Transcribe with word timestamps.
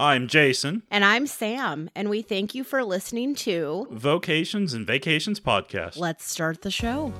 I'm 0.00 0.28
Jason, 0.28 0.82
And 0.90 1.04
I'm 1.04 1.26
Sam, 1.26 1.90
and 1.94 2.08
we 2.08 2.22
thank 2.22 2.54
you 2.54 2.64
for 2.64 2.82
listening 2.82 3.34
to 3.34 3.86
Vocations 3.90 4.72
and 4.72 4.86
Vacations 4.86 5.40
Podcast. 5.40 5.98
Let's 5.98 6.24
Start 6.24 6.62
the 6.62 6.70
Show. 6.70 7.12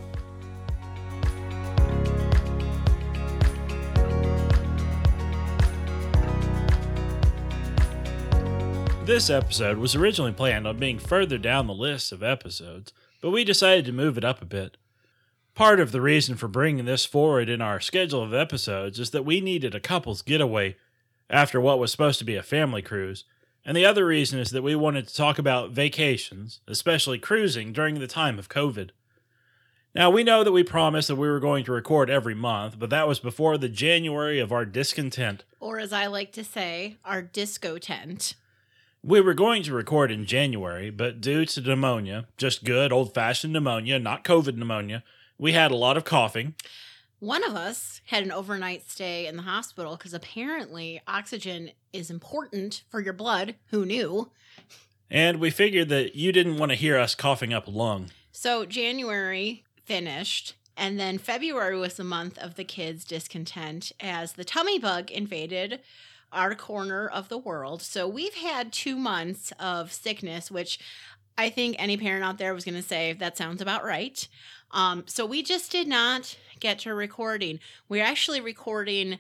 This 9.05 9.29
episode 9.29 9.77
was 9.77 9.95
originally 9.95 10.33
planned 10.33 10.67
on 10.67 10.79
being 10.79 10.99
further 10.99 11.37
down 11.37 11.67
the 11.67 11.75
list 11.75 12.13
of 12.13 12.23
episodes, 12.23 12.95
but 13.21 13.29
we 13.29 13.45
decided 13.45 13.85
to 13.85 13.93
move 13.93 14.17
it 14.17 14.25
up 14.25 14.41
a 14.41 14.47
bit. 14.47 14.79
Part 15.55 15.81
of 15.81 15.93
the 15.93 16.01
reason 16.01 16.35
for 16.35 16.49
bringing 16.49 16.87
this 16.87 17.05
forward 17.05 17.51
in 17.51 17.61
our 17.61 17.79
schedule 17.79 18.23
of 18.23 18.33
episodes 18.33 18.99
is 18.99 19.11
that 19.11 19.27
we 19.27 19.43
needed 19.43 19.75
a 19.75 19.81
couple's 19.81 20.23
getaway 20.23 20.77
after 21.31 21.61
what 21.61 21.79
was 21.79 21.91
supposed 21.91 22.19
to 22.19 22.25
be 22.25 22.37
a 22.37 22.43
family 22.43 22.83
cruise, 22.83 23.25
and 23.65 23.77
the 23.77 23.87
other 23.87 24.07
reason 24.07 24.39
is 24.39 24.51
that 24.51 24.63
we 24.63 24.75
wanted 24.75 25.07
to 25.07 25.15
talk 25.15 25.39
about 25.39 25.71
vacations, 25.71 26.61
especially 26.67 27.19
cruising 27.19 27.73
during 27.73 27.99
the 27.99 28.07
time 28.07 28.39
of 28.39 28.49
COVID. 28.49 28.91
Now, 29.95 30.09
we 30.11 30.23
know 30.23 30.45
that 30.45 30.53
we 30.53 30.63
promised 30.63 31.09
that 31.09 31.17
we 31.17 31.29
were 31.29 31.41
going 31.41 31.65
to 31.65 31.73
record 31.73 32.11
every 32.11 32.35
month, 32.35 32.79
but 32.79 32.91
that 32.91 33.09
was 33.09 33.19
before 33.19 33.59
the 33.59 33.69
January 33.69 34.39
of 34.39 34.53
our 34.53 34.65
discontent. 34.65 35.45
Or 35.59 35.79
as 35.79 35.93
I 35.93 36.07
like 36.07 36.33
to 36.33 36.45
say, 36.45 36.97
our 37.05 37.23
disco 37.23 37.77
tent. 37.77 38.35
We 39.03 39.21
were 39.21 39.35
going 39.35 39.63
to 39.65 39.75
record 39.75 40.11
in 40.11 40.27
January, 40.27 40.91
but 40.91 41.21
due 41.21 41.45
to 41.45 41.61
pneumonia, 41.61 42.27
just 42.37 42.65
good 42.65 42.93
old 42.93 43.15
fashioned 43.15 43.53
pneumonia, 43.53 43.99
not 43.99 44.25
COVID 44.25 44.57
pneumonia, 44.57 45.03
we 45.39 45.53
had 45.53 45.71
a 45.71 45.77
lot 45.77 45.97
of 45.97 46.05
coughing. 46.05 46.55
One 47.21 47.45
of 47.45 47.55
us 47.55 48.01
had 48.07 48.23
an 48.23 48.33
overnight 48.33 48.91
stay 48.91 49.27
in 49.27 49.37
the 49.37 49.43
hospital 49.43 49.95
because 49.95 50.15
apparently 50.15 51.03
oxygen 51.07 51.71
is 51.93 52.11
important 52.11 52.83
for 52.89 52.99
your 52.99 53.13
blood. 53.13 53.57
Who 53.67 53.85
knew? 53.85 54.31
And 55.11 55.39
we 55.39 55.51
figured 55.51 55.91
that 55.91 56.17
you 56.17 56.33
didn't 56.33 56.57
want 56.57 56.73
to 56.73 56.77
hear 56.77 56.97
us 56.97 57.15
coughing 57.15 57.53
up 57.53 57.67
a 57.67 57.71
lung. 57.71 58.11
So 58.33 58.65
January 58.65 59.65
finished, 59.85 60.55
and 60.79 60.99
then 60.99 61.19
February 61.19 61.79
was 61.79 61.97
the 61.97 62.05
month 62.05 62.39
of 62.39 62.55
the 62.55 62.65
kids' 62.65 63.05
discontent 63.05 63.93
as 64.01 64.33
the 64.33 64.45
tummy 64.45 64.79
bug 64.79 65.11
invaded 65.11 65.81
our 66.33 66.55
corner 66.55 67.07
of 67.07 67.29
the 67.29 67.37
world. 67.37 67.83
So 67.83 68.09
we've 68.09 68.35
had 68.35 68.73
two 68.73 68.97
months 68.97 69.53
of 69.61 69.93
sickness, 69.93 70.51
which 70.51 70.79
I 71.37 71.51
think 71.51 71.77
any 71.79 71.97
parent 71.97 72.25
out 72.25 72.39
there 72.39 72.55
was 72.55 72.65
going 72.65 72.77
to 72.77 72.83
say 72.83 73.13
that 73.13 73.37
sounds 73.37 73.61
about 73.61 73.85
right. 73.85 74.27
Um, 74.73 75.05
so 75.07 75.27
we 75.27 75.43
just 75.43 75.71
did 75.73 75.89
not 75.89 76.37
get 76.61 76.81
to 76.81 76.95
recording. 76.95 77.61
We're 77.89 78.05
actually 78.05 78.41
recording 78.41 79.19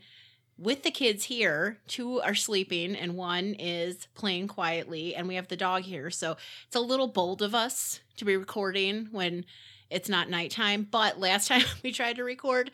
with 0.58 0.82
the 0.82 0.90
kids 0.90 1.24
here. 1.24 1.78
Two 1.88 2.20
are 2.20 2.34
sleeping, 2.34 2.94
and 2.94 3.16
one 3.16 3.54
is 3.54 4.06
playing 4.14 4.48
quietly, 4.48 5.14
and 5.14 5.26
we 5.26 5.34
have 5.36 5.48
the 5.48 5.56
dog 5.56 5.82
here. 5.82 6.10
So 6.10 6.36
it's 6.66 6.76
a 6.76 6.80
little 6.80 7.08
bold 7.08 7.42
of 7.42 7.54
us 7.54 8.00
to 8.18 8.24
be 8.24 8.36
recording 8.36 9.08
when 9.10 9.44
it's 9.88 10.08
not 10.08 10.30
nighttime. 10.30 10.86
But 10.88 11.18
last 11.18 11.48
time 11.48 11.62
we 11.82 11.92
tried 11.92 12.16
to 12.16 12.24
record, 12.24 12.70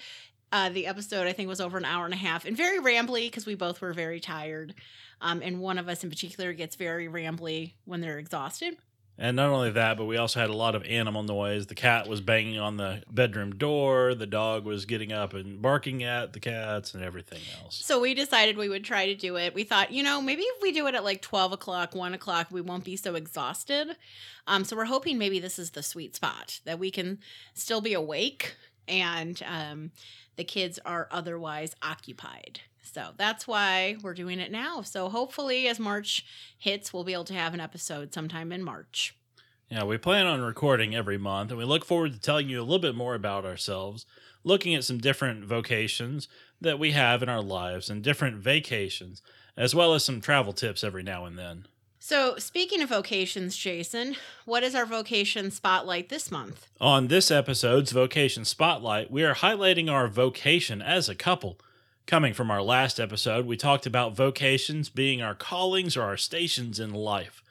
uh, 0.53 0.69
the 0.69 0.87
episode 0.87 1.27
I 1.27 1.33
think 1.33 1.49
was 1.49 1.61
over 1.61 1.79
an 1.79 1.85
hour 1.85 2.05
and 2.05 2.15
a 2.15 2.19
half 2.19 2.45
and 2.45 2.57
very 2.57 2.79
rambly 2.79 3.27
because 3.27 3.47
we 3.47 3.55
both 3.55 3.81
were 3.81 3.93
very 3.93 4.21
tired. 4.21 4.75
Um, 5.21 5.41
and 5.43 5.61
one 5.61 5.79
of 5.79 5.89
us 5.89 6.05
in 6.05 6.11
particular 6.11 6.53
gets 6.53 6.77
very 6.77 7.09
rambly 7.09 7.73
when 7.85 8.01
they're 8.01 8.19
exhausted. 8.19 8.77
And 9.19 9.37
not 9.37 9.49
only 9.49 9.71
that, 9.71 9.97
but 9.97 10.05
we 10.05 10.19
also 10.19 10.41
had 10.41 10.51
a 10.51 10.57
lot 10.57 10.75
of 10.75 10.85
animal 10.85 11.23
noise. 11.23 11.67
The 11.67 11.75
cat 11.75 12.07
was 12.07 12.21
banging 12.21 12.59
on 12.59 12.77
the 12.77 13.03
bedroom 13.11 13.55
door, 13.57 14.15
the 14.15 14.27
dog 14.27 14.67
was 14.67 14.85
getting 14.85 15.11
up 15.11 15.33
and 15.33 15.63
barking 15.63 16.03
at 16.03 16.35
the 16.35 16.41
cats, 16.41 16.93
and 16.93 17.03
everything 17.03 17.41
else. 17.63 17.77
So 17.83 17.99
we 18.01 18.13
decided 18.13 18.59
we 18.59 18.69
would 18.69 18.85
try 18.85 19.07
to 19.07 19.15
do 19.15 19.37
it. 19.37 19.55
We 19.55 19.65
thought, 19.65 19.91
you 19.91 20.03
know, 20.03 20.21
maybe 20.21 20.43
if 20.43 20.63
we 20.63 20.71
do 20.73 20.87
it 20.87 20.95
at 20.95 21.03
like 21.03 21.23
12 21.23 21.53
o'clock, 21.53 21.95
1 21.95 22.13
o'clock, 22.13 22.49
we 22.51 22.61
won't 22.61 22.85
be 22.85 22.97
so 22.97 23.15
exhausted. 23.15 23.97
Um, 24.47 24.65
so 24.65 24.77
we're 24.77 24.85
hoping 24.85 25.17
maybe 25.17 25.41
this 25.41 25.59
is 25.59 25.71
the 25.71 25.83
sweet 25.83 26.15
spot 26.15 26.61
that 26.65 26.79
we 26.79 26.91
can 26.91 27.19
still 27.55 27.81
be 27.81 27.95
awake 27.95 28.55
and 28.89 29.43
um, 29.47 29.91
the 30.37 30.45
kids 30.45 30.79
are 30.85 31.09
otherwise 31.11 31.75
occupied. 31.83 32.61
So 32.87 33.11
that's 33.17 33.47
why 33.47 33.97
we're 34.03 34.15
doing 34.15 34.41
it 34.41 34.51
now. 34.51 34.83
So 34.83 35.09
hopefully, 35.09 35.69
as 35.69 35.79
March 35.79 36.25
hits, 36.59 36.93
we'll 36.93 37.05
be 37.05 37.13
able 37.13 37.25
to 37.25 37.35
have 37.35 37.55
an 37.55 37.61
episode 37.61 38.15
sometime 38.15 38.53
in 38.53 38.63
March. 38.63 39.15
Yeah, 39.71 39.85
we 39.85 39.99
plan 39.99 40.27
on 40.27 40.41
recording 40.43 40.95
every 40.95 41.19
month, 41.19 41.51
and 41.51 41.59
we 41.59 41.65
look 41.65 41.85
forward 41.85 42.13
to 42.13 42.21
telling 42.21 42.49
you 42.49 42.61
a 42.61 42.63
little 42.63 42.79
bit 42.79 42.95
more 42.95 43.17
about 43.17 43.45
ourselves, 43.45 44.07
looking 44.45 44.77
at 44.77 44.85
some 44.85 44.99
different 44.99 45.45
vocations 45.45 46.29
that 46.61 46.79
we 46.79 46.93
have 46.93 47.23
in 47.23 47.29
our 47.29 47.43
lives 47.43 47.91
and 47.91 48.03
different 48.03 48.37
vacations, 48.37 49.23
as 49.57 49.75
well 49.75 49.93
as 49.93 50.05
some 50.05 50.21
travel 50.21 50.53
tips 50.53 50.85
every 50.85 51.03
now 51.03 51.25
and 51.25 51.37
then. 51.37 51.67
So, 51.99 52.37
speaking 52.39 52.81
of 52.83 52.91
vocations, 52.91 53.57
Jason, 53.57 54.15
what 54.45 54.63
is 54.63 54.77
our 54.77 54.87
vocation 54.87 55.51
spotlight 55.51 56.09
this 56.09 56.31
month? 56.31 56.69
On 56.81 57.09
this 57.09 57.33
episode's 57.33 57.91
Vocation 57.91 58.45
Spotlight, 58.45 59.11
we 59.11 59.25
are 59.25 59.35
highlighting 59.35 59.91
our 59.91 60.07
vocation 60.07 60.81
as 60.81 61.09
a 61.09 61.17
couple. 61.17 61.59
Coming 62.07 62.35
from 62.35 62.53
our 62.53 62.63
last 62.63 63.01
episode, 63.01 63.47
we 63.47 63.57
talked 63.57 63.85
about 63.85 64.15
vocations 64.15 64.89
being 64.89 65.21
our 65.21 65.35
callings 65.35 65.97
or 65.97 66.03
our 66.03 66.17
stations 66.17 66.79
in 66.79 66.95
life. 66.95 67.43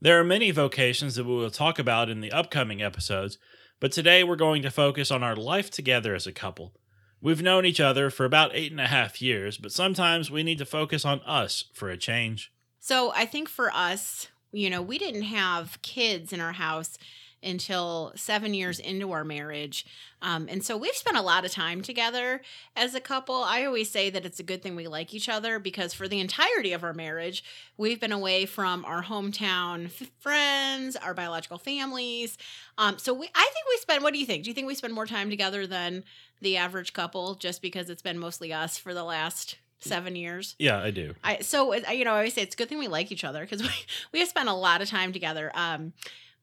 There 0.00 0.18
are 0.18 0.24
many 0.24 0.50
vocations 0.50 1.14
that 1.14 1.24
we 1.24 1.36
will 1.36 1.52
talk 1.52 1.78
about 1.78 2.10
in 2.10 2.20
the 2.20 2.32
upcoming 2.32 2.82
episodes, 2.82 3.38
but 3.78 3.92
today 3.92 4.24
we're 4.24 4.34
going 4.34 4.62
to 4.62 4.72
focus 4.72 5.12
on 5.12 5.22
our 5.22 5.36
life 5.36 5.70
together 5.70 6.16
as 6.16 6.26
a 6.26 6.32
couple. 6.32 6.74
We've 7.20 7.42
known 7.42 7.64
each 7.64 7.78
other 7.78 8.10
for 8.10 8.24
about 8.24 8.50
eight 8.54 8.72
and 8.72 8.80
a 8.80 8.88
half 8.88 9.22
years, 9.22 9.56
but 9.56 9.70
sometimes 9.70 10.32
we 10.32 10.42
need 10.42 10.58
to 10.58 10.66
focus 10.66 11.04
on 11.04 11.20
us 11.20 11.66
for 11.72 11.88
a 11.88 11.96
change. 11.96 12.52
So, 12.80 13.12
I 13.14 13.24
think 13.24 13.48
for 13.48 13.70
us, 13.70 14.26
you 14.50 14.68
know, 14.68 14.82
we 14.82 14.98
didn't 14.98 15.22
have 15.22 15.80
kids 15.82 16.32
in 16.32 16.40
our 16.40 16.54
house 16.54 16.98
until 17.42 18.12
seven 18.16 18.54
years 18.54 18.78
into 18.78 19.12
our 19.12 19.24
marriage. 19.24 19.86
Um, 20.20 20.46
and 20.48 20.64
so 20.64 20.76
we've 20.76 20.94
spent 20.94 21.16
a 21.16 21.22
lot 21.22 21.44
of 21.44 21.50
time 21.50 21.82
together 21.82 22.42
as 22.76 22.94
a 22.94 23.00
couple. 23.00 23.42
I 23.42 23.64
always 23.64 23.90
say 23.90 24.10
that 24.10 24.24
it's 24.24 24.38
a 24.40 24.44
good 24.44 24.62
thing 24.62 24.76
we 24.76 24.86
like 24.86 25.12
each 25.12 25.28
other 25.28 25.58
because 25.58 25.92
for 25.92 26.06
the 26.06 26.20
entirety 26.20 26.72
of 26.72 26.84
our 26.84 26.94
marriage, 26.94 27.42
we've 27.76 28.00
been 28.00 28.12
away 28.12 28.46
from 28.46 28.84
our 28.84 29.02
hometown 29.02 29.86
f- 29.86 30.10
friends, 30.20 30.96
our 30.96 31.14
biological 31.14 31.58
families. 31.58 32.38
Um, 32.78 32.98
so 32.98 33.12
we, 33.12 33.26
I 33.34 33.50
think 33.52 33.66
we 33.68 33.76
spend, 33.78 34.02
what 34.04 34.12
do 34.12 34.20
you 34.20 34.26
think? 34.26 34.44
Do 34.44 34.50
you 34.50 34.54
think 34.54 34.66
we 34.66 34.74
spend 34.74 34.94
more 34.94 35.06
time 35.06 35.28
together 35.28 35.66
than 35.66 36.04
the 36.40 36.56
average 36.56 36.92
couple 36.92 37.34
just 37.34 37.62
because 37.62 37.90
it's 37.90 38.02
been 38.02 38.18
mostly 38.18 38.52
us 38.52 38.78
for 38.78 38.94
the 38.94 39.04
last 39.04 39.56
seven 39.80 40.16
years? 40.16 40.54
Yeah, 40.58 40.80
I 40.80 40.90
do. 40.90 41.14
I 41.24 41.38
so 41.40 41.74
you 41.74 42.04
know 42.04 42.12
I 42.12 42.18
always 42.18 42.34
say 42.34 42.42
it's 42.42 42.54
a 42.54 42.58
good 42.58 42.68
thing 42.68 42.78
we 42.78 42.88
like 42.88 43.10
each 43.12 43.24
other 43.24 43.40
because 43.40 43.62
we 43.62 43.70
we 44.12 44.18
have 44.20 44.28
spent 44.28 44.48
a 44.48 44.54
lot 44.54 44.82
of 44.82 44.88
time 44.88 45.12
together. 45.12 45.50
Um, 45.54 45.92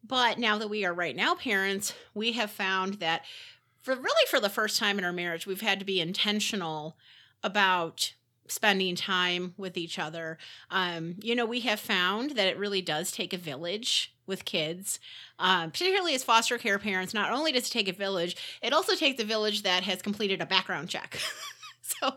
but 0.04 0.40
now 0.40 0.58
that 0.58 0.70
we 0.70 0.86
are 0.86 0.94
right 0.94 1.16
now 1.16 1.36
parents, 1.36 1.94
we 2.14 2.34
have 2.34 2.52
found 2.52 2.96
that 2.96 3.24
for 3.82 3.96
really 3.96 4.28
for 4.30 4.40
the 4.40 4.50
first 4.50 4.80
time 4.80 4.98
in 4.98 5.06
our 5.06 5.14
marriage, 5.14 5.48
we've 5.48 5.62
had 5.62 5.80
to 5.80 5.86
be 5.86 6.00
intentional 6.00 6.98
about 7.44 8.14
spending 8.48 8.96
time 8.96 9.54
with 9.58 9.78
each 9.78 10.00
other. 10.00 10.38
Um, 10.72 11.16
you 11.22 11.36
know, 11.36 11.46
we 11.46 11.62
have 11.62 11.80
found 11.80 12.32
that 12.32 12.48
it 12.48 12.58
really 12.58 12.82
does 12.82 13.12
take 13.12 13.34
a 13.34 13.38
village 13.38 14.14
with 14.26 14.46
kids, 14.46 15.00
um, 15.40 15.72
particularly 15.72 16.16
as 16.16 16.24
foster 16.24 16.58
care 16.58 16.80
parents. 16.80 17.14
Not 17.14 17.32
only 17.32 17.52
does 17.52 17.68
it 17.68 17.72
take 17.72 17.88
a 17.88 17.94
village, 17.94 18.36
it 18.62 18.74
also 18.74 18.96
takes 18.96 19.22
a 19.22 19.26
village 19.26 19.64
that 19.64 19.84
has 19.84 20.02
completed 20.02 20.42
a 20.42 20.46
background 20.46 20.90
check. 20.90 21.20
so 22.02 22.14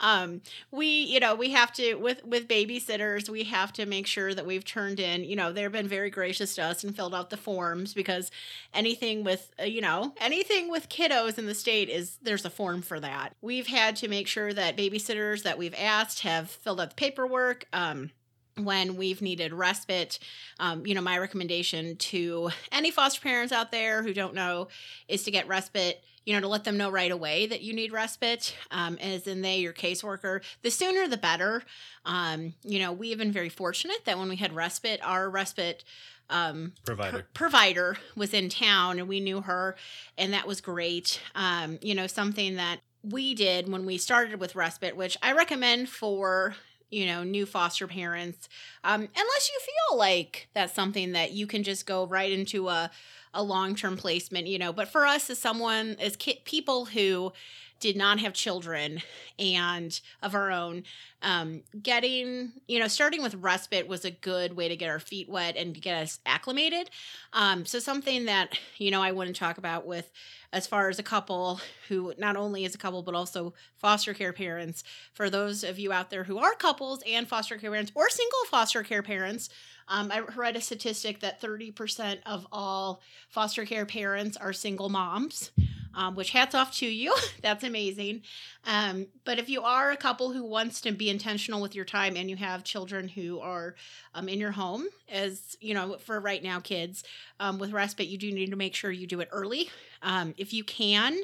um 0.00 0.40
we 0.70 0.86
you 0.86 1.20
know 1.20 1.34
we 1.34 1.50
have 1.50 1.72
to 1.72 1.94
with 1.94 2.24
with 2.24 2.48
babysitters 2.48 3.28
we 3.28 3.44
have 3.44 3.72
to 3.72 3.86
make 3.86 4.06
sure 4.06 4.34
that 4.34 4.46
we've 4.46 4.64
turned 4.64 5.00
in 5.00 5.24
you 5.24 5.36
know 5.36 5.52
they've 5.52 5.72
been 5.72 5.88
very 5.88 6.10
gracious 6.10 6.54
to 6.54 6.62
us 6.62 6.84
and 6.84 6.94
filled 6.94 7.14
out 7.14 7.30
the 7.30 7.36
forms 7.36 7.94
because 7.94 8.30
anything 8.74 9.24
with 9.24 9.52
uh, 9.60 9.64
you 9.64 9.80
know 9.80 10.12
anything 10.20 10.70
with 10.70 10.88
kiddos 10.88 11.38
in 11.38 11.46
the 11.46 11.54
state 11.54 11.88
is 11.88 12.18
there's 12.22 12.44
a 12.44 12.50
form 12.50 12.82
for 12.82 13.00
that. 13.00 13.34
We've 13.40 13.66
had 13.66 13.96
to 13.96 14.08
make 14.08 14.26
sure 14.26 14.52
that 14.52 14.76
babysitters 14.76 15.42
that 15.42 15.58
we've 15.58 15.74
asked 15.76 16.20
have 16.20 16.50
filled 16.50 16.80
out 16.80 16.90
the 16.90 16.96
paperwork 16.96 17.66
um 17.72 18.10
when 18.56 18.96
we've 18.96 19.22
needed 19.22 19.52
respite. 19.52 20.18
Um, 20.58 20.86
you 20.86 20.94
know, 20.94 21.00
my 21.00 21.18
recommendation 21.18 21.96
to 21.96 22.50
any 22.70 22.90
foster 22.90 23.20
parents 23.20 23.52
out 23.52 23.70
there 23.70 24.02
who 24.02 24.12
don't 24.12 24.34
know 24.34 24.68
is 25.08 25.22
to 25.24 25.30
get 25.30 25.48
respite, 25.48 26.02
you 26.24 26.34
know, 26.34 26.40
to 26.40 26.48
let 26.48 26.64
them 26.64 26.76
know 26.76 26.90
right 26.90 27.10
away 27.10 27.46
that 27.46 27.62
you 27.62 27.72
need 27.72 27.92
respite, 27.92 28.54
um, 28.70 28.98
as 28.98 29.26
in 29.26 29.42
they, 29.42 29.58
your 29.58 29.72
caseworker. 29.72 30.42
The 30.62 30.70
sooner 30.70 31.08
the 31.08 31.16
better. 31.16 31.62
Um, 32.04 32.54
you 32.62 32.78
know, 32.78 32.92
we 32.92 33.10
have 33.10 33.18
been 33.18 33.32
very 33.32 33.48
fortunate 33.48 34.04
that 34.04 34.18
when 34.18 34.28
we 34.28 34.36
had 34.36 34.54
respite, 34.54 35.00
our 35.02 35.28
respite 35.30 35.84
um, 36.30 36.72
Provider. 36.84 37.18
pr- 37.18 37.24
provider 37.34 37.96
was 38.16 38.32
in 38.32 38.48
town 38.48 38.98
and 38.98 39.08
we 39.08 39.20
knew 39.20 39.40
her, 39.42 39.76
and 40.16 40.32
that 40.32 40.46
was 40.46 40.60
great. 40.60 41.20
Um, 41.34 41.78
you 41.82 41.94
know, 41.94 42.06
something 42.06 42.56
that 42.56 42.80
we 43.02 43.34
did 43.34 43.70
when 43.70 43.84
we 43.84 43.98
started 43.98 44.38
with 44.38 44.54
respite, 44.54 44.96
which 44.96 45.16
I 45.22 45.32
recommend 45.32 45.88
for 45.88 46.54
you 46.92 47.06
know 47.06 47.24
new 47.24 47.46
foster 47.46 47.88
parents 47.88 48.48
um, 48.84 49.00
unless 49.00 49.50
you 49.50 49.60
feel 49.60 49.98
like 49.98 50.48
that's 50.54 50.74
something 50.74 51.12
that 51.12 51.32
you 51.32 51.46
can 51.46 51.62
just 51.62 51.86
go 51.86 52.06
right 52.06 52.30
into 52.30 52.68
a, 52.68 52.90
a 53.34 53.42
long-term 53.42 53.96
placement 53.96 54.46
you 54.46 54.58
know. 54.58 54.72
But 54.72 54.88
for 54.88 55.06
us 55.06 55.30
as 55.30 55.38
someone 55.38 55.96
as 55.98 56.16
ki- 56.16 56.42
people 56.44 56.84
who 56.86 57.32
did 57.80 57.96
not 57.96 58.20
have 58.20 58.32
children 58.32 59.02
and 59.40 60.00
of 60.22 60.36
our 60.36 60.52
own 60.52 60.84
um, 61.22 61.62
getting 61.82 62.52
you 62.68 62.78
know 62.78 62.86
starting 62.88 63.22
with 63.22 63.34
respite 63.34 63.88
was 63.88 64.04
a 64.04 64.10
good 64.10 64.54
way 64.54 64.68
to 64.68 64.76
get 64.76 64.88
our 64.88 65.00
feet 65.00 65.28
wet 65.28 65.56
and 65.56 65.80
get 65.80 66.00
us 66.00 66.20
acclimated. 66.26 66.90
Um, 67.32 67.64
so 67.66 67.78
something 67.78 68.26
that 68.26 68.58
you 68.78 68.90
know 68.90 69.02
i 69.02 69.12
want 69.12 69.28
to 69.28 69.34
talk 69.34 69.58
about 69.58 69.86
with 69.86 70.10
as 70.52 70.66
far 70.66 70.88
as 70.88 70.98
a 70.98 71.02
couple 71.02 71.60
who 71.88 72.12
not 72.18 72.36
only 72.36 72.64
is 72.64 72.74
a 72.74 72.78
couple 72.78 73.02
but 73.02 73.14
also 73.14 73.54
foster 73.76 74.14
care 74.14 74.32
parents. 74.32 74.84
For 75.14 75.30
those 75.30 75.64
of 75.64 75.78
you 75.78 75.92
out 75.92 76.10
there 76.10 76.24
who 76.24 76.38
are 76.38 76.54
couples 76.54 77.02
and 77.06 77.26
foster 77.26 77.56
care 77.56 77.70
parents 77.70 77.92
or 77.94 78.10
single 78.10 78.44
foster 78.46 78.82
care 78.82 79.02
parents 79.02 79.48
um, 79.88 80.10
I 80.10 80.20
read 80.20 80.56
a 80.56 80.60
statistic 80.60 81.20
that 81.20 81.40
30% 81.40 82.18
of 82.26 82.46
all 82.52 83.00
foster 83.28 83.64
care 83.64 83.86
parents 83.86 84.36
are 84.36 84.52
single 84.52 84.88
moms 84.88 85.50
um, 85.94 86.14
which 86.14 86.30
hats 86.30 86.54
off 86.54 86.74
to 86.76 86.86
you. 86.86 87.14
That's 87.42 87.64
amazing. 87.64 88.22
Um, 88.64 89.06
but 89.24 89.38
if 89.38 89.48
you 89.48 89.62
are 89.62 89.90
a 89.90 89.96
couple 89.96 90.32
who 90.32 90.44
wants 90.44 90.80
to 90.82 90.92
be 90.92 91.10
intentional 91.10 91.60
with 91.60 91.74
your 91.74 91.84
time 91.84 92.16
and 92.16 92.30
you 92.30 92.36
have 92.36 92.64
children 92.64 93.08
who 93.08 93.40
are 93.40 93.74
um, 94.14 94.28
in 94.28 94.40
your 94.40 94.52
home, 94.52 94.86
as 95.08 95.56
you 95.60 95.74
know, 95.74 95.96
for 95.98 96.20
right 96.20 96.42
now, 96.42 96.60
kids 96.60 97.04
um, 97.40 97.58
with 97.58 97.72
respite, 97.72 98.08
you 98.08 98.18
do 98.18 98.32
need 98.32 98.50
to 98.50 98.56
make 98.56 98.74
sure 98.74 98.90
you 98.90 99.06
do 99.06 99.20
it 99.20 99.28
early. 99.32 99.70
Um, 100.02 100.34
if 100.36 100.52
you 100.52 100.64
can, 100.64 101.16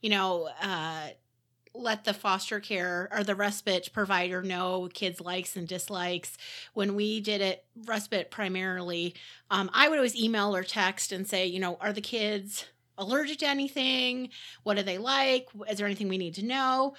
you 0.00 0.10
know, 0.10 0.48
uh, 0.62 1.08
let 1.74 2.04
the 2.04 2.14
foster 2.14 2.60
care 2.60 3.08
or 3.12 3.24
the 3.24 3.34
respite 3.34 3.90
provider 3.92 4.42
know 4.42 4.88
kids' 4.94 5.20
likes 5.20 5.56
and 5.56 5.66
dislikes. 5.66 6.36
When 6.72 6.94
we 6.94 7.20
did 7.20 7.40
it, 7.40 7.64
respite 7.84 8.30
primarily, 8.30 9.14
um, 9.50 9.68
I 9.74 9.88
would 9.88 9.98
always 9.98 10.16
email 10.16 10.54
or 10.54 10.62
text 10.62 11.12
and 11.12 11.26
say, 11.26 11.46
you 11.46 11.58
know, 11.58 11.76
are 11.80 11.92
the 11.92 12.00
kids 12.00 12.66
allergic 12.96 13.38
to 13.38 13.48
anything? 13.48 14.28
What 14.62 14.76
do 14.76 14.82
they 14.84 14.98
like? 14.98 15.48
Is 15.68 15.78
there 15.78 15.86
anything 15.86 16.08
we 16.08 16.18
need 16.18 16.34
to 16.34 16.44
know? 16.44 16.94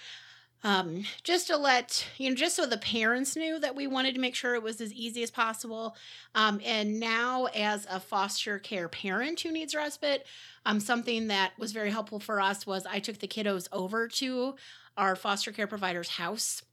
Um, 0.65 1.03
just 1.21 1.45
to 1.47 1.57
let 1.57 2.07
you 2.17 2.27
know, 2.27 2.35
just 2.35 2.55
so 2.55 2.65
the 2.65 2.79
parents 2.79 3.35
knew 3.35 3.59
that 3.59 3.75
we 3.75 3.85
wanted 3.85 4.15
to 4.15 4.19
make 4.19 4.33
sure 4.33 4.55
it 4.55 4.63
was 4.63 4.81
as 4.81 4.91
easy 4.91 5.21
as 5.21 5.29
possible. 5.29 5.95
Um, 6.33 6.59
and 6.65 6.99
now, 6.99 7.45
as 7.53 7.85
a 7.87 7.99
foster 7.99 8.57
care 8.57 8.89
parent 8.89 9.41
who 9.41 9.51
needs 9.51 9.75
respite, 9.75 10.25
um, 10.65 10.79
something 10.79 11.27
that 11.27 11.51
was 11.59 11.71
very 11.71 11.91
helpful 11.91 12.19
for 12.19 12.41
us 12.41 12.65
was 12.65 12.87
I 12.87 12.97
took 12.97 13.19
the 13.19 13.27
kiddos 13.27 13.67
over 13.71 14.07
to 14.07 14.55
our 14.97 15.15
foster 15.15 15.51
care 15.51 15.67
provider's 15.67 16.09
house, 16.09 16.63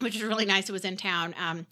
which 0.00 0.12
was 0.12 0.22
really 0.22 0.44
nice. 0.44 0.68
It 0.68 0.72
was 0.72 0.84
in 0.84 0.98
town. 0.98 1.34
Um, 1.40 1.66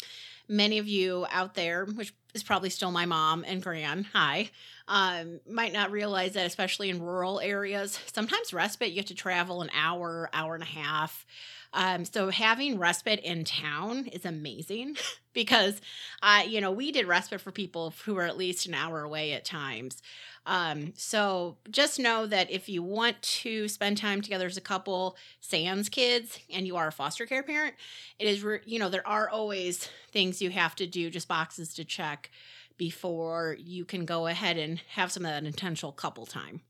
many 0.48 0.78
of 0.78 0.88
you 0.88 1.26
out 1.30 1.56
there, 1.56 1.84
which 1.84 2.14
is 2.34 2.42
probably 2.42 2.70
still 2.70 2.90
my 2.90 3.06
mom 3.06 3.44
and 3.46 3.62
gran, 3.62 4.06
hi, 4.12 4.50
um, 4.88 5.40
might 5.48 5.72
not 5.72 5.90
realize 5.90 6.32
that, 6.32 6.46
especially 6.46 6.90
in 6.90 7.00
rural 7.00 7.40
areas, 7.40 7.98
sometimes 8.12 8.52
respite, 8.52 8.90
you 8.90 8.96
have 8.96 9.06
to 9.06 9.14
travel 9.14 9.62
an 9.62 9.70
hour, 9.74 10.28
hour 10.32 10.54
and 10.54 10.62
a 10.62 10.66
half. 10.66 11.24
Um, 11.72 12.04
so 12.04 12.30
having 12.30 12.78
respite 12.78 13.20
in 13.20 13.44
town 13.44 14.06
is 14.06 14.24
amazing 14.24 14.96
because, 15.32 15.80
uh, 16.22 16.42
you 16.46 16.60
know, 16.60 16.72
we 16.72 16.90
did 16.90 17.06
respite 17.06 17.40
for 17.40 17.52
people 17.52 17.94
who 18.04 18.14
were 18.14 18.24
at 18.24 18.36
least 18.36 18.66
an 18.66 18.74
hour 18.74 19.02
away 19.02 19.32
at 19.32 19.44
times. 19.44 20.02
Um, 20.46 20.94
so 20.96 21.58
just 21.70 21.98
know 21.98 22.26
that 22.26 22.50
if 22.50 22.68
you 22.68 22.82
want 22.82 23.20
to 23.22 23.68
spend 23.68 23.98
time 23.98 24.22
together 24.22 24.46
as 24.46 24.56
a 24.56 24.62
couple, 24.62 25.16
sans 25.40 25.88
kids, 25.88 26.38
and 26.52 26.66
you 26.66 26.76
are 26.76 26.88
a 26.88 26.92
foster 26.92 27.26
care 27.26 27.42
parent, 27.42 27.74
it 28.18 28.26
is, 28.26 28.42
re- 28.42 28.60
you 28.64 28.78
know, 28.78 28.88
there 28.88 29.06
are 29.06 29.28
always 29.28 29.88
things 30.10 30.40
you 30.40 30.50
have 30.50 30.74
to 30.76 30.86
do, 30.86 31.10
just 31.10 31.28
boxes 31.28 31.74
to 31.74 31.84
check 31.84 32.30
before 32.78 33.56
you 33.60 33.84
can 33.84 34.06
go 34.06 34.26
ahead 34.26 34.56
and 34.56 34.80
have 34.94 35.12
some 35.12 35.24
of 35.24 35.30
that 35.30 35.44
intentional 35.44 35.92
couple 35.92 36.24
time. 36.24 36.62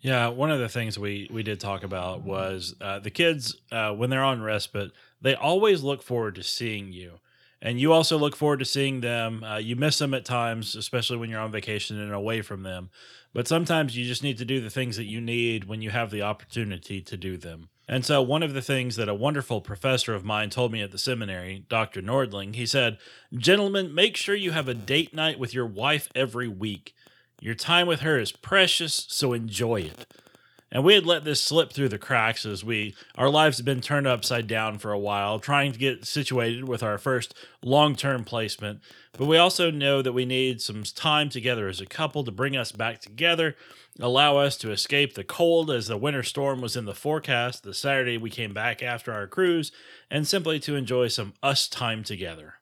Yeah, 0.00 0.28
one 0.28 0.52
of 0.52 0.60
the 0.60 0.68
things 0.68 0.96
we 0.96 1.28
we 1.32 1.42
did 1.42 1.58
talk 1.58 1.82
about 1.82 2.22
was 2.22 2.76
uh, 2.80 3.00
the 3.00 3.10
kids 3.10 3.56
uh, 3.72 3.92
when 3.92 4.10
they're 4.10 4.22
on 4.22 4.40
respite, 4.40 4.92
they 5.20 5.34
always 5.34 5.82
look 5.82 6.04
forward 6.04 6.36
to 6.36 6.44
seeing 6.44 6.92
you, 6.92 7.18
and 7.60 7.80
you 7.80 7.92
also 7.92 8.16
look 8.16 8.36
forward 8.36 8.60
to 8.60 8.64
seeing 8.64 9.00
them. 9.00 9.42
Uh, 9.42 9.56
you 9.58 9.74
miss 9.76 9.98
them 9.98 10.14
at 10.14 10.24
times, 10.24 10.76
especially 10.76 11.16
when 11.16 11.28
you're 11.28 11.40
on 11.40 11.50
vacation 11.50 12.00
and 12.00 12.12
away 12.12 12.42
from 12.42 12.62
them. 12.62 12.90
But 13.32 13.48
sometimes 13.48 13.96
you 13.96 14.04
just 14.04 14.22
need 14.22 14.38
to 14.38 14.44
do 14.44 14.60
the 14.60 14.70
things 14.70 14.96
that 14.96 15.04
you 15.04 15.20
need 15.20 15.64
when 15.64 15.82
you 15.82 15.90
have 15.90 16.10
the 16.10 16.22
opportunity 16.22 17.00
to 17.00 17.16
do 17.16 17.36
them. 17.36 17.68
And 17.88 18.04
so, 18.04 18.20
one 18.20 18.42
of 18.42 18.52
the 18.52 18.62
things 18.62 18.96
that 18.96 19.08
a 19.08 19.14
wonderful 19.14 19.60
professor 19.60 20.14
of 20.14 20.24
mine 20.24 20.50
told 20.50 20.72
me 20.72 20.82
at 20.82 20.90
the 20.90 20.98
seminary, 20.98 21.64
Dr. 21.68 22.02
Nordling, 22.02 22.54
he 22.54 22.66
said, 22.66 22.98
Gentlemen, 23.34 23.94
make 23.94 24.16
sure 24.16 24.34
you 24.34 24.50
have 24.50 24.68
a 24.68 24.74
date 24.74 25.14
night 25.14 25.38
with 25.38 25.54
your 25.54 25.66
wife 25.66 26.08
every 26.14 26.48
week. 26.48 26.94
Your 27.40 27.54
time 27.54 27.86
with 27.86 28.00
her 28.00 28.18
is 28.18 28.30
precious, 28.30 29.06
so 29.08 29.32
enjoy 29.32 29.82
it. 29.82 30.06
And 30.70 30.84
we 30.84 30.94
had 30.94 31.06
let 31.06 31.24
this 31.24 31.40
slip 31.40 31.72
through 31.72 31.88
the 31.88 31.98
cracks 31.98 32.44
as 32.44 32.62
we 32.62 32.94
our 33.14 33.30
lives 33.30 33.56
had 33.56 33.64
been 33.64 33.80
turned 33.80 34.06
upside 34.06 34.46
down 34.46 34.78
for 34.78 34.92
a 34.92 34.98
while, 34.98 35.38
trying 35.38 35.72
to 35.72 35.78
get 35.78 36.04
situated 36.04 36.68
with 36.68 36.82
our 36.82 36.98
first 36.98 37.34
long-term 37.62 38.24
placement. 38.24 38.80
But 39.12 39.26
we 39.26 39.38
also 39.38 39.70
know 39.70 40.02
that 40.02 40.12
we 40.12 40.26
need 40.26 40.60
some 40.60 40.82
time 40.82 41.30
together 41.30 41.68
as 41.68 41.80
a 41.80 41.86
couple 41.86 42.22
to 42.24 42.30
bring 42.30 42.56
us 42.56 42.72
back 42.72 43.00
together 43.00 43.56
allow 44.00 44.36
us 44.36 44.56
to 44.58 44.70
escape 44.70 45.14
the 45.14 45.24
cold 45.24 45.70
as 45.70 45.88
the 45.88 45.96
winter 45.96 46.22
storm 46.22 46.60
was 46.60 46.76
in 46.76 46.84
the 46.84 46.94
forecast 46.94 47.62
the 47.62 47.74
Saturday 47.74 48.16
we 48.16 48.30
came 48.30 48.54
back 48.54 48.82
after 48.82 49.12
our 49.12 49.26
cruise, 49.26 49.72
and 50.10 50.26
simply 50.26 50.60
to 50.60 50.76
enjoy 50.76 51.08
some 51.08 51.34
us 51.42 51.68
time 51.68 52.04
together. 52.04 52.54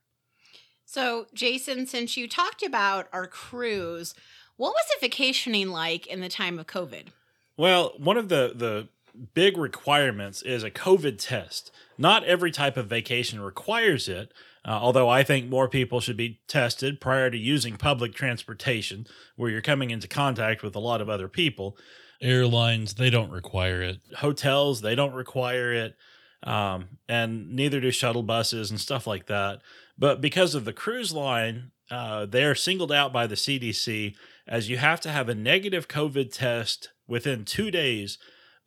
So, 0.84 1.26
Jason, 1.34 1.86
since 1.86 2.16
you 2.16 2.28
talked 2.28 2.62
about 2.62 3.08
our 3.12 3.26
cruise, 3.26 4.14
what 4.56 4.70
was 4.70 4.86
it 4.90 5.00
vacationing 5.00 5.68
like 5.68 6.06
in 6.06 6.20
the 6.20 6.28
time 6.28 6.58
of 6.58 6.66
COVID? 6.66 7.08
Well, 7.56 7.94
one 7.98 8.16
of 8.16 8.28
the 8.28 8.52
the 8.54 8.88
big 9.34 9.56
requirements 9.56 10.42
is 10.42 10.62
a 10.62 10.70
COVID 10.70 11.16
test. 11.18 11.70
Not 11.96 12.24
every 12.24 12.50
type 12.50 12.76
of 12.76 12.86
vacation 12.86 13.40
requires 13.40 14.08
it, 14.08 14.32
uh, 14.64 14.72
although 14.72 15.08
I 15.08 15.22
think 15.22 15.48
more 15.48 15.68
people 15.68 16.00
should 16.00 16.16
be 16.16 16.40
tested 16.48 17.00
prior 17.00 17.30
to 17.30 17.38
using 17.38 17.76
public 17.76 18.14
transportation, 18.14 19.06
where 19.36 19.50
you're 19.50 19.62
coming 19.62 19.90
into 19.90 20.08
contact 20.08 20.62
with 20.62 20.76
a 20.76 20.80
lot 20.80 21.00
of 21.00 21.08
other 21.08 21.28
people. 21.28 21.78
Airlines, 22.20 22.94
they 22.94 23.10
don't 23.10 23.30
require 23.30 23.82
it. 23.82 24.00
Hotels, 24.16 24.80
they 24.80 24.94
don't 24.94 25.14
require 25.14 25.72
it. 25.72 25.96
Um, 26.42 26.98
and 27.08 27.52
neither 27.52 27.80
do 27.80 27.90
shuttle 27.90 28.22
buses 28.22 28.70
and 28.70 28.80
stuff 28.80 29.06
like 29.06 29.26
that. 29.26 29.60
But 29.98 30.20
because 30.20 30.54
of 30.54 30.64
the 30.64 30.72
cruise 30.72 31.12
line, 31.12 31.72
uh, 31.90 32.26
they 32.26 32.44
are 32.44 32.54
singled 32.54 32.92
out 32.92 33.12
by 33.12 33.26
the 33.26 33.34
CDC 33.34 34.14
as 34.46 34.68
you 34.68 34.76
have 34.76 35.00
to 35.02 35.10
have 35.10 35.28
a 35.28 35.34
negative 35.34 35.88
COVID 35.88 36.32
test 36.32 36.90
within 37.06 37.44
two 37.44 37.70
days 37.70 38.18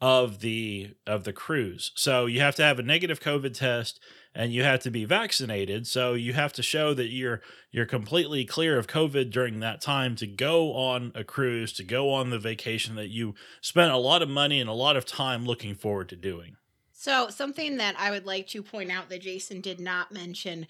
of 0.02 0.40
the 0.40 0.96
of 1.06 1.24
the 1.24 1.34
cruise. 1.34 1.92
So 1.96 2.26
you 2.26 2.40
have 2.40 2.56
to 2.56 2.64
have 2.64 2.80
a 2.80 2.84
negative 2.84 3.20
COVID 3.20 3.54
test 3.54 4.00
and 4.34 4.54
you 4.54 4.64
have 4.64 4.80
to 4.82 4.92
be 4.92 5.06
vaccinated. 5.06 5.88
So 5.88 6.14
you 6.14 6.34
have 6.34 6.54
to 6.54 6.64
show 6.64 6.94
that 6.94 7.10
you're 7.10 7.42
you're 7.72 7.86
completely 7.86 8.46
clear 8.46 8.78
of 8.78 8.88
COVID 8.88 9.30
during 9.32 9.60
that 9.60 9.82
time 9.82 10.16
to 10.18 10.28
go 10.28 10.74
on 10.74 11.12
a 11.16 11.24
cruise, 11.24 11.74
to 11.74 11.84
go 11.84 12.12
on 12.12 12.30
the 12.30 12.40
vacation 12.40 12.96
that 12.96 13.10
you 13.10 13.36
spent 13.62 13.92
a 13.92 13.98
lot 13.98 14.22
of 14.22 14.30
money 14.30 14.62
and 14.62 14.70
a 14.70 14.74
lot 14.74 14.96
of 14.96 15.06
time 15.06 15.46
looking 15.46 15.76
forward 15.76 16.10
to 16.10 16.16
doing. 16.16 16.56
So, 16.94 17.30
something 17.30 17.78
that 17.78 17.96
I 17.98 18.12
would 18.12 18.26
like 18.26 18.48
to 18.48 18.62
point 18.62 18.92
out 18.92 19.10
that 19.10 19.22
Jason 19.22 19.62
did 19.62 19.80
not 19.80 20.12
mention 20.12 20.68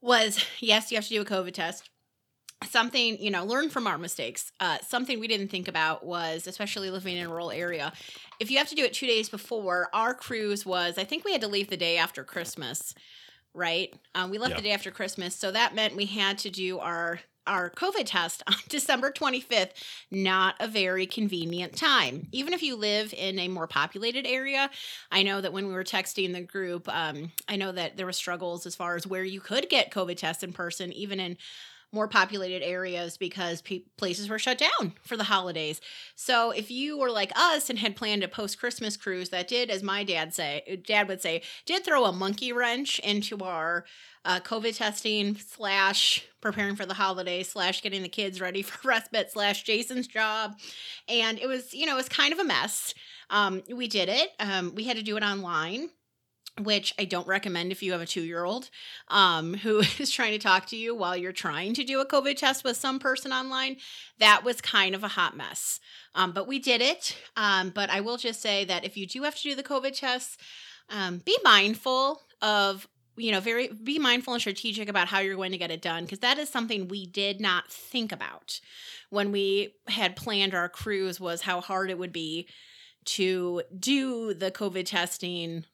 was 0.00 0.44
yes, 0.60 0.90
you 0.90 0.96
have 0.96 1.04
to 1.04 1.10
do 1.10 1.20
a 1.20 1.24
COVID 1.24 1.52
test 1.52 1.90
something 2.64 3.20
you 3.20 3.30
know 3.30 3.44
learn 3.44 3.68
from 3.68 3.86
our 3.86 3.98
mistakes. 3.98 4.52
Uh, 4.60 4.78
something 4.86 5.20
we 5.20 5.28
didn't 5.28 5.48
think 5.48 5.68
about 5.68 6.04
was 6.04 6.46
especially 6.46 6.90
living 6.90 7.16
in 7.16 7.26
a 7.26 7.28
rural 7.28 7.50
area 7.50 7.92
if 8.40 8.50
you 8.50 8.58
have 8.58 8.68
to 8.68 8.74
do 8.74 8.84
it 8.84 8.92
two 8.92 9.06
days 9.06 9.28
before 9.28 9.88
our 9.92 10.14
cruise 10.14 10.64
was 10.66 10.98
i 10.98 11.04
think 11.04 11.24
we 11.24 11.32
had 11.32 11.40
to 11.40 11.48
leave 11.48 11.68
the 11.68 11.76
day 11.76 11.96
after 11.98 12.24
christmas 12.24 12.94
right? 13.54 13.94
Um, 14.14 14.30
we 14.30 14.36
left 14.38 14.50
Yeah. 14.50 14.56
the 14.56 14.62
day 14.64 14.72
after 14.72 14.90
christmas 14.90 15.34
so 15.34 15.50
that 15.50 15.74
meant 15.74 15.96
we 15.96 16.06
had 16.06 16.38
to 16.38 16.50
do 16.50 16.78
our 16.78 17.20
our 17.46 17.70
covid 17.70 18.02
test 18.06 18.42
on 18.48 18.54
december 18.68 19.10
25th 19.10 19.70
not 20.10 20.56
a 20.60 20.66
very 20.68 21.06
convenient 21.06 21.76
time. 21.76 22.26
Even 22.32 22.52
if 22.52 22.62
you 22.62 22.76
live 22.76 23.14
in 23.16 23.38
a 23.38 23.48
more 23.48 23.66
populated 23.66 24.26
area 24.26 24.68
i 25.10 25.22
know 25.22 25.40
that 25.40 25.52
when 25.52 25.66
we 25.66 25.72
were 25.72 25.84
texting 25.84 26.32
the 26.32 26.40
group 26.42 26.88
um, 26.88 27.30
i 27.48 27.56
know 27.56 27.72
that 27.72 27.96
there 27.96 28.06
were 28.06 28.12
struggles 28.12 28.66
as 28.66 28.74
far 28.74 28.96
as 28.96 29.06
where 29.06 29.24
you 29.24 29.40
could 29.40 29.68
get 29.68 29.90
covid 29.90 30.16
tests 30.16 30.42
in 30.42 30.52
person 30.52 30.92
even 30.92 31.18
in 31.20 31.36
more 31.96 32.06
populated 32.06 32.62
areas 32.62 33.16
because 33.16 33.60
pe- 33.62 33.82
places 33.96 34.28
were 34.28 34.38
shut 34.38 34.58
down 34.58 34.92
for 35.02 35.16
the 35.16 35.24
holidays. 35.24 35.80
So 36.14 36.52
if 36.52 36.70
you 36.70 36.96
were 36.96 37.10
like 37.10 37.32
us 37.34 37.68
and 37.68 37.78
had 37.80 37.96
planned 37.96 38.22
a 38.22 38.28
post 38.28 38.60
Christmas 38.60 38.96
cruise 38.96 39.30
that 39.30 39.48
did, 39.48 39.70
as 39.70 39.82
my 39.82 40.04
dad 40.04 40.32
say, 40.32 40.80
dad 40.86 41.08
would 41.08 41.20
say, 41.20 41.42
did 41.64 41.84
throw 41.84 42.04
a 42.04 42.12
monkey 42.12 42.52
wrench 42.52 43.00
into 43.00 43.38
our 43.38 43.84
uh, 44.24 44.40
COVID 44.40 44.76
testing 44.76 45.36
slash 45.36 46.24
preparing 46.40 46.76
for 46.76 46.84
the 46.84 46.94
holidays 46.94 47.48
slash 47.48 47.82
getting 47.82 48.02
the 48.02 48.08
kids 48.08 48.40
ready 48.40 48.62
for 48.62 48.86
respite 48.88 49.32
slash 49.32 49.62
Jason's 49.62 50.06
job, 50.06 50.58
and 51.08 51.38
it 51.38 51.46
was 51.46 51.72
you 51.72 51.86
know 51.86 51.92
it 51.92 51.96
was 51.96 52.08
kind 52.08 52.32
of 52.32 52.38
a 52.40 52.44
mess. 52.44 52.92
Um, 53.30 53.62
we 53.72 53.88
did 53.88 54.08
it. 54.08 54.30
Um, 54.38 54.74
we 54.74 54.84
had 54.84 54.96
to 54.96 55.02
do 55.02 55.16
it 55.16 55.22
online 55.22 55.90
which 56.62 56.94
I 56.98 57.04
don't 57.04 57.26
recommend 57.26 57.70
if 57.70 57.82
you 57.82 57.92
have 57.92 58.00
a 58.00 58.06
two 58.06 58.22
year 58.22 58.44
old 58.44 58.70
um, 59.08 59.54
who 59.54 59.78
is 59.98 60.10
trying 60.10 60.32
to 60.32 60.38
talk 60.38 60.66
to 60.66 60.76
you 60.76 60.94
while 60.94 61.16
you're 61.16 61.32
trying 61.32 61.74
to 61.74 61.84
do 61.84 62.00
a 62.00 62.06
COVID 62.06 62.36
test 62.36 62.64
with 62.64 62.76
some 62.76 62.98
person 62.98 63.32
online. 63.32 63.76
That 64.18 64.44
was 64.44 64.60
kind 64.60 64.94
of 64.94 65.04
a 65.04 65.08
hot 65.08 65.36
mess. 65.36 65.80
Um, 66.14 66.32
but 66.32 66.46
we 66.46 66.58
did 66.58 66.80
it. 66.80 67.16
Um, 67.36 67.70
but 67.70 67.90
I 67.90 68.00
will 68.00 68.16
just 68.16 68.40
say 68.40 68.64
that 68.64 68.84
if 68.84 68.96
you 68.96 69.06
do 69.06 69.22
have 69.22 69.36
to 69.36 69.42
do 69.42 69.54
the 69.54 69.62
COVID 69.62 69.98
tests, 69.98 70.38
um, 70.88 71.18
be 71.18 71.36
mindful 71.44 72.22
of 72.40 72.88
you 73.16 73.32
know 73.32 73.40
very 73.40 73.68
be 73.68 73.98
mindful 73.98 74.34
and 74.34 74.40
strategic 74.40 74.88
about 74.88 75.08
how 75.08 75.20
you're 75.20 75.36
going 75.36 75.52
to 75.52 75.58
get 75.58 75.70
it 75.70 75.82
done 75.82 76.04
because 76.04 76.18
that 76.18 76.38
is 76.38 76.48
something 76.48 76.86
we 76.86 77.06
did 77.06 77.40
not 77.40 77.70
think 77.70 78.12
about 78.12 78.60
when 79.10 79.32
we 79.32 79.74
had 79.88 80.16
planned 80.16 80.54
our 80.54 80.68
cruise 80.68 81.18
was 81.18 81.42
how 81.42 81.60
hard 81.60 81.90
it 81.90 81.98
would 81.98 82.12
be 82.12 82.46
to 83.04 83.62
do 83.78 84.34
the 84.34 84.50
covid 84.50 84.84
testing 84.84 85.64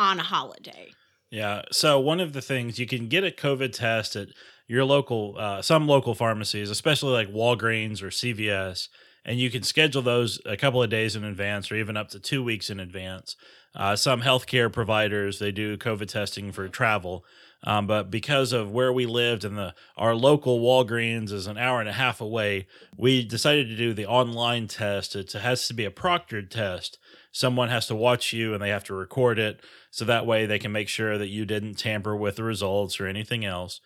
on 0.00 0.18
a 0.18 0.22
holiday 0.22 0.88
Yeah. 1.30 1.62
So 1.70 2.00
one 2.00 2.18
of 2.18 2.32
the 2.32 2.42
things 2.42 2.78
you 2.78 2.86
can 2.86 3.08
get 3.08 3.22
a 3.22 3.30
COVID 3.30 3.72
test 3.72 4.16
at 4.16 4.28
your 4.66 4.84
local, 4.84 5.36
uh, 5.38 5.62
some 5.62 5.86
local 5.86 6.14
pharmacies, 6.14 6.70
especially 6.70 7.12
like 7.12 7.32
Walgreens 7.32 8.02
or 8.02 8.08
CVS, 8.08 8.88
and 9.24 9.38
you 9.38 9.50
can 9.50 9.62
schedule 9.62 10.02
those 10.02 10.40
a 10.46 10.56
couple 10.56 10.82
of 10.82 10.90
days 10.90 11.14
in 11.14 11.24
advance 11.24 11.70
or 11.70 11.76
even 11.76 11.96
up 11.96 12.08
to 12.10 12.18
two 12.18 12.42
weeks 12.42 12.70
in 12.70 12.80
advance. 12.80 13.36
Uh, 13.74 13.94
some 13.94 14.22
healthcare 14.22 14.72
providers 14.72 15.38
they 15.38 15.52
do 15.52 15.76
COVID 15.76 16.08
testing 16.08 16.50
for 16.50 16.66
travel, 16.68 17.24
um, 17.62 17.86
but 17.86 18.10
because 18.10 18.52
of 18.52 18.72
where 18.72 18.92
we 18.92 19.06
lived 19.06 19.44
and 19.44 19.56
the 19.56 19.74
our 19.96 20.14
local 20.14 20.60
Walgreens 20.60 21.30
is 21.30 21.46
an 21.46 21.58
hour 21.58 21.78
and 21.80 21.88
a 21.88 21.92
half 21.92 22.20
away, 22.20 22.66
we 22.96 23.24
decided 23.24 23.68
to 23.68 23.76
do 23.76 23.92
the 23.92 24.06
online 24.06 24.66
test. 24.66 25.14
It 25.14 25.32
has 25.32 25.68
to 25.68 25.74
be 25.74 25.84
a 25.84 25.90
proctored 25.90 26.50
test. 26.50 26.98
Someone 27.32 27.68
has 27.68 27.86
to 27.86 27.94
watch 27.94 28.32
you 28.32 28.52
and 28.54 28.62
they 28.62 28.70
have 28.70 28.84
to 28.84 28.94
record 28.94 29.38
it 29.38 29.60
so 29.90 30.04
that 30.04 30.26
way 30.26 30.46
they 30.46 30.58
can 30.58 30.72
make 30.72 30.88
sure 30.88 31.16
that 31.18 31.28
you 31.28 31.44
didn't 31.44 31.74
tamper 31.74 32.16
with 32.16 32.36
the 32.36 32.42
results 32.44 33.00
or 33.00 33.06
anything 33.06 33.44
else. 33.44 33.80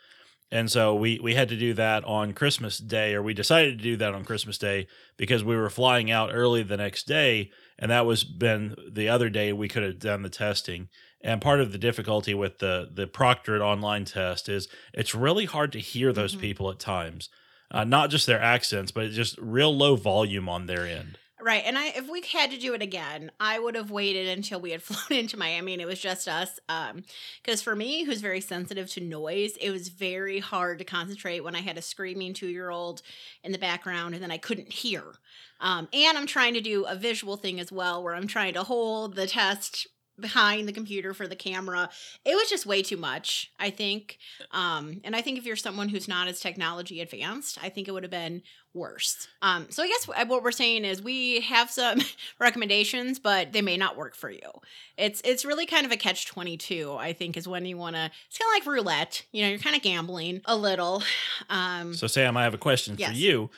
And 0.50 0.70
so 0.70 0.94
we 0.94 1.18
we 1.20 1.34
had 1.34 1.48
to 1.48 1.56
do 1.56 1.74
that 1.74 2.04
on 2.04 2.32
Christmas 2.32 2.78
Day, 2.78 3.14
or 3.14 3.22
we 3.22 3.34
decided 3.34 3.78
to 3.78 3.82
do 3.82 3.96
that 3.96 4.14
on 4.14 4.24
Christmas 4.24 4.56
Day 4.58 4.86
because 5.16 5.42
we 5.42 5.56
were 5.56 5.70
flying 5.70 6.10
out 6.10 6.30
early 6.32 6.62
the 6.62 6.76
next 6.76 7.06
day, 7.08 7.50
and 7.78 7.90
that 7.90 8.06
was 8.06 8.22
been 8.24 8.76
the 8.92 9.08
other 9.08 9.28
day 9.30 9.52
we 9.52 9.68
could 9.68 9.82
have 9.82 9.98
done 9.98 10.22
the 10.22 10.28
testing. 10.28 10.88
And 11.22 11.40
part 11.40 11.60
of 11.60 11.72
the 11.72 11.78
difficulty 11.78 12.34
with 12.34 12.58
the 12.58 12.88
the 12.92 13.06
proctored 13.06 13.62
online 13.62 14.04
test 14.04 14.48
is 14.48 14.68
it's 14.92 15.14
really 15.14 15.46
hard 15.46 15.72
to 15.72 15.80
hear 15.80 16.12
those 16.12 16.36
Mhm. 16.36 16.40
people 16.40 16.70
at 16.70 16.78
times, 16.78 17.30
uh, 17.70 17.84
not 17.84 18.10
just 18.10 18.26
their 18.26 18.40
accents, 18.40 18.92
but 18.92 19.10
just 19.10 19.36
real 19.38 19.74
low 19.76 19.96
volume 19.96 20.48
on 20.48 20.66
their 20.66 20.86
end. 20.86 21.18
Right. 21.44 21.62
And 21.66 21.76
I 21.76 21.88
if 21.88 22.08
we 22.08 22.22
had 22.22 22.50
to 22.52 22.56
do 22.58 22.72
it 22.72 22.80
again, 22.80 23.30
I 23.38 23.58
would 23.58 23.74
have 23.74 23.90
waited 23.90 24.28
until 24.28 24.60
we 24.62 24.70
had 24.70 24.82
flown 24.82 25.18
into 25.18 25.36
Miami 25.36 25.74
and 25.74 25.82
it 25.82 25.86
was 25.86 26.00
just 26.00 26.26
us. 26.26 26.58
Um 26.70 27.02
because 27.42 27.60
for 27.60 27.76
me, 27.76 28.04
who's 28.04 28.22
very 28.22 28.40
sensitive 28.40 28.88
to 28.92 29.00
noise, 29.02 29.58
it 29.60 29.70
was 29.70 29.88
very 29.88 30.38
hard 30.40 30.78
to 30.78 30.84
concentrate 30.86 31.40
when 31.40 31.54
I 31.54 31.60
had 31.60 31.76
a 31.76 31.82
screaming 31.82 32.32
2-year-old 32.32 33.02
in 33.42 33.52
the 33.52 33.58
background 33.58 34.14
and 34.14 34.22
then 34.22 34.30
I 34.30 34.38
couldn't 34.38 34.72
hear. 34.72 35.02
Um 35.60 35.86
and 35.92 36.16
I'm 36.16 36.26
trying 36.26 36.54
to 36.54 36.62
do 36.62 36.86
a 36.86 36.96
visual 36.96 37.36
thing 37.36 37.60
as 37.60 37.70
well 37.70 38.02
where 38.02 38.14
I'm 38.14 38.26
trying 38.26 38.54
to 38.54 38.62
hold 38.62 39.14
the 39.14 39.26
test 39.26 39.86
behind 40.18 40.68
the 40.68 40.72
computer 40.72 41.12
for 41.14 41.26
the 41.26 41.36
camera. 41.36 41.88
It 42.24 42.34
was 42.34 42.48
just 42.48 42.66
way 42.66 42.82
too 42.82 42.96
much, 42.96 43.50
I 43.58 43.70
think. 43.70 44.18
Um 44.52 45.00
and 45.04 45.14
I 45.16 45.20
think 45.22 45.38
if 45.38 45.44
you're 45.44 45.56
someone 45.56 45.88
who's 45.88 46.08
not 46.08 46.28
as 46.28 46.40
technology 46.40 47.00
advanced, 47.00 47.58
I 47.62 47.68
think 47.68 47.88
it 47.88 47.92
would 47.92 48.02
have 48.04 48.10
been 48.10 48.42
worse. 48.76 49.28
Um, 49.40 49.66
so 49.70 49.84
I 49.84 49.88
guess 49.88 50.08
what 50.08 50.42
we're 50.42 50.50
saying 50.50 50.84
is 50.84 51.00
we 51.00 51.40
have 51.42 51.70
some 51.70 52.00
recommendations, 52.40 53.20
but 53.20 53.52
they 53.52 53.62
may 53.62 53.76
not 53.76 53.96
work 53.96 54.16
for 54.16 54.30
you. 54.30 54.40
It's 54.96 55.20
it's 55.24 55.44
really 55.44 55.64
kind 55.66 55.86
of 55.86 55.92
a 55.92 55.96
catch 55.96 56.26
twenty 56.26 56.56
two. 56.56 56.92
I 56.98 57.12
think 57.12 57.36
is 57.36 57.46
when 57.48 57.64
you 57.66 57.76
want 57.76 57.96
to. 57.96 58.10
It's 58.28 58.38
kind 58.38 58.48
of 58.48 58.66
like 58.66 58.74
roulette. 58.74 59.24
You 59.32 59.42
know, 59.44 59.48
you're 59.50 59.58
kind 59.58 59.76
of 59.76 59.82
gambling 59.82 60.40
a 60.44 60.56
little. 60.56 61.02
Um, 61.50 61.94
So 61.94 62.06
Sam, 62.06 62.36
I 62.36 62.42
have 62.44 62.54
a 62.54 62.58
question 62.58 62.94
Yes. 62.98 63.10
for 63.10 63.16
you. 63.16 63.50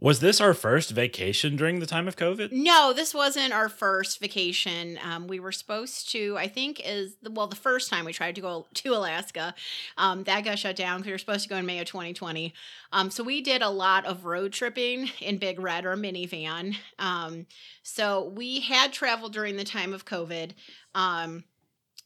Was 0.00 0.20
this 0.20 0.40
our 0.40 0.54
first 0.54 0.92
vacation 0.92 1.56
during 1.56 1.78
the 1.78 1.86
time 1.86 2.08
of 2.08 2.16
COVID? 2.16 2.52
no, 2.52 2.94
this 2.94 3.12
wasn't 3.12 3.52
our 3.52 3.68
first 3.68 4.18
vacation. 4.18 4.98
Um, 5.04 5.26
we 5.26 5.38
were 5.38 5.52
supposed 5.52 6.10
to. 6.12 6.36
I 6.38 6.48
think 6.48 6.80
is 6.82 7.16
the, 7.22 7.30
well 7.30 7.46
the 7.46 7.56
first 7.56 7.90
time 7.90 8.06
we 8.06 8.12
tried 8.14 8.34
to 8.36 8.40
go 8.40 8.66
to 8.72 8.94
Alaska. 8.94 9.54
Um, 9.98 10.24
that 10.24 10.44
got 10.44 10.58
shut 10.58 10.76
down 10.76 10.98
because 10.98 11.06
we 11.06 11.12
were 11.12 11.18
supposed 11.18 11.42
to 11.42 11.48
go 11.50 11.56
in 11.56 11.66
May 11.66 11.80
of 11.80 11.86
2020. 11.86 12.54
Um, 12.92 13.10
so 13.10 13.22
we 13.22 13.42
did 13.42 13.60
a 13.60 13.68
lot 13.68 14.06
of 14.06 14.24
road 14.24 14.52
tripping 14.52 15.10
in 15.20 15.36
Big 15.36 15.60
Red 15.60 15.84
or 15.84 15.96
minivan. 15.96 16.76
Um, 16.98 17.46
so 17.82 18.30
we 18.34 18.60
had 18.60 18.92
traveled 18.94 19.34
during 19.34 19.56
the 19.56 19.64
time 19.64 19.92
of 19.92 20.06
COVID. 20.06 20.52
Um, 20.94 21.44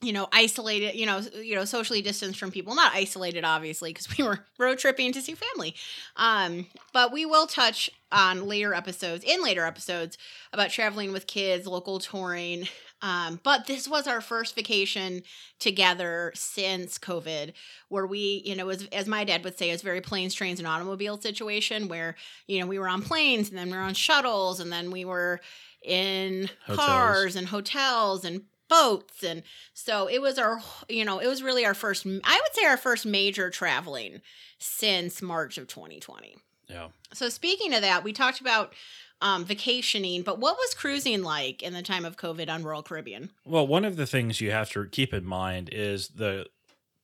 you 0.04 0.12
know, 0.12 0.28
isolated, 0.32 0.94
you 0.94 1.06
know, 1.06 1.22
you 1.40 1.54
know, 1.54 1.64
socially 1.64 2.02
distanced 2.02 2.38
from 2.38 2.50
people. 2.50 2.74
Not 2.74 2.92
isolated, 2.94 3.44
obviously, 3.44 3.90
because 3.90 4.16
we 4.16 4.24
were 4.24 4.44
road 4.58 4.78
tripping 4.78 5.12
to 5.12 5.22
see 5.22 5.34
family. 5.34 5.74
Um, 6.16 6.66
but 6.92 7.12
we 7.12 7.24
will 7.24 7.46
touch 7.46 7.90
on 8.12 8.46
later 8.46 8.74
episodes, 8.74 9.24
in 9.24 9.42
later 9.42 9.64
episodes, 9.64 10.18
about 10.52 10.70
traveling 10.70 11.12
with 11.12 11.26
kids, 11.26 11.66
local 11.66 11.98
touring. 11.98 12.68
Um, 13.02 13.40
but 13.42 13.66
this 13.66 13.88
was 13.88 14.06
our 14.06 14.20
first 14.20 14.54
vacation 14.54 15.22
together 15.58 16.32
since 16.34 16.98
COVID, 16.98 17.52
where 17.88 18.06
we, 18.06 18.42
you 18.44 18.54
know, 18.54 18.68
as, 18.68 18.86
as 18.92 19.06
my 19.06 19.24
dad 19.24 19.44
would 19.44 19.58
say, 19.58 19.68
it 19.68 19.72
was 19.72 19.82
very 19.82 20.00
planes, 20.00 20.32
trains, 20.32 20.58
and 20.58 20.68
automobile 20.68 21.20
situation 21.20 21.88
where, 21.88 22.14
you 22.46 22.60
know, 22.60 22.66
we 22.66 22.78
were 22.78 22.88
on 22.88 23.02
planes 23.02 23.48
and 23.48 23.58
then 23.58 23.70
we 23.70 23.76
were 23.76 23.82
on 23.82 23.94
shuttles 23.94 24.60
and 24.60 24.72
then 24.72 24.90
we 24.90 25.04
were 25.04 25.40
in 25.82 26.48
Hotels. 26.66 26.86
cars 26.86 27.36
and 27.36 27.46
hotels 27.46 28.24
and 28.24 28.42
boats 28.68 29.22
and 29.22 29.42
so 29.72 30.08
it 30.08 30.20
was 30.20 30.38
our 30.38 30.60
you 30.88 31.04
know 31.04 31.18
it 31.18 31.26
was 31.26 31.42
really 31.42 31.64
our 31.64 31.74
first 31.74 32.06
i 32.06 32.40
would 32.42 32.54
say 32.54 32.64
our 32.64 32.76
first 32.76 33.04
major 33.06 33.50
traveling 33.50 34.20
since 34.58 35.20
march 35.20 35.58
of 35.58 35.66
2020 35.68 36.36
Yeah. 36.68 36.88
so 37.12 37.28
speaking 37.28 37.74
of 37.74 37.82
that 37.82 38.04
we 38.04 38.12
talked 38.12 38.40
about 38.40 38.72
um, 39.20 39.44
vacationing 39.44 40.22
but 40.22 40.38
what 40.38 40.56
was 40.56 40.74
cruising 40.74 41.22
like 41.22 41.62
in 41.62 41.72
the 41.72 41.82
time 41.82 42.04
of 42.04 42.16
covid 42.16 42.48
on 42.48 42.62
royal 42.62 42.82
caribbean 42.82 43.30
Well, 43.44 43.66
one 43.66 43.84
of 43.84 43.96
the 43.96 44.06
things 44.06 44.40
you 44.40 44.50
have 44.50 44.70
to 44.70 44.86
keep 44.86 45.12
in 45.14 45.24
mind 45.24 45.68
is 45.72 46.08
the 46.08 46.46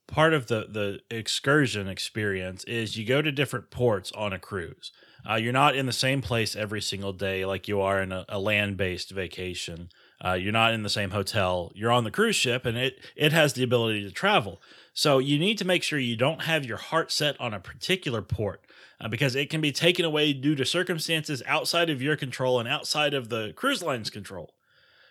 part 0.07 0.35
of 0.35 0.49
the 0.49 0.67
the 0.69 1.01
excursion 1.17 1.87
experience 1.89 2.65
is 2.65 2.97
you 2.97 3.07
go 3.07 3.23
to 3.23 3.31
different 3.31 3.71
ports 3.71 4.11
on 4.13 4.33
a 4.33 4.39
cruise. 4.41 4.91
Uh, 5.29 5.37
you're 5.37 5.53
not 5.53 5.77
in 5.77 5.87
the 5.87 5.93
same 5.93 6.21
place 6.21 6.57
every 6.57 6.81
single 6.81 7.13
day 7.13 7.45
like 7.45 7.69
you 7.69 7.81
are 7.81 8.03
in 8.03 8.11
a, 8.11 8.25
a 8.29 8.41
land 8.41 8.77
based 8.77 9.11
vacation. 9.13 9.89
Uh, 10.23 10.35
you're 10.35 10.53
not 10.53 10.75
in 10.75 10.83
the 10.83 10.91
same 10.91 11.11
hotel. 11.11 11.73
You're 11.75 11.93
on 11.93 12.05
the 12.05 12.11
cruise 12.11 12.37
ship, 12.37 12.67
and 12.67 12.77
it 12.77 12.99
it 13.17 13.33
has 13.33 13.55
the 13.55 13.63
ability 13.63 14.03
to 14.05 14.11
travel. 14.11 14.61
So 14.93 15.19
you 15.19 15.39
need 15.39 15.57
to 15.59 15.65
make 15.65 15.83
sure 15.83 15.99
you 15.99 16.17
don't 16.17 16.43
have 16.43 16.67
your 16.67 16.77
heart 16.77 17.11
set 17.11 17.41
on 17.41 17.55
a 17.55 17.61
particular 17.61 18.23
port 18.23 18.65
uh, 19.01 19.09
because 19.09 19.35
it 19.35 19.49
can 19.49 19.61
be 19.61 19.73
taken 19.73 20.05
away 20.05 20.33
due 20.33 20.55
to 20.57 20.65
circumstances 20.65 21.43
outside 21.47 21.89
of 21.89 22.03
your 22.03 22.17
control 22.17 22.61
and 22.61 22.69
outside 22.69 23.15
of 23.15 23.29
the 23.29 23.53
cruise 23.57 23.83
line's 23.83 24.11
control. 24.11 24.55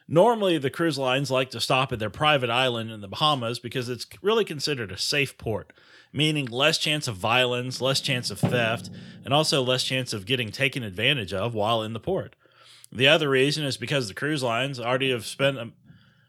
Normally, 0.08 0.58
the 0.58 0.72
cruise 0.72 0.98
lines 0.98 1.30
like 1.30 1.52
to 1.52 1.62
stop 1.62 1.92
at 1.92 2.00
their 2.00 2.10
private 2.10 2.50
island 2.50 2.90
in 2.90 3.02
the 3.02 3.08
Bahamas 3.08 3.60
because 3.60 3.90
it's 3.90 4.08
really 4.24 4.44
considered 4.44 4.92
a 4.92 4.98
safe 4.98 5.38
port, 5.38 5.72
meaning 6.12 6.48
less 6.48 6.80
chance 6.80 7.08
of 7.08 7.16
violence, 7.16 7.80
less 7.80 8.02
chance 8.02 8.32
of 8.32 8.40
theft, 8.40 8.90
and 9.24 9.36
also 9.36 9.62
less 9.62 9.84
chance 9.84 10.12
of 10.12 10.26
getting 10.26 10.50
taken 10.52 10.82
advantage 10.82 11.32
of 11.32 11.54
while 11.54 11.84
in 11.84 11.94
the 11.94 12.00
port. 12.00 12.36
The 12.92 13.08
other 13.08 13.30
reason 13.30 13.66
is 13.66 13.78
because 13.78 14.08
the 14.08 14.14
cruise 14.14 14.44
lines 14.44 14.80
already 14.80 15.12
have 15.12 15.26
spent 15.26 15.58
a, 15.58 15.72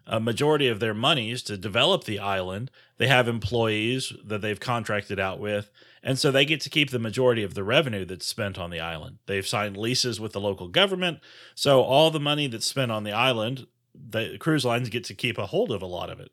a 0.06 0.20
majority 0.20 0.68
of 0.68 0.80
their 0.80 0.94
monies 0.94 1.42
to 1.44 1.56
develop 1.56 2.04
the 2.04 2.18
island. 2.18 2.70
They 2.98 3.06
have 3.06 3.28
employees 3.28 4.12
that 4.24 4.42
they've 4.42 4.60
contracted 4.60 5.18
out 5.18 5.40
with, 5.40 5.70
and 6.02 6.18
so 6.18 6.30
they 6.30 6.44
get 6.44 6.60
to 6.62 6.70
keep 6.70 6.90
the 6.90 6.98
majority 6.98 7.42
of 7.42 7.54
the 7.54 7.64
revenue 7.64 8.04
that's 8.04 8.26
spent 8.26 8.58
on 8.58 8.70
the 8.70 8.80
island. 8.80 9.18
They've 9.26 9.46
signed 9.46 9.76
leases 9.76 10.20
with 10.20 10.32
the 10.32 10.40
local 10.40 10.68
government, 10.68 11.20
so 11.54 11.80
all 11.82 12.10
the 12.10 12.20
money 12.20 12.46
that's 12.46 12.66
spent 12.66 12.92
on 12.92 13.04
the 13.04 13.12
island, 13.12 13.66
the 13.94 14.36
cruise 14.38 14.64
lines 14.64 14.90
get 14.90 15.04
to 15.04 15.14
keep 15.14 15.38
a 15.38 15.46
hold 15.46 15.72
of 15.72 15.82
a 15.82 15.86
lot 15.86 16.10
of 16.10 16.20
it. 16.20 16.30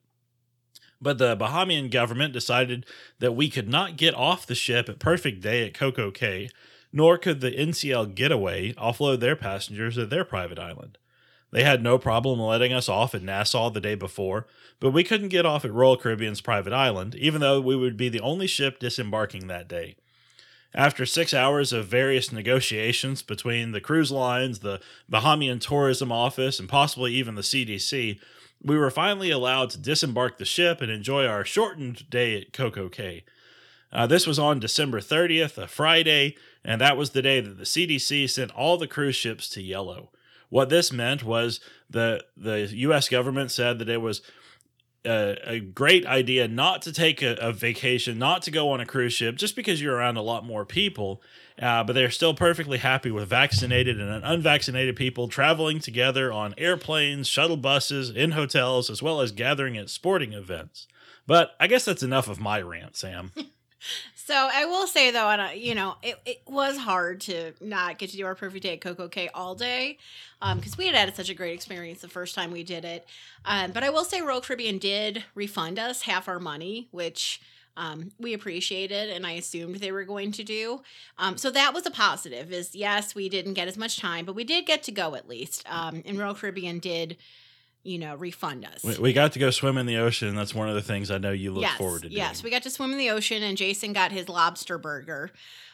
But 1.00 1.20
the 1.20 1.38
Bahamian 1.38 1.92
government 1.92 2.34
decided 2.34 2.86
that 3.20 3.34
we 3.34 3.50
could 3.50 3.70
not 3.70 3.98
get 3.98 4.16
off 4.16 4.48
the 4.48 4.56
ship 4.56 4.90
at 4.90 5.00
perfect 5.00 5.42
day 5.42 5.66
at 5.66 5.74
Coco 5.74 6.12
Cay, 6.12 6.50
nor 6.92 7.18
could 7.18 7.42
the 7.42 7.52
NCL 7.52 8.16
Getaway 8.16 8.74
offload 8.74 9.20
their 9.20 9.36
passengers 9.36 9.98
at 9.98 10.10
their 10.10 10.26
private 10.26 10.60
island. 10.60 10.98
They 11.52 11.64
had 11.64 11.82
no 11.82 11.98
problem 11.98 12.40
letting 12.40 12.74
us 12.74 12.90
off 12.90 13.16
at 13.16 13.24
Nassau 13.24 13.70
the 13.70 13.80
day 13.80 13.96
before, 13.96 14.48
but 14.80 14.92
we 14.92 15.04
couldn't 15.04 15.30
get 15.30 15.46
off 15.46 15.64
at 15.64 15.74
Royal 15.74 15.98
Caribbean's 15.98 16.42
private 16.42 16.74
island, 16.74 17.16
even 17.16 17.40
though 17.40 17.62
we 17.62 17.76
would 17.76 17.96
be 17.96 18.10
the 18.10 18.20
only 18.20 18.48
ship 18.48 18.80
disembarking 18.80 19.48
that 19.48 19.68
day. 19.68 19.96
After 20.74 21.06
six 21.06 21.34
hours 21.34 21.72
of 21.72 21.88
various 21.88 22.32
negotiations 22.32 23.22
between 23.22 23.72
the 23.72 23.82
cruise 23.82 24.12
lines, 24.12 24.60
the 24.60 24.82
Bahamian 25.10 25.62
Tourism 25.62 26.12
Office, 26.12 26.60
and 26.60 26.68
possibly 26.68 27.14
even 27.14 27.36
the 27.36 27.42
CDC, 27.42 28.20
we 28.62 28.78
were 28.78 28.92
finally 28.92 29.32
allowed 29.32 29.70
to 29.72 29.78
disembark 29.78 30.38
the 30.38 30.46
ship 30.46 30.82
and 30.82 30.92
enjoy 30.92 31.26
our 31.26 31.46
shortened 31.46 32.10
day 32.10 32.40
at 32.40 32.54
Coco 32.54 32.90
Cay. 32.90 33.24
Uh, 33.92 34.06
this 34.06 34.28
was 34.28 34.38
on 34.38 34.60
December 34.60 35.00
30th, 35.00 35.58
a 35.58 35.68
Friday, 35.68 36.36
and 36.68 36.82
that 36.82 36.98
was 36.98 37.12
the 37.12 37.22
day 37.22 37.40
that 37.40 37.58
the 37.58 37.64
CDC 37.64 38.30
sent 38.30 38.52
all 38.52 38.78
the 38.78 38.88
cruise 38.88 39.16
ships 39.16 39.48
to 39.50 39.62
yellow. 39.62 40.12
What 40.50 40.70
this 40.70 40.92
meant 40.92 41.24
was 41.24 41.62
the 41.90 42.24
the 42.36 42.68
U.S. 42.72 43.10
government 43.10 43.52
said 43.52 43.80
that 43.80 43.90
it 43.90 44.02
was 44.02 44.22
a, 45.06 45.38
a 45.46 45.60
great 45.62 46.06
idea 46.06 46.48
not 46.48 46.82
to 46.84 46.92
take 46.92 47.22
a, 47.22 47.36
a 47.36 47.54
vacation, 47.54 48.20
not 48.20 48.42
to 48.44 48.52
go 48.52 48.70
on 48.72 48.82
a 48.82 48.86
cruise 48.86 49.14
ship, 49.14 49.38
just 49.38 49.56
because 49.56 49.82
you're 49.82 49.96
around 49.96 50.18
a 50.18 50.22
lot 50.22 50.46
more 50.46 50.66
people. 50.66 51.22
Uh, 51.60 51.84
but 51.84 51.94
they're 51.94 52.12
still 52.12 52.34
perfectly 52.34 52.78
happy 52.78 53.10
with 53.10 53.28
vaccinated 53.28 54.00
and 54.00 54.24
unvaccinated 54.24 54.96
people 54.96 55.28
traveling 55.28 55.80
together 55.80 56.32
on 56.32 56.54
airplanes, 56.58 57.28
shuttle 57.28 57.58
buses, 57.58 58.10
in 58.10 58.32
hotels, 58.32 58.90
as 58.90 59.02
well 59.02 59.22
as 59.22 59.32
gathering 59.32 59.76
at 59.76 59.90
sporting 59.90 60.34
events. 60.34 60.88
But 61.26 61.52
I 61.60 61.68
guess 61.68 61.86
that's 61.86 62.04
enough 62.04 62.28
of 62.28 62.40
my 62.40 62.62
rant, 62.62 62.96
Sam. 62.96 63.32
So 64.16 64.50
I 64.52 64.66
will 64.66 64.88
say 64.88 65.12
though, 65.12 65.52
you 65.52 65.76
know, 65.76 65.96
it, 66.04 66.20
it 66.26 66.42
was 66.48 66.78
hard 66.78 67.22
to 67.22 67.54
not 67.62 67.98
get 67.98 68.10
to 68.10 68.18
do 68.18 68.26
our 68.26 68.36
perfect 68.36 68.64
day 68.64 68.74
at 68.74 68.82
Coco 68.82 69.08
Cay 69.08 69.30
all 69.34 69.56
day, 69.56 69.98
because 70.56 70.78
we 70.78 70.88
had 70.88 70.96
had 70.96 71.16
such 71.16 71.30
a 71.30 71.34
great 71.34 71.54
experience 71.54 72.02
the 72.02 72.08
first 72.08 72.36
time 72.36 72.52
we 72.52 72.64
did 72.64 72.84
it. 72.84 73.06
Um, 73.46 73.72
but 73.72 73.84
I 73.84 73.90
will 73.90 74.04
say, 74.04 74.22
Royal 74.22 74.42
Caribbean 74.42 74.78
did 74.78 75.24
refund 75.36 75.80
us 75.80 76.02
half 76.02 76.28
our 76.28 76.40
money, 76.40 76.88
which 76.92 77.40
um, 77.78 78.12
we 78.20 78.34
appreciated, 78.34 79.10
and 79.10 79.26
I 79.26 79.34
assumed 79.34 79.76
they 79.76 79.92
were 79.92 80.04
going 80.04 80.32
to 80.34 80.44
do. 80.44 80.82
Um, 81.18 81.38
so 81.38 81.52
that 81.52 81.74
was 81.74 81.86
a 81.86 81.92
positive. 81.92 82.52
Is 82.52 82.76
yes, 82.76 83.14
we 83.14 83.30
didn't 83.30 83.54
get 83.54 83.68
as 83.68 83.78
much 83.78 84.00
time, 84.00 84.26
but 84.26 84.36
we 84.36 84.44
did 84.44 84.66
get 84.66 84.84
to 84.84 84.92
go 84.92 85.16
at 85.16 85.30
least. 85.30 85.64
Um, 85.70 86.02
and 86.06 86.18
Royal 86.18 86.36
Caribbean 86.36 86.80
did. 86.80 87.18
You 87.88 88.00
know, 88.00 88.16
refund 88.16 88.66
us. 88.66 88.84
We, 88.84 88.98
we 88.98 89.14
got 89.14 89.32
to 89.32 89.40
go 89.40 89.50
swim 89.50 89.78
in 89.78 89.86
the 89.86 89.98
ocean. 89.98 90.36
That's 90.36 90.54
one 90.54 90.68
of 90.68 90.76
the 90.76 90.82
things 90.82 91.10
I 91.10 91.20
know 91.20 91.32
you 91.32 91.52
look 91.52 91.62
yes, 91.62 91.78
forward 91.78 92.02
to 92.02 92.10
doing. 92.10 92.18
Yes, 92.18 92.44
we 92.44 92.50
got 92.50 92.64
to 92.64 92.70
swim 92.70 92.92
in 92.92 92.98
the 92.98 93.12
ocean, 93.12 93.42
and 93.44 93.58
Jason 93.58 93.94
got 93.94 94.12
his 94.12 94.28
lobster 94.28 94.78
burger. 94.78 95.32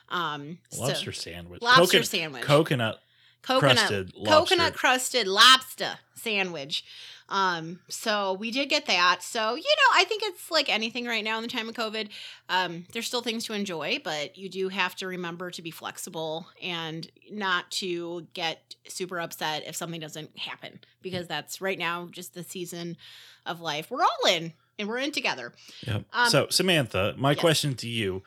Um, 0.10 0.60
so- 0.70 0.82
lobster 0.84 1.12
sandwich. 1.12 1.62
lobster 1.63 2.03
sandwich. 2.03 2.43
Coconut. 2.43 3.01
Coconut 3.43 3.77
crusted 3.77 4.13
lobster. 4.15 4.33
coconut 4.33 4.73
crusted 4.73 5.27
lobster 5.27 6.00
sandwich. 6.15 6.83
Um, 7.29 7.79
so 7.88 8.33
we 8.33 8.51
did 8.51 8.69
get 8.69 8.85
that. 8.85 9.23
So, 9.23 9.55
you 9.55 9.63
know, 9.63 9.95
I 9.95 10.03
think 10.03 10.23
it's 10.23 10.51
like 10.51 10.69
anything 10.69 11.05
right 11.05 11.23
now 11.23 11.38
in 11.38 11.41
the 11.41 11.50
time 11.50 11.69
of 11.69 11.75
COVID. 11.75 12.09
Um, 12.50 12.85
there's 12.91 13.07
still 13.07 13.21
things 13.21 13.45
to 13.45 13.53
enjoy, 13.53 14.00
but 14.03 14.38
you 14.38 14.50
do 14.50 14.69
have 14.69 14.95
to 14.97 15.07
remember 15.07 15.50
to 15.51 15.62
be 15.62 15.71
flexible 15.71 16.47
and 16.62 17.09
not 17.31 17.71
to 17.71 18.27
get 18.33 18.75
super 18.88 19.19
upset 19.19 19.63
if 19.65 19.75
something 19.75 20.00
doesn't 20.00 20.38
happen 20.38 20.79
because 21.01 21.27
that's 21.27 21.62
right 21.62 21.79
now 21.79 22.07
just 22.12 22.33
the 22.33 22.43
season 22.43 22.97
of 23.45 23.62
life. 23.62 23.89
We're 23.89 24.03
all 24.03 24.29
in 24.29 24.53
and 24.77 24.88
we're 24.88 25.00
in 25.00 25.12
together. 25.12 25.53
Yep. 25.88 26.03
Um, 26.13 26.29
so, 26.29 26.47
Samantha, 26.50 27.15
my 27.17 27.31
yes. 27.31 27.39
question 27.39 27.75
to 27.75 27.88
you 27.88 28.21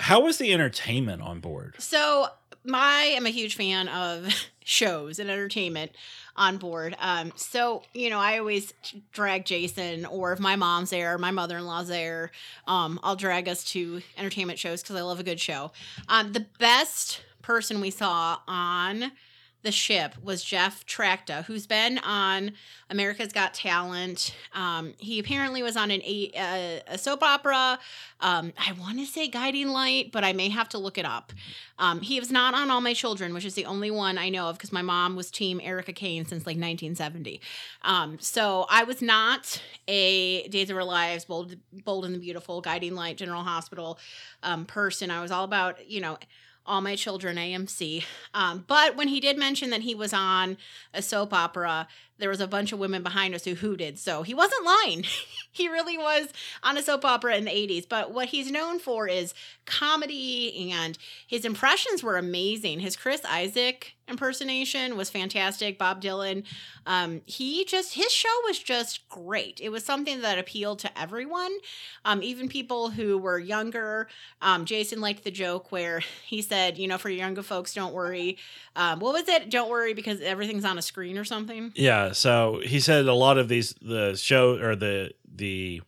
How 0.00 0.20
was 0.20 0.38
the 0.38 0.52
entertainment 0.52 1.22
on 1.22 1.40
board? 1.40 1.76
So 1.78 2.28
I 2.70 3.14
am 3.16 3.26
a 3.26 3.30
huge 3.30 3.56
fan 3.56 3.88
of 3.88 4.28
shows 4.64 5.18
and 5.18 5.30
entertainment 5.30 5.92
on 6.36 6.56
board. 6.56 6.96
Um, 6.98 7.32
so 7.36 7.82
you 7.92 8.10
know, 8.10 8.18
I 8.18 8.38
always 8.38 8.72
drag 9.12 9.44
Jason, 9.44 10.06
or 10.06 10.32
if 10.32 10.40
my 10.40 10.56
mom's 10.56 10.90
there, 10.90 11.18
my 11.18 11.30
mother 11.30 11.58
in 11.58 11.66
law's 11.66 11.88
there, 11.88 12.30
um, 12.66 13.00
I'll 13.02 13.16
drag 13.16 13.48
us 13.48 13.64
to 13.72 14.02
entertainment 14.16 14.58
shows 14.58 14.82
because 14.82 14.96
I 14.96 15.02
love 15.02 15.20
a 15.20 15.24
good 15.24 15.40
show. 15.40 15.72
Um, 16.08 16.32
the 16.32 16.46
best 16.58 17.20
person 17.42 17.80
we 17.80 17.90
saw 17.90 18.38
on 18.46 19.12
the 19.62 19.72
ship 19.72 20.14
was 20.22 20.42
Jeff 20.42 20.84
Tracta, 20.86 21.44
who's 21.44 21.66
been 21.66 21.98
on 21.98 22.52
America's 22.90 23.32
Got 23.32 23.54
Talent. 23.54 24.34
Um, 24.54 24.94
he 24.98 25.18
apparently 25.18 25.62
was 25.62 25.76
on 25.76 25.90
an 25.90 26.02
a, 26.02 26.82
a 26.88 26.98
soap 26.98 27.22
opera. 27.22 27.78
Um, 28.20 28.52
I 28.58 28.72
want 28.72 28.98
to 28.98 29.06
say 29.06 29.28
Guiding 29.28 29.68
Light, 29.68 30.10
but 30.12 30.24
I 30.24 30.32
may 30.32 30.48
have 30.48 30.68
to 30.70 30.78
look 30.78 30.98
it 30.98 31.04
up. 31.04 31.32
Um, 31.78 32.00
he 32.00 32.18
was 32.18 32.30
not 32.30 32.54
on 32.54 32.70
All 32.70 32.80
My 32.80 32.92
Children, 32.92 33.34
which 33.34 33.44
is 33.44 33.54
the 33.54 33.66
only 33.66 33.90
one 33.90 34.18
I 34.18 34.28
know 34.28 34.48
of 34.48 34.56
because 34.58 34.72
my 34.72 34.82
mom 34.82 35.16
was 35.16 35.30
Team 35.30 35.60
Erica 35.62 35.92
Kane 35.92 36.24
since 36.24 36.42
like 36.42 36.56
1970. 36.56 37.40
Um, 37.82 38.18
so 38.20 38.66
I 38.68 38.84
was 38.84 39.00
not 39.00 39.60
a 39.88 40.46
Days 40.48 40.70
of 40.70 40.76
Our 40.76 40.84
Lives, 40.84 41.24
Bold, 41.24 41.56
Bold 41.84 42.04
and 42.04 42.14
the 42.14 42.18
Beautiful, 42.18 42.60
Guiding 42.60 42.94
Light, 42.94 43.16
General 43.16 43.42
Hospital 43.42 43.98
um, 44.42 44.64
person. 44.64 45.10
I 45.10 45.22
was 45.22 45.30
all 45.30 45.44
about, 45.44 45.88
you 45.88 46.00
know, 46.00 46.18
all 46.66 46.80
my 46.80 46.96
children 46.96 47.36
AMC. 47.36 48.04
Um, 48.34 48.64
but 48.66 48.96
when 48.96 49.08
he 49.08 49.20
did 49.20 49.36
mention 49.36 49.70
that 49.70 49.82
he 49.82 49.94
was 49.94 50.12
on 50.12 50.56
a 50.94 51.02
soap 51.02 51.32
opera, 51.32 51.88
there 52.22 52.30
was 52.30 52.40
a 52.40 52.46
bunch 52.46 52.70
of 52.70 52.78
women 52.78 53.02
behind 53.02 53.34
us 53.34 53.44
who 53.44 53.56
hooted. 53.56 53.98
So 53.98 54.22
he 54.22 54.32
wasn't 54.32 54.64
lying. 54.64 55.04
he 55.52 55.68
really 55.68 55.98
was 55.98 56.28
on 56.62 56.78
a 56.78 56.82
soap 56.82 57.04
opera 57.04 57.34
in 57.34 57.44
the 57.44 57.50
80s. 57.50 57.88
But 57.88 58.12
what 58.12 58.28
he's 58.28 58.48
known 58.48 58.78
for 58.78 59.08
is 59.08 59.34
comedy, 59.66 60.70
and 60.70 60.96
his 61.26 61.44
impressions 61.44 62.00
were 62.00 62.16
amazing. 62.16 62.78
His 62.78 62.94
Chris 62.94 63.22
Isaak 63.24 63.94
impersonation 64.08 64.96
was 64.96 65.10
fantastic. 65.10 65.78
Bob 65.78 66.02
Dylan, 66.02 66.44
um, 66.86 67.22
he 67.24 67.64
just, 67.64 67.94
his 67.94 68.12
show 68.12 68.28
was 68.44 68.58
just 68.58 69.08
great. 69.08 69.60
It 69.62 69.70
was 69.70 69.84
something 69.84 70.20
that 70.20 70.38
appealed 70.38 70.80
to 70.80 71.00
everyone, 71.00 71.52
um, 72.04 72.22
even 72.22 72.48
people 72.48 72.90
who 72.90 73.18
were 73.18 73.38
younger. 73.38 74.08
Um, 74.40 74.64
Jason 74.64 75.00
liked 75.00 75.24
the 75.24 75.30
joke 75.30 75.72
where 75.72 76.02
he 76.24 76.42
said, 76.42 76.78
you 76.78 76.88
know, 76.88 76.98
for 76.98 77.10
younger 77.10 77.42
folks, 77.42 77.74
don't 77.74 77.94
worry. 77.94 78.38
Um, 78.76 79.00
what 79.00 79.14
was 79.14 79.28
it? 79.28 79.50
Don't 79.50 79.70
worry 79.70 79.94
because 79.94 80.20
everything's 80.20 80.64
on 80.64 80.78
a 80.78 80.82
screen 80.82 81.18
or 81.18 81.24
something. 81.24 81.72
Yeah, 81.74 82.11
so 82.12 82.60
he 82.64 82.80
said 82.80 83.06
a 83.06 83.14
lot 83.14 83.38
of 83.38 83.48
these 83.48 83.74
the 83.82 84.16
show 84.16 84.58
or 84.58 84.76
the 84.76 85.12
the 85.34 85.82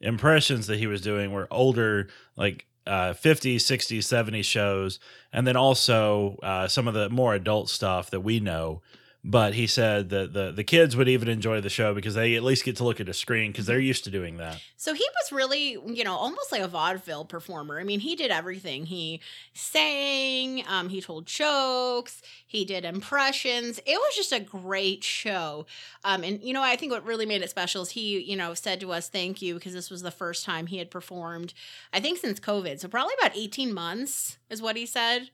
impressions 0.00 0.66
that 0.66 0.78
he 0.78 0.86
was 0.86 1.00
doing 1.00 1.32
were 1.32 1.48
older 1.50 2.08
like 2.36 2.66
uh 2.86 3.14
50s 3.14 3.56
60s 3.56 3.98
70s 3.98 4.44
shows. 4.44 4.98
And 5.32 5.46
then 5.46 5.56
also 5.56 6.38
uh 6.42 6.68
some 6.68 6.88
of 6.88 6.94
the 6.94 7.08
more 7.10 7.34
adult 7.34 7.68
stuff 7.68 8.10
that 8.10 8.20
we 8.20 8.40
know 8.40 8.82
but 9.24 9.54
he 9.54 9.66
said 9.66 10.10
that 10.10 10.34
the 10.34 10.52
the 10.52 10.62
kids 10.62 10.94
would 10.94 11.08
even 11.08 11.28
enjoy 11.28 11.60
the 11.60 11.70
show 11.70 11.94
because 11.94 12.14
they 12.14 12.34
at 12.34 12.42
least 12.42 12.64
get 12.64 12.76
to 12.76 12.84
look 12.84 13.00
at 13.00 13.08
a 13.08 13.14
screen 13.14 13.50
because 13.50 13.64
they're 13.64 13.80
used 13.80 14.04
to 14.04 14.10
doing 14.10 14.36
that 14.36 14.60
So 14.76 14.92
he 14.92 15.06
was 15.22 15.32
really, 15.32 15.78
you 15.86 16.04
know, 16.04 16.14
almost 16.14 16.52
like 16.52 16.60
a 16.60 16.68
vaudeville 16.68 17.24
performer. 17.24 17.80
I 17.80 17.84
mean, 17.84 18.00
he 18.00 18.14
did 18.16 18.30
everything. 18.30 18.84
He 18.84 19.20
sang, 19.54 20.62
um, 20.68 20.90
he 20.90 21.00
told 21.00 21.24
jokes, 21.24 22.20
he 22.46 22.66
did 22.66 22.84
impressions. 22.84 23.78
It 23.86 23.96
was 23.96 24.14
just 24.14 24.32
a 24.32 24.40
great 24.40 25.02
show. 25.02 25.64
Um, 26.04 26.22
and 26.22 26.42
you 26.42 26.52
know, 26.52 26.62
I 26.62 26.76
think 26.76 26.92
what 26.92 27.04
really 27.06 27.24
made 27.24 27.40
it 27.40 27.48
special 27.48 27.82
is 27.82 27.90
he, 27.90 28.20
you 28.20 28.36
know, 28.36 28.52
said 28.52 28.80
to 28.80 28.92
us, 28.92 29.08
"Thank 29.08 29.40
you," 29.40 29.54
because 29.54 29.72
this 29.72 29.90
was 29.90 30.02
the 30.02 30.10
first 30.10 30.44
time 30.44 30.66
he 30.66 30.76
had 30.76 30.90
performed. 30.90 31.54
I 31.92 32.00
think 32.00 32.18
since 32.18 32.38
COVID, 32.38 32.78
so 32.80 32.88
probably 32.88 33.14
about 33.20 33.36
eighteen 33.36 33.72
months 33.72 34.36
is 34.50 34.60
what 34.60 34.76
he 34.76 34.84
said. 34.84 35.30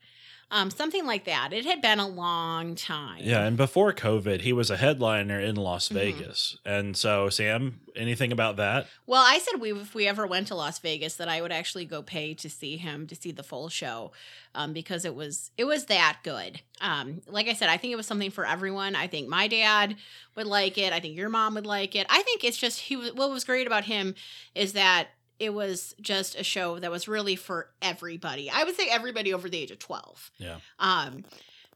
Um, 0.52 0.70
something 0.70 1.06
like 1.06 1.24
that. 1.26 1.52
It 1.52 1.64
had 1.64 1.80
been 1.80 2.00
a 2.00 2.08
long 2.08 2.74
time. 2.74 3.20
yeah 3.22 3.44
and 3.46 3.56
before 3.56 3.92
covid 3.92 4.40
he 4.40 4.52
was 4.52 4.70
a 4.70 4.76
headliner 4.76 5.38
in 5.38 5.54
las 5.56 5.88
Mhm. 5.88 5.94
vegas 5.94 6.56
and 6.64 6.96
so 6.96 7.28
sam 7.30 7.80
anything 7.96 8.32
about 8.32 8.56
that 8.56 8.86
Well, 9.06 9.22
I 9.24 9.38
said 9.38 9.60
we 9.60 9.72
if 9.72 9.94
we 9.94 10.06
ever 10.06 10.26
went 10.26 10.46
to 10.48 10.54
Las 10.54 10.78
Vegas 10.78 11.16
that 11.16 11.28
I 11.28 11.40
would 11.42 11.50
actually 11.52 11.84
go 11.84 12.02
pay 12.02 12.34
to 12.34 12.48
see 12.48 12.76
him 12.76 13.06
to 13.08 13.14
see 13.16 13.32
the 13.32 13.42
full 13.42 13.68
show, 13.68 14.12
um, 14.54 14.72
because 14.72 15.04
it 15.04 15.14
was 15.14 15.50
it 15.56 15.64
was 15.64 15.86
that 15.86 16.18
good. 16.22 16.60
Um, 16.80 17.20
like 17.26 17.48
I 17.48 17.54
said, 17.54 17.68
I 17.68 17.76
think 17.76 17.92
it 17.92 17.96
was 17.96 18.06
something 18.06 18.30
for 18.30 18.46
everyone. 18.46 18.94
I 18.94 19.06
think 19.08 19.28
my 19.28 19.48
dad 19.48 19.96
would 20.36 20.46
like 20.46 20.78
it. 20.78 20.92
I 20.92 21.00
think 21.00 21.16
your 21.16 21.28
mom 21.28 21.54
would 21.54 21.66
like 21.66 21.94
it. 21.96 22.06
I 22.08 22.22
think 22.22 22.44
it's 22.44 22.56
just 22.58 22.78
he. 22.80 22.96
was 22.96 23.12
What 23.12 23.30
was 23.30 23.44
great 23.44 23.66
about 23.66 23.84
him 23.84 24.14
is 24.54 24.72
that 24.74 25.08
it 25.40 25.52
was 25.52 25.94
just 26.00 26.38
a 26.38 26.44
show 26.44 26.78
that 26.78 26.90
was 26.90 27.08
really 27.08 27.34
for 27.34 27.68
everybody. 27.82 28.48
I 28.50 28.62
would 28.62 28.76
say 28.76 28.88
everybody 28.88 29.34
over 29.34 29.48
the 29.48 29.58
age 29.58 29.72
of 29.72 29.78
twelve. 29.80 30.30
yeah 30.38 30.58
Um, 30.78 31.24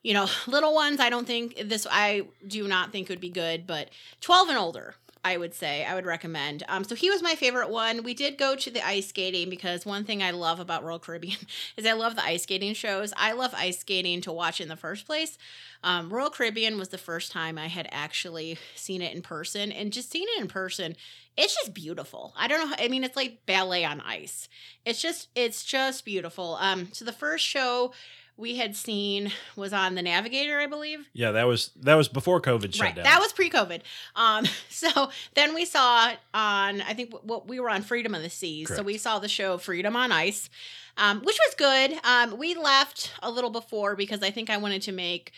you 0.04 0.12
know, 0.12 0.28
little 0.46 0.74
ones, 0.74 1.00
I 1.00 1.08
don't 1.08 1.26
think 1.26 1.56
this, 1.64 1.86
I 1.90 2.26
do 2.46 2.68
not 2.68 2.92
think 2.92 3.08
would 3.08 3.22
be 3.22 3.30
good, 3.30 3.66
but 3.66 3.88
12 4.20 4.50
and 4.50 4.58
older, 4.58 4.96
I 5.24 5.38
would 5.38 5.54
say, 5.54 5.82
I 5.82 5.94
would 5.94 6.04
recommend. 6.04 6.62
Um, 6.68 6.84
so 6.84 6.94
he 6.94 7.08
was 7.08 7.22
my 7.22 7.34
favorite 7.34 7.70
one. 7.70 8.02
We 8.02 8.12
did 8.12 8.36
go 8.36 8.54
to 8.54 8.70
the 8.70 8.86
ice 8.86 9.08
skating 9.08 9.48
because 9.48 9.86
one 9.86 10.04
thing 10.04 10.22
I 10.22 10.30
love 10.32 10.60
about 10.60 10.84
Royal 10.84 10.98
Caribbean 10.98 11.38
is 11.78 11.86
I 11.86 11.94
love 11.94 12.16
the 12.16 12.22
ice 12.22 12.42
skating 12.42 12.74
shows. 12.74 13.14
I 13.16 13.32
love 13.32 13.54
ice 13.56 13.78
skating 13.78 14.20
to 14.20 14.32
watch 14.32 14.60
in 14.60 14.68
the 14.68 14.76
first 14.76 15.06
place. 15.06 15.38
Um, 15.82 16.12
Royal 16.12 16.28
Caribbean 16.28 16.76
was 16.78 16.90
the 16.90 16.98
first 16.98 17.32
time 17.32 17.56
I 17.56 17.68
had 17.68 17.88
actually 17.90 18.58
seen 18.74 19.00
it 19.00 19.14
in 19.14 19.22
person, 19.22 19.72
and 19.72 19.90
just 19.90 20.10
seeing 20.10 20.26
it 20.36 20.42
in 20.42 20.48
person, 20.48 20.96
it's 21.36 21.54
just 21.54 21.74
beautiful. 21.74 22.32
I 22.36 22.48
don't 22.48 22.60
know. 22.60 22.76
How, 22.76 22.84
I 22.84 22.88
mean, 22.88 23.04
it's 23.04 23.16
like 23.16 23.44
ballet 23.46 23.84
on 23.84 24.00
ice. 24.00 24.48
It's 24.84 25.00
just, 25.02 25.28
it's 25.34 25.64
just 25.64 26.04
beautiful. 26.04 26.56
Um, 26.60 26.88
so 26.92 27.04
the 27.04 27.12
first 27.12 27.44
show 27.44 27.92
we 28.36 28.56
had 28.56 28.74
seen 28.74 29.30
was 29.54 29.72
on 29.72 29.94
the 29.94 30.02
Navigator, 30.02 30.58
I 30.58 30.66
believe. 30.66 31.06
yeah 31.12 31.30
that 31.30 31.44
was 31.46 31.70
that 31.82 31.94
was 31.94 32.08
before 32.08 32.40
covid 32.40 32.74
shut 32.74 32.80
Right, 32.80 32.94
down 32.96 33.04
that 33.04 33.20
was 33.20 33.32
pre-COVID. 33.32 33.82
Um, 34.16 34.44
so 34.68 35.10
then 35.34 35.54
we 35.54 35.64
saw 35.64 36.10
on, 36.34 36.80
I 36.82 36.94
think 36.94 37.14
what 37.22 37.46
we 37.46 37.60
were 37.60 37.70
on 37.70 37.82
Freedom 37.82 38.12
of 38.14 38.22
the 38.22 38.30
Seas. 38.30 38.74
So 38.74 38.82
we 38.82 38.96
saw 38.98 39.20
the 39.20 39.28
show 39.28 39.56
Freedom 39.58 39.94
on 39.94 40.10
Ice, 40.10 40.50
um, 40.96 41.20
which 41.20 41.38
was 41.46 41.54
good. 41.54 41.98
Um, 42.04 42.36
we 42.36 42.54
left 42.56 43.12
a 43.22 43.30
little 43.30 43.50
before 43.50 43.94
because 43.94 44.20
I 44.22 44.30
think 44.32 44.50
I 44.50 44.56
wanted 44.56 44.82
to 44.82 44.92
make 44.92 45.32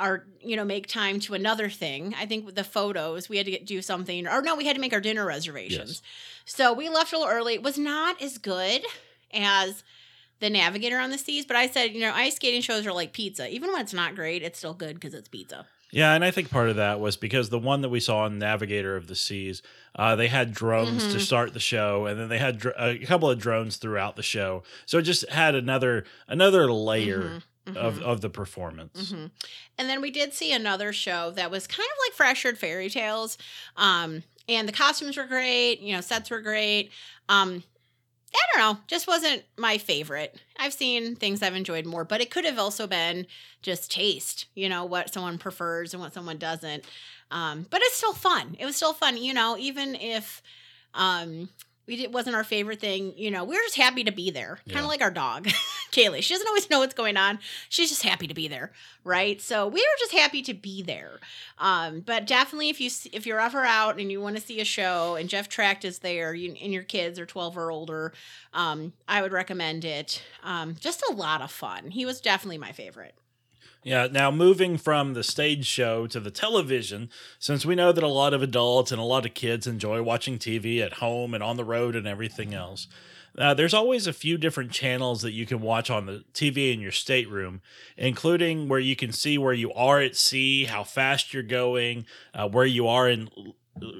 our, 0.00 0.24
you 0.40 0.56
know, 0.56 0.64
make 0.64 0.86
time 0.86 1.20
to 1.20 1.34
another 1.34 1.68
thing. 1.70 2.14
I 2.18 2.26
think 2.26 2.46
with 2.46 2.54
the 2.56 2.64
photos 2.64 3.28
we 3.28 3.36
had 3.36 3.46
to 3.46 3.52
get, 3.52 3.66
do 3.66 3.80
something, 3.82 4.26
or 4.26 4.42
no, 4.42 4.56
we 4.56 4.66
had 4.66 4.74
to 4.76 4.80
make 4.80 4.92
our 4.92 5.00
dinner 5.00 5.24
reservations. 5.26 6.02
So 6.44 6.72
we 6.72 6.88
left 6.88 7.12
a 7.12 7.18
little 7.18 7.32
early. 7.32 7.54
It 7.54 7.62
was 7.62 7.78
not 7.78 8.20
as 8.20 8.38
good 8.38 8.82
as 9.32 9.84
the 10.40 10.50
Navigator 10.50 10.98
on 10.98 11.10
the 11.10 11.18
Seas, 11.18 11.44
but 11.46 11.56
I 11.56 11.68
said, 11.68 11.92
you 11.92 12.00
know, 12.00 12.12
ice 12.14 12.36
skating 12.36 12.62
shows 12.62 12.86
are 12.86 12.92
like 12.92 13.12
pizza. 13.12 13.48
Even 13.48 13.70
when 13.72 13.82
it's 13.82 13.92
not 13.92 14.14
great, 14.14 14.42
it's 14.42 14.58
still 14.58 14.74
good 14.74 14.94
because 14.94 15.14
it's 15.14 15.28
pizza. 15.28 15.66
Yeah, 15.92 16.14
and 16.14 16.24
I 16.24 16.30
think 16.30 16.50
part 16.50 16.68
of 16.70 16.76
that 16.76 17.00
was 17.00 17.16
because 17.16 17.48
the 17.50 17.58
one 17.58 17.80
that 17.82 17.88
we 17.88 17.98
saw 17.98 18.20
on 18.20 18.38
Navigator 18.38 18.94
of 18.96 19.08
the 19.08 19.16
Seas, 19.16 19.60
uh, 19.96 20.14
they 20.14 20.28
had 20.28 20.54
drones 20.54 21.08
to 21.12 21.18
Mhm. 21.18 21.20
start 21.20 21.52
the 21.52 21.58
show, 21.60 22.06
and 22.06 22.18
then 22.18 22.28
they 22.28 22.38
had 22.38 22.58
dr- 22.60 22.76
a 22.78 22.96
couple 23.04 23.28
of 23.28 23.40
drones 23.40 23.76
throughout 23.76 24.14
the 24.14 24.22
show, 24.22 24.62
so 24.86 24.98
it 24.98 25.02
just 25.02 25.28
had 25.30 25.56
another 25.56 26.04
another 26.28 26.70
layer 26.72 27.42
Mhm, 27.66 27.76
of 27.76 28.00
of 28.02 28.20
the 28.20 28.30
performance. 28.30 29.10
hmm 29.10 29.26
And 29.78 29.88
then 29.88 30.00
we 30.00 30.10
did 30.10 30.32
see 30.32 30.52
another 30.52 30.92
show 30.92 31.30
that 31.32 31.50
was 31.50 31.66
kind 31.66 31.86
of 31.86 31.98
like 32.06 32.16
Fractured 32.16 32.58
Fairy 32.58 32.88
Tales. 32.88 33.36
Um, 33.76 34.22
and 34.48 34.66
the 34.68 34.72
costumes 34.72 35.16
were 35.16 35.26
great, 35.26 35.80
you 35.80 35.94
know, 35.94 36.00
sets 36.00 36.30
were 36.30 36.40
great. 36.40 36.90
Um, 37.28 37.62
I 38.34 38.38
don't 38.54 38.60
know, 38.74 38.80
just 38.86 39.08
wasn't 39.08 39.42
my 39.58 39.78
favorite. 39.78 40.40
I've 40.56 40.72
seen 40.72 41.16
things 41.16 41.42
I've 41.42 41.54
enjoyed 41.56 41.84
more, 41.84 42.04
but 42.04 42.20
it 42.20 42.30
could 42.30 42.44
have 42.44 42.58
also 42.58 42.86
been 42.86 43.26
just 43.62 43.90
taste, 43.90 44.46
you 44.54 44.68
know, 44.68 44.84
what 44.84 45.12
someone 45.12 45.36
prefers 45.38 45.92
and 45.92 46.02
what 46.02 46.14
someone 46.14 46.38
doesn't. 46.38 46.84
Um, 47.30 47.66
but 47.70 47.80
it's 47.82 47.96
still 47.96 48.12
fun. 48.14 48.56
It 48.58 48.64
was 48.66 48.76
still 48.76 48.92
fun, 48.92 49.16
you 49.16 49.34
know, 49.34 49.56
even 49.58 49.94
if 49.96 50.42
um 50.94 51.48
we 51.90 51.96
did, 51.96 52.14
wasn't 52.14 52.34
our 52.36 52.44
favorite 52.44 52.80
thing, 52.80 53.12
you 53.16 53.30
know, 53.30 53.44
we 53.44 53.54
were 53.56 53.62
just 53.62 53.76
happy 53.76 54.04
to 54.04 54.12
be 54.12 54.30
there. 54.30 54.60
Kind 54.68 54.78
Yeah. 54.78 54.82
of 54.84 54.86
like 54.88 55.02
our 55.02 55.10
dog, 55.10 55.46
Kaylee. 55.92 56.22
She 56.22 56.32
doesn't 56.32 56.46
always 56.48 56.70
know 56.70 56.78
what's 56.78 56.94
going 56.94 57.16
on. 57.18 57.40
She's 57.68 57.90
just 57.90 58.02
happy 58.04 58.26
to 58.28 58.34
be 58.34 58.48
there, 58.48 58.72
right? 59.04 59.40
So 59.42 59.66
we 59.66 59.80
were 59.80 59.98
just 59.98 60.12
happy 60.12 60.40
to 60.42 60.54
be 60.54 60.82
there. 60.82 61.18
Um, 61.58 62.00
but 62.00 62.26
definitely, 62.26 62.70
if 62.70 62.80
you 62.80 62.88
if 63.12 63.26
you're 63.26 63.40
ever 63.40 63.64
out 63.64 63.98
and 64.00 64.10
you 64.10 64.20
want 64.20 64.36
to 64.36 64.42
see 64.42 64.60
a 64.60 64.64
show 64.64 65.16
and 65.16 65.28
Jeff 65.28 65.48
Tracta 65.48 65.84
is 65.86 65.98
there, 65.98 66.32
you, 66.32 66.54
and 66.62 66.72
your 66.72 66.84
kids 66.84 67.18
are 67.18 67.26
12 67.26 67.58
or 67.58 67.70
older, 67.70 68.12
um, 68.54 68.92
I 69.08 69.20
would 69.20 69.32
recommend 69.32 69.84
it. 69.84 70.22
Um, 70.44 70.76
just 70.78 71.02
a 71.10 71.12
lot 71.12 71.42
of 71.42 71.50
fun. 71.50 71.90
He 71.90 72.06
was 72.06 72.20
definitely 72.20 72.58
my 72.58 72.72
favorite. 72.72 73.14
Yeah, 73.82 74.08
now 74.10 74.30
moving 74.30 74.76
from 74.76 75.14
the 75.14 75.22
stage 75.22 75.66
show 75.66 76.06
to 76.08 76.20
the 76.20 76.30
television, 76.30 77.08
since 77.38 77.64
we 77.64 77.74
know 77.74 77.92
that 77.92 78.04
a 78.04 78.08
lot 78.08 78.34
of 78.34 78.42
adults 78.42 78.92
and 78.92 79.00
a 79.00 79.04
lot 79.04 79.24
of 79.24 79.32
kids 79.32 79.66
enjoy 79.66 80.02
watching 80.02 80.38
TV 80.38 80.80
at 80.80 80.94
home 80.94 81.32
and 81.32 81.42
on 81.42 81.56
the 81.56 81.64
road 81.64 81.96
and 81.96 82.06
everything 82.06 82.52
else, 82.52 82.88
uh, 83.38 83.54
there's 83.54 83.72
always 83.72 84.06
a 84.06 84.12
few 84.12 84.36
different 84.36 84.70
channels 84.70 85.22
that 85.22 85.32
you 85.32 85.46
can 85.46 85.62
watch 85.62 85.88
on 85.88 86.04
the 86.04 86.24
TV 86.34 86.74
in 86.74 86.80
your 86.80 86.92
stateroom, 86.92 87.62
including 87.96 88.68
where 88.68 88.80
you 88.80 88.96
can 88.96 89.12
see 89.12 89.38
where 89.38 89.54
you 89.54 89.72
are 89.72 90.00
at 90.00 90.16
sea, 90.16 90.64
how 90.64 90.84
fast 90.84 91.32
you're 91.32 91.42
going, 91.42 92.04
uh, 92.34 92.46
where 92.46 92.66
you 92.66 92.86
are 92.86 93.08
in 93.08 93.30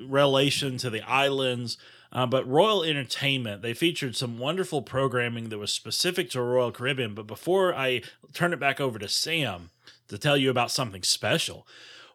relation 0.07 0.77
to 0.77 0.91
the 0.91 1.01
islands. 1.09 1.79
Uh, 2.13 2.27
but 2.27 2.49
Royal 2.49 2.83
Entertainment, 2.83 3.63
they 3.63 3.75
featured 3.75 4.17
some 4.17 4.39
wonderful 4.39 4.83
programming 4.83 5.49
that 5.49 5.59
was 5.59 5.73
specific 5.73 6.31
to 6.31 6.43
Royal 6.43 6.73
Caribbean. 6.73 7.15
But 7.15 7.27
before 7.27 7.75
I 7.75 8.03
turn 8.33 8.53
it 8.53 8.61
back 8.61 8.81
over 8.81 8.99
to 8.99 9.09
Sam 9.09 9.71
to 10.09 10.19
tell 10.19 10.37
you 10.37 10.51
about 10.51 10.73
something 10.73 11.03
special, 11.03 11.67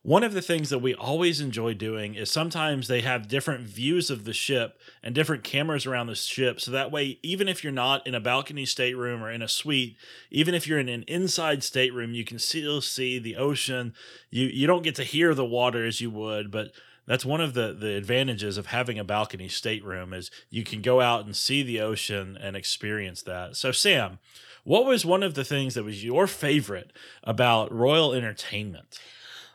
one 0.06 0.24
of 0.24 0.34
the 0.34 0.42
things 0.42 0.70
that 0.70 0.84
we 0.84 0.94
always 0.94 1.42
enjoy 1.42 1.74
doing 1.74 2.14
is 2.14 2.30
sometimes 2.30 2.88
they 2.88 3.02
have 3.02 3.28
different 3.28 3.66
views 3.66 4.12
of 4.12 4.24
the 4.24 4.34
ship 4.34 4.80
and 5.02 5.16
different 5.16 5.44
cameras 5.44 5.88
around 5.88 6.06
the 6.06 6.14
ship. 6.14 6.62
So 6.62 6.70
that 6.70 6.92
way, 6.92 7.18
even 7.24 7.48
if 7.48 7.64
you're 7.64 7.74
not 7.74 8.06
in 8.06 8.14
a 8.14 8.20
balcony 8.20 8.68
stateroom 8.68 9.24
or 9.24 9.32
in 9.32 9.42
a 9.42 9.48
suite, 9.48 9.98
even 10.30 10.54
if 10.54 10.68
you're 10.68 10.78
in 10.78 10.90
an 10.90 11.06
inside 11.08 11.64
stateroom, 11.64 12.14
you 12.14 12.24
can 12.24 12.38
still 12.38 12.82
see 12.82 13.18
the 13.18 13.36
ocean. 13.36 13.96
You 14.30 14.46
you 14.46 14.68
don't 14.68 14.84
get 14.84 14.94
to 14.96 15.04
hear 15.04 15.34
the 15.34 15.44
water 15.44 15.84
as 15.84 16.02
you 16.02 16.12
would, 16.12 16.52
but 16.52 16.72
that's 17.08 17.26
one 17.26 17.42
of 17.42 17.54
the 17.54 17.74
the 17.74 17.96
advantages 17.96 18.58
of 18.58 18.68
having 18.68 19.00
a 19.00 19.04
balcony 19.04 19.48
stateroom 19.48 20.14
is 20.14 20.32
you 20.50 20.64
can 20.64 20.82
go 20.82 21.02
out 21.02 21.26
and 21.26 21.36
see 21.36 21.64
the 21.64 21.82
ocean 21.82 22.38
and 22.40 22.56
experience 22.56 23.22
that. 23.24 23.56
So 23.56 23.72
Sam, 23.72 24.20
what 24.64 24.86
was 24.86 25.06
one 25.06 25.24
of 25.24 25.36
the 25.36 25.44
things 25.44 25.76
that 25.76 25.84
was 25.84 26.04
your 26.04 26.28
favorite 26.28 26.92
about 27.24 27.72
Royal 27.72 28.14
Entertainment? 28.14 29.00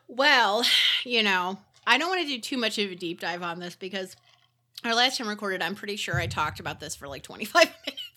Well, 0.07 0.65
you 1.05 1.23
know, 1.23 1.59
I 1.87 1.99
don't 1.99 2.09
want 2.09 2.23
to 2.23 2.27
do 2.27 2.41
too 2.41 2.57
much 2.57 2.79
of 2.79 2.91
a 2.91 2.95
deep 2.95 3.21
dive 3.21 3.43
on 3.43 3.59
this 3.59 3.75
because 3.75 4.17
our 4.85 4.95
last 4.95 5.19
time 5.19 5.29
recorded, 5.29 5.63
I'm 5.63 5.75
pretty 5.75 5.97
sure 5.97 6.19
I 6.19 6.27
talked 6.27 6.61
about 6.61 6.81
this 6.81 6.97
for 6.97 7.09
like 7.09 7.23
25 7.23 7.65
minutes. 7.87 8.10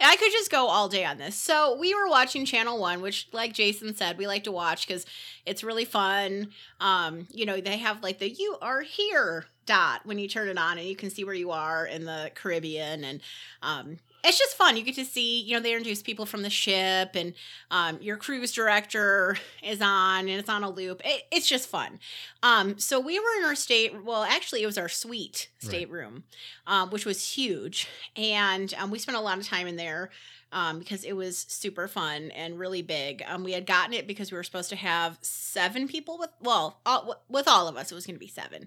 I 0.00 0.16
could 0.16 0.32
just 0.32 0.50
go 0.50 0.68
all 0.68 0.88
day 0.88 1.04
on 1.04 1.18
this. 1.18 1.36
So 1.36 1.76
we 1.78 1.94
were 1.94 2.08
watching 2.08 2.44
Channel 2.44 2.78
One, 2.78 3.00
which, 3.00 3.28
like 3.32 3.52
Jason 3.52 3.94
said, 3.94 4.18
we 4.18 4.26
like 4.26 4.44
to 4.44 4.52
watch 4.52 4.86
because 4.86 5.06
it's 5.46 5.64
really 5.64 5.84
fun. 5.84 6.50
Um, 6.80 7.26
you 7.30 7.46
know, 7.46 7.60
they 7.60 7.78
have 7.78 8.02
like 8.02 8.18
the 8.18 8.30
"You 8.30 8.56
are 8.62 8.80
here" 8.82 9.46
dot 9.66 10.00
when 10.04 10.18
you 10.18 10.28
turn 10.28 10.48
it 10.48 10.58
on, 10.58 10.78
and 10.78 10.88
you 10.88 10.96
can 10.96 11.10
see 11.10 11.24
where 11.24 11.34
you 11.34 11.50
are 11.50 11.86
in 11.86 12.04
the 12.04 12.30
Caribbean, 12.34 13.04
and 13.04 13.20
um, 13.62 13.98
it's 14.28 14.38
just 14.38 14.56
fun. 14.56 14.76
You 14.76 14.82
get 14.82 14.94
to 14.96 15.04
see, 15.04 15.40
you 15.42 15.54
know, 15.54 15.60
they 15.60 15.72
introduce 15.72 16.02
people 16.02 16.26
from 16.26 16.42
the 16.42 16.50
ship, 16.50 17.10
and 17.14 17.34
um, 17.70 17.98
your 18.00 18.16
cruise 18.16 18.52
director 18.52 19.36
is 19.62 19.80
on, 19.82 20.20
and 20.20 20.38
it's 20.38 20.48
on 20.48 20.62
a 20.62 20.70
loop. 20.70 21.00
It, 21.04 21.22
it's 21.32 21.48
just 21.48 21.68
fun. 21.68 21.98
Um, 22.42 22.78
so 22.78 23.00
we 23.00 23.18
were 23.18 23.26
in 23.40 23.44
our 23.44 23.54
state. 23.54 24.04
Well, 24.04 24.22
actually, 24.22 24.62
it 24.62 24.66
was 24.66 24.78
our 24.78 24.88
suite 24.88 25.48
Right. 25.62 25.70
stateroom, 25.70 26.24
um, 26.66 26.90
which 26.90 27.04
was 27.04 27.32
huge, 27.32 27.88
and 28.16 28.72
um, 28.74 28.90
we 28.90 28.98
spent 28.98 29.18
a 29.18 29.20
lot 29.20 29.38
of 29.38 29.46
time 29.46 29.66
in 29.66 29.76
there. 29.76 30.10
Um, 30.50 30.78
because 30.78 31.04
it 31.04 31.12
was 31.14 31.36
super 31.36 31.88
fun 31.88 32.30
and 32.30 32.58
really 32.58 32.80
big. 32.80 33.22
Um, 33.28 33.44
we 33.44 33.52
had 33.52 33.66
gotten 33.66 33.92
it 33.92 34.06
because 34.06 34.32
we 34.32 34.36
were 34.38 34.42
supposed 34.42 34.70
to 34.70 34.76
have 34.76 35.18
seven 35.20 35.86
people 35.86 36.16
with, 36.18 36.30
well, 36.40 36.80
all, 36.86 37.22
with 37.28 37.46
all 37.46 37.68
of 37.68 37.76
us, 37.76 37.92
it 37.92 37.94
was 37.94 38.06
going 38.06 38.14
to 38.14 38.18
be 38.18 38.28
seven. 38.28 38.66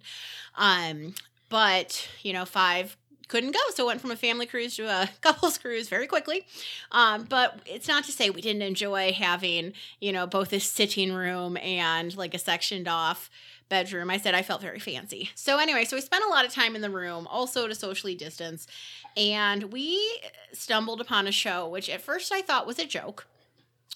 Um, 0.55 1.15
but 1.49 2.07
you 2.21 2.33
know, 2.33 2.45
five 2.45 2.95
couldn't 3.31 3.53
go, 3.53 3.59
so 3.73 3.85
it 3.85 3.87
went 3.87 4.01
from 4.01 4.11
a 4.11 4.17
family 4.17 4.45
cruise 4.45 4.75
to 4.75 4.83
a 4.87 5.09
couples 5.21 5.57
cruise 5.57 5.87
very 5.87 6.05
quickly. 6.05 6.45
Um, 6.91 7.23
but 7.23 7.61
it's 7.65 7.87
not 7.87 8.03
to 8.03 8.11
say 8.11 8.29
we 8.29 8.41
didn't 8.41 8.61
enjoy 8.61 9.13
having, 9.13 9.71
you 10.01 10.11
know, 10.11 10.27
both 10.27 10.51
a 10.51 10.59
sitting 10.59 11.13
room 11.13 11.55
and 11.55 12.15
like 12.17 12.33
a 12.33 12.39
sectioned 12.39 12.89
off 12.89 13.29
bedroom. 13.69 14.09
I 14.09 14.17
said 14.17 14.35
I 14.35 14.41
felt 14.41 14.61
very 14.61 14.79
fancy. 14.79 15.29
So 15.33 15.59
anyway, 15.59 15.85
so 15.85 15.95
we 15.95 16.01
spent 16.01 16.25
a 16.25 16.29
lot 16.29 16.45
of 16.45 16.51
time 16.51 16.75
in 16.75 16.81
the 16.81 16.89
room, 16.89 17.25
also 17.27 17.69
to 17.69 17.73
socially 17.73 18.15
distance, 18.15 18.67
and 19.15 19.71
we 19.71 19.97
stumbled 20.51 20.99
upon 20.99 21.25
a 21.25 21.31
show 21.31 21.69
which 21.69 21.89
at 21.89 22.01
first 22.01 22.33
I 22.33 22.41
thought 22.41 22.67
was 22.67 22.79
a 22.79 22.85
joke. 22.85 23.27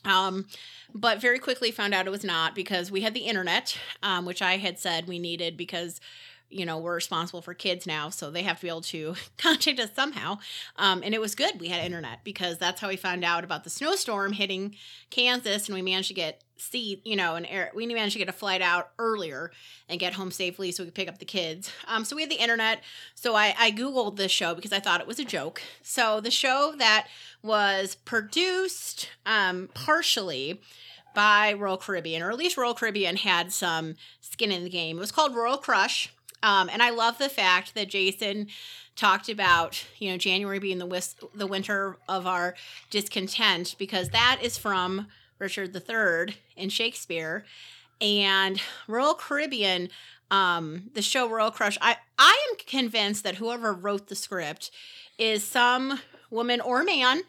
Um, 0.05 0.45
but 0.93 1.19
very 1.19 1.39
quickly 1.39 1.71
found 1.71 1.93
out 1.93 2.07
it 2.07 2.11
was 2.11 2.23
not 2.23 2.55
because 2.55 2.89
we 2.89 3.01
had 3.01 3.13
the 3.13 3.21
internet, 3.21 3.77
um, 4.01 4.25
which 4.25 4.41
I 4.41 4.57
had 4.57 4.79
said 4.79 5.07
we 5.07 5.19
needed 5.19 5.57
because 5.57 5.99
you 6.49 6.65
know 6.65 6.77
we're 6.77 6.95
responsible 6.95 7.41
for 7.41 7.53
kids 7.53 7.85
now 7.85 8.09
so 8.09 8.29
they 8.29 8.43
have 8.43 8.57
to 8.57 8.63
be 8.63 8.69
able 8.69 8.81
to 8.81 9.15
contact 9.37 9.79
us 9.79 9.89
somehow. 9.95 10.37
Um, 10.77 11.01
and 11.03 11.13
it 11.13 11.21
was 11.21 11.35
good 11.35 11.59
we 11.59 11.69
had 11.69 11.83
internet 11.83 12.23
because 12.23 12.57
that's 12.57 12.81
how 12.81 12.87
we 12.87 12.95
found 12.95 13.23
out 13.23 13.43
about 13.43 13.63
the 13.63 13.69
snowstorm 13.69 14.33
hitting 14.33 14.75
kansas 15.09 15.67
and 15.67 15.75
we 15.75 15.81
managed 15.81 16.09
to 16.09 16.13
get 16.13 16.43
see 16.57 17.01
you 17.03 17.15
know 17.15 17.35
an 17.35 17.45
air 17.45 17.71
we 17.75 17.85
managed 17.85 18.13
to 18.13 18.19
get 18.19 18.29
a 18.29 18.33
flight 18.33 18.61
out 18.61 18.91
earlier 18.97 19.51
and 19.89 19.99
get 19.99 20.13
home 20.13 20.31
safely 20.31 20.71
so 20.71 20.83
we 20.83 20.87
could 20.87 20.95
pick 20.95 21.09
up 21.09 21.19
the 21.19 21.25
kids. 21.25 21.71
Um, 21.87 22.05
so 22.05 22.15
we 22.15 22.23
had 22.23 22.31
the 22.31 22.41
internet. 22.41 22.81
So 23.13 23.35
I, 23.35 23.53
I 23.57 23.71
googled 23.71 24.15
this 24.15 24.31
show 24.31 24.55
because 24.55 24.73
i 24.73 24.79
thought 24.79 25.01
it 25.01 25.07
was 25.07 25.19
a 25.19 25.25
joke. 25.25 25.61
So 25.81 26.19
the 26.19 26.31
show 26.31 26.73
that 26.77 27.07
was 27.43 27.95
produced 27.95 29.09
um, 29.25 29.69
partially 29.73 30.61
by 31.13 31.53
royal 31.53 31.77
caribbean 31.77 32.21
or 32.21 32.29
at 32.29 32.37
least 32.37 32.57
royal 32.57 32.73
caribbean 32.73 33.17
had 33.17 33.53
some 33.53 33.95
skin 34.21 34.51
in 34.51 34.63
the 34.63 34.69
game. 34.69 34.97
It 34.97 35.01
was 35.01 35.11
called 35.11 35.35
royal 35.35 35.57
crush 35.57 36.11
um, 36.45 36.69
and 36.71 36.83
I 36.83 36.91
love 36.91 37.17
the 37.17 37.27
fact 37.27 37.73
that 37.73 37.89
Jason 37.89 38.47
talked 38.95 39.29
about, 39.29 39.83
you 39.97 40.11
know, 40.11 40.17
January 40.17 40.59
being 40.59 40.77
the 40.77 40.85
whis- 40.85 41.15
the 41.33 41.47
winter 41.47 41.97
of 42.07 42.27
our 42.27 42.53
discontent 42.91 43.75
because 43.79 44.09
that 44.09 44.39
is 44.43 44.55
from 44.55 45.07
Richard 45.39 45.75
III 45.75 46.35
in 46.55 46.69
Shakespeare, 46.69 47.45
and 47.99 48.61
Royal 48.87 49.15
Caribbean. 49.15 49.89
Um, 50.29 50.91
the 50.93 51.01
show 51.01 51.27
Royal 51.27 51.49
Crush. 51.51 51.79
I 51.81 51.97
I 52.19 52.47
am 52.51 52.57
convinced 52.67 53.23
that 53.23 53.35
whoever 53.35 53.73
wrote 53.73 54.07
the 54.07 54.15
script 54.15 54.69
is 55.17 55.43
some 55.43 55.99
woman 56.29 56.61
or 56.61 56.83
man 56.83 57.23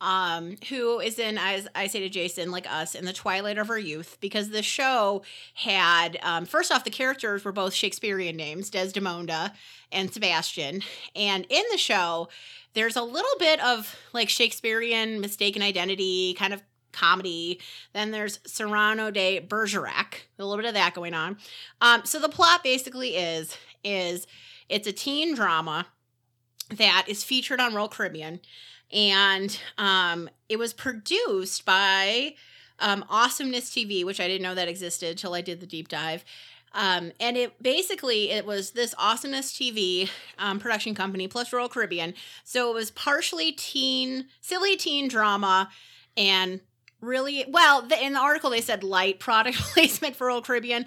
um, 0.00 0.56
who 0.68 1.00
is 1.00 1.18
in, 1.18 1.38
as 1.38 1.68
I 1.74 1.86
say 1.86 2.00
to 2.00 2.08
Jason, 2.08 2.50
like 2.50 2.70
us, 2.70 2.94
in 2.94 3.04
the 3.04 3.12
twilight 3.12 3.58
of 3.58 3.70
our 3.70 3.78
youth, 3.78 4.16
because 4.20 4.50
the 4.50 4.62
show 4.62 5.22
had, 5.54 6.18
um, 6.22 6.46
first 6.46 6.70
off, 6.70 6.84
the 6.84 6.90
characters 6.90 7.44
were 7.44 7.52
both 7.52 7.74
Shakespearean 7.74 8.36
names, 8.36 8.70
Desdemona 8.70 9.52
and 9.90 10.12
Sebastian. 10.12 10.82
And 11.16 11.46
in 11.48 11.64
the 11.72 11.78
show, 11.78 12.28
there's 12.74 12.96
a 12.96 13.02
little 13.02 13.38
bit 13.38 13.62
of 13.64 13.96
like 14.12 14.28
Shakespearean 14.28 15.20
mistaken 15.20 15.62
identity, 15.62 16.34
kind 16.34 16.52
of 16.52 16.62
comedy. 16.92 17.60
Then 17.92 18.10
there's 18.10 18.40
Cyrano 18.46 19.10
de 19.10 19.40
Bergerac, 19.40 20.28
a 20.38 20.44
little 20.44 20.56
bit 20.56 20.68
of 20.68 20.74
that 20.74 20.94
going 20.94 21.14
on. 21.14 21.38
Um, 21.80 22.04
so 22.04 22.18
the 22.18 22.28
plot 22.28 22.62
basically 22.62 23.16
is, 23.16 23.56
is 23.82 24.26
it's 24.68 24.86
a 24.86 24.92
teen 24.92 25.34
drama 25.34 25.86
that 26.70 27.06
is 27.08 27.24
featured 27.24 27.60
on 27.60 27.74
Royal 27.74 27.88
Caribbean 27.88 28.40
and 28.92 29.58
um, 29.76 30.28
it 30.48 30.58
was 30.58 30.72
produced 30.72 31.64
by 31.64 32.34
um, 32.78 33.04
Awesomeness 33.08 33.70
TV, 33.70 34.04
which 34.04 34.20
I 34.20 34.28
didn't 34.28 34.42
know 34.42 34.54
that 34.54 34.68
existed 34.68 35.18
till 35.18 35.34
I 35.34 35.40
did 35.40 35.60
the 35.60 35.66
deep 35.66 35.88
dive. 35.88 36.24
Um, 36.74 37.12
and 37.18 37.36
it 37.36 37.60
basically 37.62 38.30
it 38.30 38.46
was 38.46 38.72
this 38.72 38.94
Awesomeness 38.98 39.52
TV 39.52 40.08
um, 40.38 40.58
production 40.58 40.94
company 40.94 41.26
plus 41.26 41.52
Royal 41.52 41.68
Caribbean. 41.68 42.14
So 42.44 42.70
it 42.70 42.74
was 42.74 42.90
partially 42.90 43.52
teen, 43.52 44.26
silly 44.40 44.76
teen 44.76 45.08
drama, 45.08 45.70
and 46.16 46.60
really 47.00 47.44
well. 47.48 47.82
The, 47.82 48.02
in 48.02 48.12
the 48.12 48.20
article, 48.20 48.50
they 48.50 48.60
said 48.60 48.82
light 48.82 49.18
product 49.18 49.56
placement 49.72 50.16
for 50.16 50.26
Royal 50.26 50.42
Caribbean. 50.42 50.86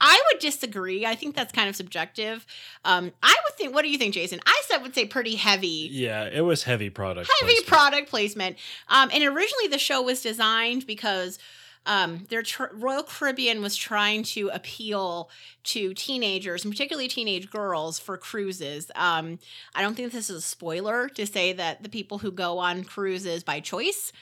I 0.00 0.20
would 0.30 0.40
disagree. 0.40 1.06
I 1.06 1.14
think 1.14 1.34
that's 1.34 1.52
kind 1.52 1.68
of 1.68 1.76
subjective. 1.76 2.44
Um, 2.84 3.12
I 3.22 3.34
would 3.44 3.56
think. 3.56 3.74
What 3.74 3.82
do 3.82 3.88
you 3.90 3.98
think, 3.98 4.14
Jason? 4.14 4.40
I 4.46 4.62
said 4.66 4.78
would 4.82 4.94
say 4.94 5.06
pretty 5.06 5.36
heavy 5.36 5.88
Yeah, 5.90 6.24
it 6.24 6.42
was 6.42 6.64
heavy 6.64 6.90
product. 6.90 7.30
heavy 7.40 7.52
placement. 7.54 7.66
product 7.68 8.10
placement. 8.10 8.56
Um, 8.88 9.10
and 9.12 9.24
originally 9.24 9.68
the 9.70 9.78
show 9.78 10.02
was 10.02 10.22
designed 10.22 10.86
because 10.86 11.38
um, 11.86 12.26
their 12.30 12.42
tr- 12.42 12.64
Royal 12.72 13.04
Caribbean 13.04 13.62
was 13.62 13.76
trying 13.76 14.24
to 14.24 14.48
appeal 14.48 15.30
to 15.64 15.94
teenagers, 15.94 16.64
and 16.64 16.72
particularly 16.74 17.06
teenage 17.08 17.48
girls, 17.48 17.98
for 18.00 18.16
cruises. 18.18 18.90
Um, 18.96 19.38
I 19.74 19.82
don't 19.82 19.94
think 19.94 20.10
this 20.12 20.28
is 20.28 20.36
a 20.36 20.40
spoiler 20.40 21.08
to 21.10 21.26
say 21.26 21.52
that 21.52 21.82
the 21.84 21.88
people 21.88 22.18
who 22.18 22.32
go 22.32 22.58
on 22.58 22.82
cruises 22.84 23.44
by 23.44 23.60
choice 23.60 24.12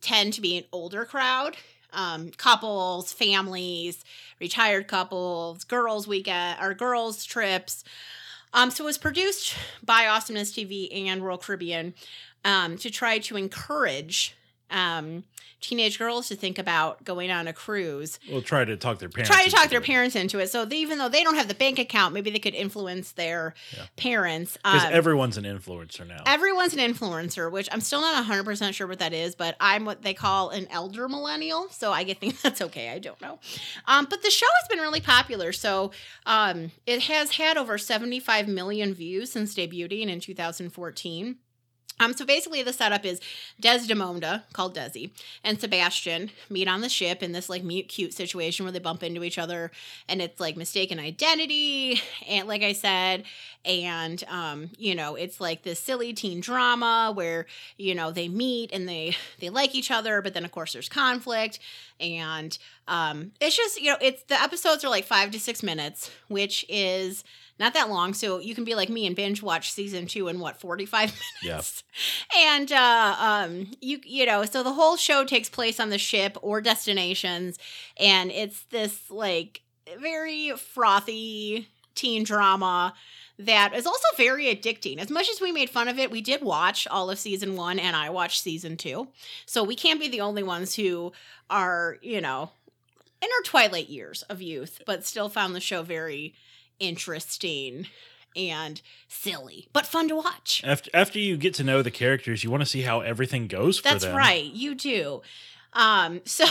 tend 0.00 0.32
to 0.32 0.40
be 0.40 0.56
an 0.56 0.64
older 0.72 1.04
crowd. 1.04 1.56
Um, 1.94 2.30
couples, 2.30 3.12
families, 3.12 4.02
retired 4.42 4.88
couples, 4.88 5.64
girls' 5.64 6.06
weekend 6.06 6.58
or 6.60 6.74
girls' 6.74 7.24
trips. 7.24 7.84
Um, 8.52 8.70
so 8.70 8.84
it 8.84 8.86
was 8.86 8.98
produced 8.98 9.54
by 9.82 10.06
Awesomeness 10.06 10.52
TV 10.52 10.88
and 11.06 11.24
Royal 11.24 11.38
Caribbean 11.38 11.94
um, 12.44 12.76
to 12.78 12.90
try 12.90 13.18
to 13.20 13.36
encourage 13.36 14.36
um, 14.72 15.24
teenage 15.60 15.96
girls 15.96 16.26
to 16.26 16.34
think 16.34 16.58
about 16.58 17.04
going 17.04 17.30
on 17.30 17.46
a 17.46 17.52
cruise. 17.52 18.18
We'll 18.28 18.42
try 18.42 18.64
to 18.64 18.76
talk 18.76 18.98
their 18.98 19.08
parents. 19.08 19.28
Try 19.30 19.40
to 19.40 19.44
into 19.44 19.56
talk 19.56 19.70
their 19.70 19.78
it. 19.80 19.84
parents 19.86 20.16
into 20.16 20.40
it. 20.40 20.50
So 20.50 20.64
they, 20.64 20.78
even 20.78 20.98
though 20.98 21.08
they 21.08 21.22
don't 21.22 21.36
have 21.36 21.46
the 21.46 21.54
bank 21.54 21.78
account, 21.78 22.14
maybe 22.14 22.30
they 22.30 22.40
could 22.40 22.54
influence 22.54 23.12
their 23.12 23.54
Yeah. 23.76 23.84
parents. 23.96 24.56
because 24.56 24.84
Um, 24.84 24.92
everyone's 24.92 25.36
an 25.36 25.44
influencer 25.44 26.04
now. 26.04 26.22
Everyone's 26.26 26.74
an 26.74 26.80
influencer, 26.80 27.48
which 27.50 27.68
I'm 27.70 27.80
still 27.80 28.00
not 28.00 28.24
100% 28.24 28.74
sure 28.74 28.88
what 28.88 28.98
that 28.98 29.12
is, 29.12 29.36
but 29.36 29.54
I'm 29.60 29.84
what 29.84 30.02
they 30.02 30.14
call 30.14 30.50
an 30.50 30.66
elder 30.68 31.08
millennial. 31.08 31.68
So 31.70 31.92
I 31.92 32.02
think 32.12 32.40
that's 32.42 32.60
okay. 32.60 32.88
I 32.90 32.98
don't 32.98 33.20
know. 33.20 33.38
Um, 33.86 34.08
but 34.10 34.22
the 34.22 34.30
show 34.30 34.46
has 34.60 34.68
been 34.68 34.80
really 34.80 35.00
popular. 35.00 35.52
So 35.52 35.92
um, 36.26 36.72
it 36.86 37.02
has 37.02 37.32
had 37.36 37.56
over 37.56 37.78
75 37.78 38.48
million 38.48 38.94
views 38.94 39.30
since 39.30 39.54
debuting 39.54 40.08
in 40.08 40.18
2014. 40.18 41.36
Um, 42.00 42.14
so 42.14 42.24
basically, 42.24 42.62
the 42.62 42.72
setup 42.72 43.04
is 43.04 43.20
Desdemona, 43.60 44.44
called 44.52 44.74
Desi, 44.74 45.10
and 45.44 45.60
Sebastian 45.60 46.30
meet 46.50 46.68
on 46.68 46.80
the 46.80 46.88
ship 46.88 47.22
in 47.22 47.32
this 47.32 47.48
like 47.48 47.62
mute 47.62 47.88
cute 47.88 48.12
situation 48.12 48.64
where 48.64 48.72
they 48.72 48.78
bump 48.78 49.02
into 49.02 49.22
each 49.22 49.38
other, 49.38 49.70
and 50.08 50.20
it's 50.20 50.40
like 50.40 50.56
mistaken 50.56 50.98
identity, 50.98 52.00
and 52.28 52.48
like 52.48 52.62
I 52.62 52.72
said, 52.72 53.24
and 53.64 54.22
um, 54.28 54.70
you 54.76 54.94
know, 54.94 55.14
it's 55.14 55.40
like 55.40 55.62
this 55.62 55.78
silly 55.78 56.12
teen 56.12 56.40
drama 56.40 57.12
where 57.14 57.46
you 57.76 57.94
know 57.94 58.10
they 58.10 58.28
meet 58.28 58.70
and 58.72 58.88
they 58.88 59.16
they 59.38 59.50
like 59.50 59.74
each 59.74 59.90
other, 59.90 60.22
but 60.22 60.34
then 60.34 60.44
of 60.44 60.52
course 60.52 60.72
there's 60.72 60.88
conflict, 60.88 61.58
and 62.00 62.56
um, 62.88 63.32
it's 63.40 63.56
just 63.56 63.80
you 63.80 63.90
know, 63.90 63.98
it's 64.00 64.22
the 64.24 64.40
episodes 64.40 64.84
are 64.84 64.90
like 64.90 65.04
five 65.04 65.30
to 65.32 65.40
six 65.40 65.62
minutes, 65.62 66.10
which 66.28 66.64
is 66.68 67.24
not 67.58 67.74
that 67.74 67.88
long, 67.90 68.14
so 68.14 68.40
you 68.40 68.54
can 68.54 68.64
be 68.64 68.74
like 68.74 68.88
me 68.88 69.06
and 69.06 69.14
binge 69.14 69.42
watch 69.42 69.70
season 69.72 70.06
two 70.06 70.28
in 70.28 70.40
what 70.40 70.58
forty 70.58 70.86
five 70.86 71.12
minutes. 71.42 71.84
And 72.36 72.72
uh, 72.72 73.16
um, 73.18 73.70
you 73.80 74.00
you 74.04 74.26
know, 74.26 74.44
so 74.44 74.62
the 74.62 74.72
whole 74.72 74.96
show 74.96 75.24
takes 75.24 75.48
place 75.48 75.78
on 75.78 75.90
the 75.90 75.98
ship 75.98 76.36
or 76.42 76.60
destinations, 76.60 77.58
and 77.96 78.30
it's 78.32 78.64
this 78.64 79.10
like 79.10 79.60
very 80.00 80.52
frothy 80.56 81.68
teen 81.94 82.24
drama 82.24 82.94
that 83.38 83.74
is 83.74 83.86
also 83.86 84.06
very 84.16 84.46
addicting. 84.46 84.98
As 84.98 85.10
much 85.10 85.28
as 85.30 85.40
we 85.40 85.52
made 85.52 85.70
fun 85.70 85.88
of 85.88 85.98
it, 85.98 86.10
we 86.10 86.20
did 86.20 86.42
watch 86.42 86.86
all 86.88 87.10
of 87.10 87.18
season 87.18 87.56
one, 87.56 87.78
and 87.78 87.96
I 87.96 88.10
watched 88.10 88.42
season 88.42 88.76
two, 88.76 89.08
so 89.46 89.64
we 89.64 89.74
can't 89.74 90.00
be 90.00 90.08
the 90.08 90.20
only 90.20 90.42
ones 90.42 90.74
who 90.74 91.12
are 91.50 91.98
you 92.02 92.20
know 92.20 92.50
in 93.20 93.28
our 93.28 93.42
twilight 93.44 93.88
years 93.88 94.22
of 94.22 94.42
youth, 94.42 94.80
but 94.86 95.06
still 95.06 95.28
found 95.28 95.54
the 95.54 95.60
show 95.60 95.82
very 95.82 96.34
interesting 96.78 97.86
and 98.36 98.80
silly, 99.08 99.68
but 99.72 99.86
fun 99.86 100.08
to 100.08 100.16
watch. 100.16 100.62
After 100.64 100.90
after 100.94 101.18
you 101.18 101.36
get 101.36 101.54
to 101.54 101.64
know 101.64 101.82
the 101.82 101.90
characters, 101.90 102.42
you 102.44 102.50
want 102.50 102.62
to 102.62 102.68
see 102.68 102.82
how 102.82 103.00
everything 103.00 103.46
goes 103.46 103.78
for 103.78 103.84
That's 103.84 104.04
them. 104.04 104.16
right, 104.16 104.44
you 104.44 104.74
do. 104.74 105.22
Um, 105.72 106.20
so, 106.24 106.44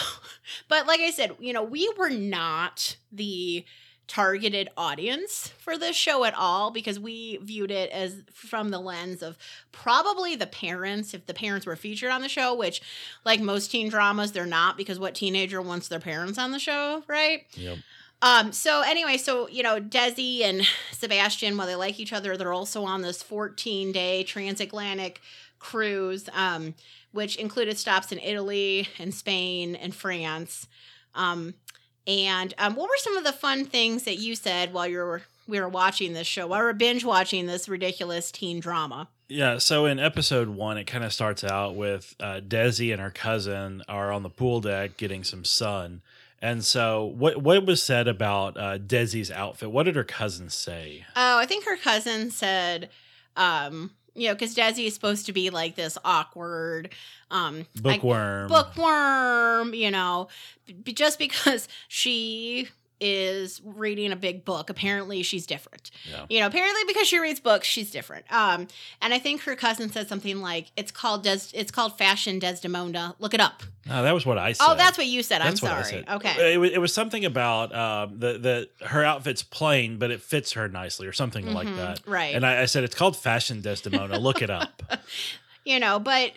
but 0.68 0.88
like 0.88 1.00
I 1.00 1.12
said, 1.12 1.36
you 1.40 1.54
know, 1.54 1.64
we 1.64 1.92
were 1.98 2.10
not 2.10 2.98
the 3.12 3.66
targeted 4.12 4.68
audience 4.76 5.54
for 5.58 5.78
this 5.78 5.96
show 5.96 6.26
at 6.26 6.34
all 6.34 6.70
because 6.70 7.00
we 7.00 7.38
viewed 7.38 7.72
it 7.72 7.90
as 7.92 8.24
from 8.34 8.70
the 8.70 8.78
lens 8.78 9.24
of 9.24 9.38
probably 9.72 10.36
the 10.36 10.46
parents 10.46 11.14
if 11.14 11.26
the 11.28 11.34
parents 11.34 11.66
were 11.66 11.78
featured 11.78 12.12
on 12.12 12.20
the 12.22 12.28
show 12.28 12.54
which 12.54 12.82
like 13.24 13.40
most 13.40 13.72
teen 13.72 13.88
dramas 13.88 14.34
they're 14.34 14.46
not 14.46 14.76
because 14.76 15.00
what 15.00 15.16
teenager 15.16 15.62
wants 15.62 15.88
their 15.88 15.98
parents 16.02 16.38
on 16.38 16.52
the 16.52 16.60
show 16.60 17.02
right 17.08 17.46
Yep. 17.54 17.78
um, 18.22 18.52
so 18.52 18.82
anyway, 18.82 19.16
so 19.16 19.48
you 19.48 19.64
know, 19.64 19.80
Desi 19.80 20.42
and 20.42 20.64
Sebastian, 20.92 21.56
while 21.56 21.68
they 21.68 21.76
like 21.76 21.98
each 21.98 22.12
other, 22.12 22.36
they're 22.36 22.52
also 22.52 22.84
on 22.84 23.02
this 23.02 23.24
14 23.24 23.94
day 23.94 24.24
transatlantic 24.24 25.22
cruise, 25.58 26.28
um, 26.34 26.76
which 27.14 27.38
included 27.38 27.78
stops 27.78 28.12
in 28.12 28.20
Italy 28.20 28.90
and 29.00 29.14
Spain 29.14 29.76
and 29.76 29.96
France. 29.96 30.68
Um, 31.16 31.54
and 32.08 32.54
um, 32.58 32.76
what 32.76 32.90
were 32.90 32.98
some 32.98 33.18
of 33.18 33.24
the 33.24 33.34
fun 33.34 33.66
things 33.66 34.04
that 34.04 34.18
you 34.18 34.36
said 34.36 34.74
while 34.74 34.88
you 34.88 34.98
were 34.98 35.22
we 35.48 35.60
were 35.60 35.70
watching 35.70 36.14
this 36.14 36.28
show, 36.28 36.48
while 36.48 36.60
we 36.60 36.66
were 36.66 36.74
binge 36.74 37.04
watching 37.04 37.46
this 37.46 37.68
ridiculous 37.68 38.32
teen 38.32 38.60
drama? 38.60 39.10
Yeah, 39.28 39.60
so 39.60 39.86
in 39.86 40.00
episode 40.00 40.50
one, 40.50 40.78
it 40.78 40.86
kind 40.86 41.04
of 41.04 41.14
starts 41.14 41.44
out 41.44 41.76
with 41.76 42.16
uh, 42.20 42.42
Desi 42.46 42.92
and 42.92 43.02
her 43.02 43.12
cousin 43.12 43.82
are 43.88 44.12
on 44.12 44.24
the 44.24 44.30
pool 44.30 44.60
deck 44.60 44.98
getting 44.98 45.24
some 45.24 45.46
sun. 45.46 46.02
And 46.42 46.66
so, 46.66 47.06
what 47.06 47.42
what 47.42 47.66
was 47.66 47.84
said 47.84 48.08
about 48.08 48.58
uh, 48.58 48.78
Desi's 48.80 49.30
outfit? 49.30 49.72
What 49.72 49.84
did 49.84 49.96
her 49.96 50.04
cousin 50.04 50.50
say? 50.50 51.06
Oh, 51.16 51.38
I 51.38 51.46
think 51.46 51.66
her 51.66 51.78
cousin 51.78 52.32
said, 52.32 52.90
um, 53.38 53.92
you 54.16 54.28
know, 54.28 54.34
because 54.34 54.56
Desi 54.56 54.86
is 54.88 54.94
supposed 54.94 55.26
to 55.28 55.34
be 55.34 55.50
like 55.50 55.76
this 55.76 55.98
awkward, 56.04 56.90
um, 57.30 57.66
Bookworm. 57.82 58.50
bookworm, 58.50 59.74
you 59.74 59.92
know, 59.92 60.28
b- 60.84 60.94
just 60.94 61.18
because 61.20 61.68
she 61.88 62.68
is 63.02 63.60
reading 63.66 64.12
a 64.12 64.16
big 64.16 64.46
book, 64.46 64.70
apparently 64.70 65.24
she's 65.24 65.46
different. 65.48 65.90
Yeah. 66.10 66.26
You 66.30 66.40
know, 66.40 66.46
apparently 66.48 66.82
because 66.88 67.08
she 67.08 67.20
reads 67.20 67.40
books, 67.40 67.68
she's 67.68 67.90
different. 67.92 68.32
Um, 68.32 68.68
and 69.02 69.14
I 69.14 69.20
think 69.20 69.42
her 69.42 69.56
cousin 69.56 69.92
said 69.92 70.08
something 70.08 70.40
like, 70.40 70.68
"It's 70.78 70.92
called 70.92 71.24
Des, 71.24 71.40
it's 71.54 71.72
called 71.72 71.98
Fashion 71.98 72.38
Desdemona. 72.40 73.16
Look 73.20 73.34
it 73.34 73.40
up." 73.42 73.64
No, 73.88 74.04
that 74.04 74.14
was 74.14 74.26
what 74.26 74.38
I 74.38 74.52
said. 74.54 74.66
Oh, 74.70 74.76
that's 74.76 74.98
what 74.98 75.08
you 75.08 75.24
said. 75.24 75.40
That's 75.42 75.64
I'm 75.64 75.70
sorry. 75.70 75.84
said. 75.84 76.06
Okay. 76.10 76.54
It, 76.54 76.58
was- 76.60 76.72
it 76.72 76.78
was 76.80 76.94
something 76.94 77.26
about 77.26 77.74
um, 77.76 78.20
the 78.20 78.38
the 78.80 78.86
her 78.86 79.04
outfit's 79.04 79.42
plain, 79.44 79.98
but 79.98 80.12
it 80.12 80.22
fits 80.22 80.52
her 80.54 80.68
nicely, 80.70 81.08
or 81.08 81.14
something 81.14 81.52
like 81.54 81.68
Mhm, 81.68 81.78
that. 81.78 82.02
Right. 82.06 82.36
And 82.36 82.46
I, 82.46 82.62
I 82.62 82.66
said 82.66 82.84
it's 82.84 82.96
called 82.96 83.18
Fashion 83.18 83.62
Desdemona. 83.62 84.20
Look 84.20 84.42
it 84.44 84.50
up. 84.52 84.84
you 85.66 85.80
know, 85.80 86.00
but 86.00 86.32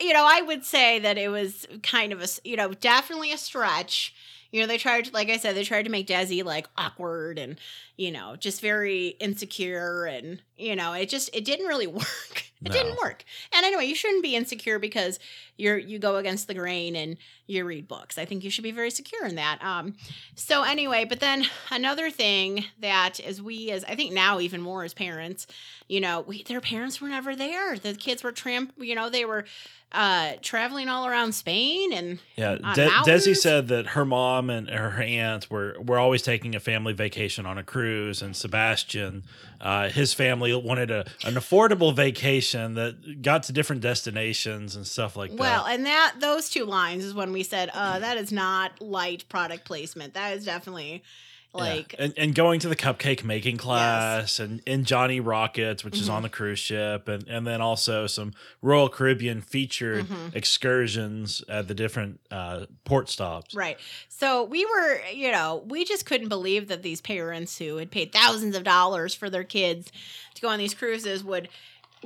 you 0.00 0.12
know, 0.12 0.26
I 0.28 0.42
would 0.42 0.64
say 0.64 0.98
that 0.98 1.16
it 1.18 1.28
was 1.28 1.66
kind 1.82 2.12
of 2.12 2.20
a, 2.20 2.26
you 2.44 2.56
know, 2.56 2.74
definitely 2.74 3.32
a 3.32 3.38
stretch. 3.38 4.14
You 4.54 4.60
know, 4.60 4.68
they 4.68 4.78
tried, 4.78 5.12
like 5.12 5.30
I 5.30 5.36
said, 5.36 5.56
they 5.56 5.64
tried 5.64 5.82
to 5.82 5.90
make 5.90 6.06
Desi 6.06 6.44
like 6.44 6.68
awkward 6.78 7.40
and, 7.40 7.58
you 7.96 8.12
know, 8.12 8.36
just 8.36 8.60
very 8.60 9.08
insecure, 9.18 10.04
and 10.04 10.40
you 10.56 10.76
know, 10.76 10.92
it 10.92 11.08
just 11.08 11.28
it 11.34 11.44
didn't 11.44 11.66
really 11.66 11.86
work. 11.88 12.44
It 12.64 12.68
No. 12.70 12.74
didn't 12.74 12.96
work. 13.02 13.24
And 13.52 13.64
anyway, 13.66 13.84
you 13.86 13.94
shouldn't 13.94 14.22
be 14.22 14.34
insecure 14.36 14.78
because 14.78 15.18
you're 15.56 15.78
you 15.78 15.98
go 15.98 16.16
against 16.16 16.46
the 16.48 16.54
grain 16.54 16.96
and 16.96 17.16
you 17.46 17.64
read 17.64 17.86
books. 17.86 18.16
I 18.18 18.24
think 18.24 18.42
you 18.42 18.50
should 18.50 18.64
be 18.64 18.70
very 18.72 18.90
secure 18.90 19.26
in 19.26 19.34
that. 19.36 19.62
Um, 19.62 19.94
so 20.34 20.62
anyway, 20.62 21.04
but 21.04 21.20
then 21.20 21.44
another 21.70 22.10
thing 22.10 22.64
that 22.80 23.20
as 23.20 23.40
we 23.42 23.70
as 23.70 23.84
I 23.84 23.94
think 23.94 24.12
now 24.12 24.40
even 24.40 24.60
more 24.62 24.82
as 24.84 24.94
parents, 24.94 25.46
you 25.88 26.00
know, 26.00 26.22
we, 26.22 26.42
their 26.42 26.60
parents 26.62 27.00
were 27.00 27.08
never 27.08 27.36
there. 27.36 27.76
The 27.78 27.94
kids 27.94 28.22
were 28.24 28.32
tramp, 28.32 28.72
you 28.78 28.94
know, 28.94 29.10
they 29.10 29.24
were 29.24 29.44
uh 29.92 30.32
traveling 30.42 30.88
all 30.88 31.06
around 31.06 31.34
Spain 31.34 31.92
and 31.92 32.18
Yeah, 32.34 32.56
De- 32.74 32.88
Desi 33.06 33.36
said 33.36 33.68
that 33.68 33.88
her 33.88 34.04
mom 34.04 34.50
and 34.50 34.68
her 34.68 35.00
aunt 35.00 35.48
were 35.50 35.76
were 35.80 35.98
always 35.98 36.22
taking 36.22 36.56
a 36.56 36.60
family 36.60 36.92
vacation 36.94 37.46
on 37.46 37.58
a 37.58 37.62
cruise, 37.62 38.20
and 38.22 38.34
Sebastian, 38.34 39.22
uh, 39.60 39.88
his 39.90 40.12
family 40.12 40.52
wanted 40.54 40.90
a 40.90 41.00
an 41.24 41.34
affordable 41.34 41.94
vacation 41.94 42.53
that 42.54 43.22
got 43.22 43.42
to 43.44 43.52
different 43.52 43.82
destinations 43.82 44.76
and 44.76 44.86
stuff 44.86 45.16
like 45.16 45.30
well, 45.30 45.38
that. 45.38 45.64
Well, 45.64 45.66
and 45.66 45.86
that 45.86 46.14
those 46.20 46.48
two 46.50 46.64
lines 46.64 47.04
is 47.04 47.14
when 47.14 47.32
we 47.32 47.42
said, 47.42 47.70
uh, 47.74 47.98
that 47.98 48.16
is 48.16 48.32
not 48.32 48.80
light 48.80 49.24
product 49.28 49.64
placement. 49.64 50.14
That 50.14 50.36
is 50.36 50.44
definitely 50.44 51.02
Yeah. 51.56 51.60
like 51.60 51.94
and, 52.00 52.12
and 52.16 52.34
going 52.34 52.58
to 52.60 52.68
the 52.68 52.74
cupcake 52.74 53.22
making 53.22 53.58
class 53.58 54.40
and 54.40 54.60
in 54.66 54.84
Johnny 54.84 55.20
Rockets, 55.20 55.84
which 55.84 55.96
is 56.00 56.08
Mhm. 56.08 56.12
on 56.14 56.22
the 56.22 56.28
cruise 56.28 56.58
ship, 56.58 57.06
and 57.06 57.28
and 57.28 57.46
then 57.46 57.60
also 57.60 58.08
some 58.08 58.32
Royal 58.60 58.88
Caribbean 58.88 59.40
featured 59.40 60.06
Mhm. 60.08 60.34
excursions 60.34 61.42
at 61.48 61.68
the 61.68 61.74
different 61.74 62.18
uh, 62.30 62.66
port 62.84 63.08
stops. 63.08 63.54
Right. 63.54 63.78
So 64.08 64.42
we 64.42 64.64
were, 64.64 65.00
you 65.12 65.30
know, 65.30 65.62
we 65.68 65.84
just 65.84 66.06
couldn't 66.06 66.28
believe 66.28 66.66
that 66.68 66.82
these 66.82 67.00
parents 67.00 67.58
who 67.58 67.76
had 67.76 67.90
paid 67.92 68.12
thousands 68.12 68.56
of 68.56 68.64
dollars 68.64 69.14
for 69.14 69.30
their 69.30 69.44
kids 69.44 69.92
to 70.34 70.42
go 70.42 70.48
on 70.48 70.58
these 70.58 70.74
cruises 70.74 71.22
would 71.22 71.48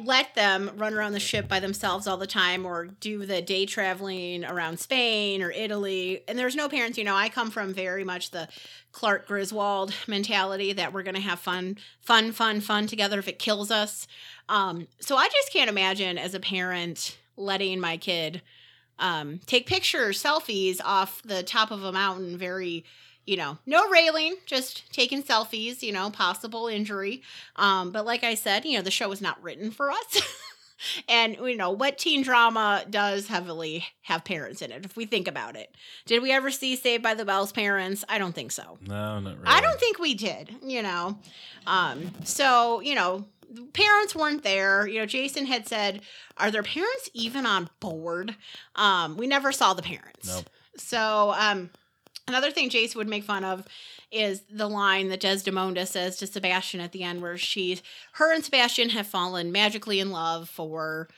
let 0.04 0.34
them 0.34 0.70
run 0.76 0.94
around 0.94 1.12
the 1.12 1.20
ship 1.20 1.48
by 1.48 1.60
themselves 1.60 2.06
all 2.06 2.16
the 2.16 2.26
time 2.26 2.64
or 2.64 2.86
do 2.86 3.26
the 3.26 3.42
day 3.42 3.66
traveling 3.66 4.44
around 4.44 4.78
Spain 4.78 5.42
or 5.42 5.50
Italy. 5.50 6.22
And 6.28 6.38
there's 6.38 6.56
no 6.56 6.68
parents, 6.68 6.96
you 6.98 7.04
know, 7.04 7.16
I 7.16 7.28
come 7.28 7.50
from 7.50 7.74
very 7.74 8.04
much 8.04 8.30
the 8.30 8.48
Clark 8.92 9.26
Griswold 9.26 9.92
mentality 10.06 10.72
that 10.72 10.92
we're 10.92 11.02
going 11.02 11.14
to 11.14 11.20
have 11.20 11.40
fun, 11.40 11.78
fun, 12.00 12.32
fun, 12.32 12.60
fun 12.60 12.86
together 12.86 13.18
if 13.18 13.28
it 13.28 13.38
kills 13.38 13.70
us. 13.70 14.06
Um, 14.48 14.86
so 15.00 15.16
I 15.16 15.28
just 15.28 15.52
can't 15.52 15.70
imagine 15.70 16.16
as 16.16 16.34
a 16.34 16.40
parent 16.40 17.18
letting 17.36 17.80
my 17.80 17.96
kid 17.96 18.42
um, 18.98 19.40
take 19.46 19.66
pictures, 19.66 20.22
selfies 20.22 20.80
off 20.84 21.22
the 21.22 21.42
top 21.42 21.70
of 21.70 21.84
a 21.84 21.92
mountain 21.92 22.36
very 22.36 22.84
you 23.28 23.36
know, 23.36 23.58
no 23.66 23.88
railing, 23.90 24.36
just 24.46 24.90
taking 24.92 25.22
selfies, 25.22 25.82
you 25.82 25.92
know, 25.92 26.08
possible 26.10 26.66
injury. 26.66 27.22
Um, 27.56 27.92
but 27.92 28.06
like 28.06 28.24
I 28.24 28.34
said, 28.34 28.64
you 28.64 28.76
know, 28.78 28.82
the 28.82 28.90
show 28.90 29.08
was 29.08 29.20
not 29.20 29.42
written 29.42 29.70
for 29.70 29.90
us. 29.90 30.22
and 31.08 31.34
you 31.36 31.56
know 31.56 31.70
what 31.72 31.98
teen 31.98 32.22
drama 32.22 32.84
does 32.88 33.26
heavily 33.26 33.84
have 34.02 34.24
parents 34.24 34.62
in 34.62 34.70
it 34.70 34.84
if 34.84 34.96
we 34.96 35.06
think 35.06 35.26
about 35.26 35.56
it 35.56 35.74
did 36.06 36.22
we 36.22 36.30
ever 36.30 36.52
see 36.52 36.76
saved 36.76 37.02
by 37.02 37.14
the 37.14 37.24
bell's 37.24 37.50
parents 37.50 38.04
i 38.08 38.16
don't 38.16 38.32
think 38.32 38.52
so 38.52 38.78
No, 38.86 39.18
not 39.18 39.34
really. 39.34 39.44
i 39.44 39.60
don't 39.60 39.80
think 39.80 39.98
we 39.98 40.14
did 40.14 40.54
you 40.62 40.82
know 40.82 41.18
um 41.66 42.12
so 42.22 42.78
you 42.78 42.94
know 42.94 43.24
parents 43.72 44.14
weren't 44.14 44.44
there 44.44 44.86
you 44.86 45.00
know 45.00 45.06
jason 45.06 45.46
had 45.46 45.66
said 45.66 46.00
are 46.36 46.52
their 46.52 46.62
parents 46.62 47.10
even 47.12 47.44
on 47.44 47.68
board 47.80 48.36
um 48.76 49.16
we 49.16 49.26
never 49.26 49.50
saw 49.50 49.74
the 49.74 49.82
parents 49.82 50.28
Nope. 50.28 50.48
so 50.76 51.34
um 51.36 51.70
Another 52.28 52.50
thing 52.50 52.68
Jason 52.68 52.98
would 52.98 53.08
make 53.08 53.24
fun 53.24 53.44
of 53.44 53.66
is 54.10 54.42
the 54.50 54.68
line 54.68 55.08
that 55.08 55.20
Desdemona 55.20 55.86
says 55.86 56.16
to 56.18 56.26
Sebastian 56.26 56.80
at 56.80 56.92
the 56.92 57.02
end, 57.02 57.20
where 57.20 57.36
she, 57.36 57.80
her 58.12 58.32
and 58.32 58.44
Sebastian 58.44 58.90
have 58.90 59.06
fallen 59.06 59.52
magically 59.52 60.00
in 60.00 60.10
love 60.10 60.48
for 60.48 61.08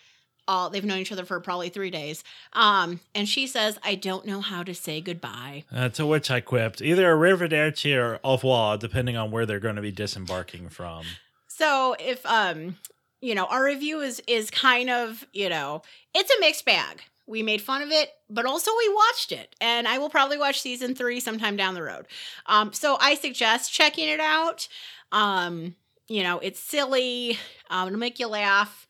all 0.48 0.68
they've 0.68 0.84
known 0.84 0.98
each 0.98 1.12
other 1.12 1.24
for 1.24 1.38
probably 1.40 1.68
three 1.68 1.90
days. 1.90 2.24
Um, 2.52 3.00
and 3.14 3.28
she 3.28 3.46
says, 3.46 3.78
"I 3.84 3.94
don't 3.94 4.26
know 4.26 4.40
how 4.40 4.62
to 4.64 4.74
say 4.74 5.00
goodbye." 5.00 5.64
Uh, 5.72 5.88
to 5.90 6.06
which 6.06 6.30
I 6.30 6.40
quipped, 6.40 6.82
either 6.82 7.10
a 7.10 7.16
river 7.16 7.46
arrivederci 7.48 7.96
or 7.96 8.18
au 8.24 8.34
revoir, 8.34 8.76
depending 8.76 9.16
on 9.16 9.30
where 9.30 9.46
they're 9.46 9.60
going 9.60 9.76
to 9.76 9.82
be 9.82 9.92
disembarking 9.92 10.68
from. 10.68 11.04
So 11.46 11.94
if 12.00 12.24
um, 12.26 12.76
you 13.20 13.34
know, 13.34 13.44
our 13.46 13.64
review 13.64 14.00
is 14.00 14.20
is 14.26 14.50
kind 14.50 14.90
of 14.90 15.26
you 15.32 15.48
know, 15.48 15.82
it's 16.14 16.30
a 16.30 16.40
mixed 16.40 16.64
bag. 16.64 17.02
We 17.30 17.42
made 17.44 17.62
fun 17.62 17.80
of 17.82 17.90
it, 17.92 18.10
but 18.28 18.44
also 18.44 18.70
we 18.76 18.92
watched 18.92 19.30
it, 19.32 19.54
and 19.60 19.86
I 19.86 19.98
will 19.98 20.10
probably 20.10 20.36
watch 20.36 20.60
season 20.60 20.94
three 20.96 21.20
sometime 21.20 21.56
down 21.56 21.74
the 21.74 21.82
road. 21.82 22.06
Um, 22.46 22.72
so 22.72 22.96
I 23.00 23.14
suggest 23.14 23.72
checking 23.72 24.08
it 24.08 24.18
out. 24.20 24.66
Um, 25.12 25.76
you 26.08 26.22
know, 26.24 26.40
it's 26.40 26.58
silly. 26.58 27.38
Um, 27.70 27.86
it'll 27.88 28.00
make 28.00 28.18
you 28.18 28.26
laugh. 28.26 28.88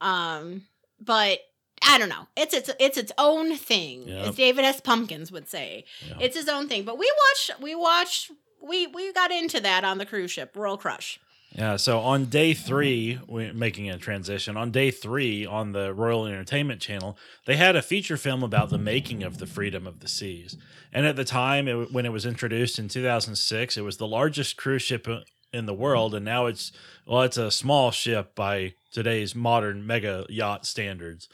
Um, 0.00 0.62
but 1.00 1.40
I 1.86 1.98
don't 1.98 2.08
know. 2.08 2.26
It's 2.36 2.54
its 2.54 2.70
it's 2.80 2.96
its 2.96 3.12
own 3.18 3.56
thing, 3.56 4.08
Yep. 4.08 4.26
as 4.28 4.34
David 4.36 4.64
S. 4.64 4.80
Pumpkins 4.80 5.30
would 5.30 5.48
say. 5.48 5.84
Yeah. 6.08 6.16
It's 6.20 6.36
his 6.36 6.48
own 6.48 6.68
thing. 6.68 6.84
But 6.84 6.98
we 6.98 7.12
watched 7.28 7.60
we 7.62 7.74
watched 7.74 8.30
we 8.62 8.86
we 8.86 9.12
got 9.12 9.30
into 9.30 9.60
that 9.60 9.84
on 9.84 9.98
the 9.98 10.06
cruise 10.06 10.30
ship, 10.30 10.56
Royal 10.56 10.78
Crush. 10.78 11.20
Yeah, 11.54 11.76
so 11.76 12.00
on 12.00 12.26
day 12.26 12.54
three, 12.54 13.18
we're 13.28 13.52
making 13.52 13.90
a 13.90 13.98
transition. 13.98 14.56
On 14.56 14.70
day 14.70 14.90
three 14.90 15.44
on 15.44 15.72
the 15.72 15.92
Royal 15.92 16.24
Entertainment 16.24 16.80
Channel, 16.80 17.18
they 17.46 17.56
had 17.56 17.76
a 17.76 17.82
feature 17.82 18.16
film 18.16 18.42
about 18.42 18.70
the 18.70 18.78
making 18.78 19.22
of 19.22 19.36
the 19.36 19.46
Freedom 19.46 19.86
of 19.86 20.00
the 20.00 20.08
Seas. 20.08 20.56
And 20.94 21.04
at 21.04 21.16
the 21.16 21.24
time, 21.24 21.68
it, 21.68 21.92
when 21.92 22.06
it 22.06 22.12
was 22.12 22.24
introduced 22.24 22.78
in 22.78 22.88
2006, 22.88 23.76
it 23.76 23.82
was 23.82 23.98
the 23.98 24.06
largest 24.06 24.56
cruise 24.56 24.80
ship 24.80 25.06
in 25.52 25.66
the 25.66 25.74
world. 25.74 26.14
And 26.14 26.24
now 26.24 26.46
it's, 26.46 26.72
well, 27.06 27.22
it's 27.22 27.36
a 27.36 27.50
small 27.50 27.90
ship 27.90 28.34
by 28.34 28.72
today's 28.90 29.34
modern 29.34 29.86
mega 29.86 30.24
yacht 30.30 30.64
standards. 30.64 31.28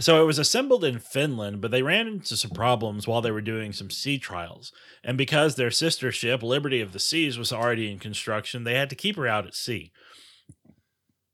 So 0.00 0.20
it 0.20 0.26
was 0.26 0.40
assembled 0.40 0.84
in 0.84 0.98
Finland, 0.98 1.60
but 1.60 1.70
they 1.70 1.82
ran 1.82 2.08
into 2.08 2.36
some 2.36 2.50
problems 2.50 3.06
while 3.06 3.22
they 3.22 3.30
were 3.30 3.40
doing 3.40 3.72
some 3.72 3.90
sea 3.90 4.18
trials. 4.18 4.72
And 5.04 5.16
because 5.16 5.54
their 5.54 5.70
sister 5.70 6.10
ship, 6.10 6.42
Liberty 6.42 6.80
of 6.80 6.92
the 6.92 6.98
Seas, 6.98 7.38
was 7.38 7.52
already 7.52 7.90
in 7.90 8.00
construction, 8.00 8.64
they 8.64 8.74
had 8.74 8.90
to 8.90 8.96
keep 8.96 9.16
her 9.16 9.28
out 9.28 9.46
at 9.46 9.54
sea. 9.54 9.92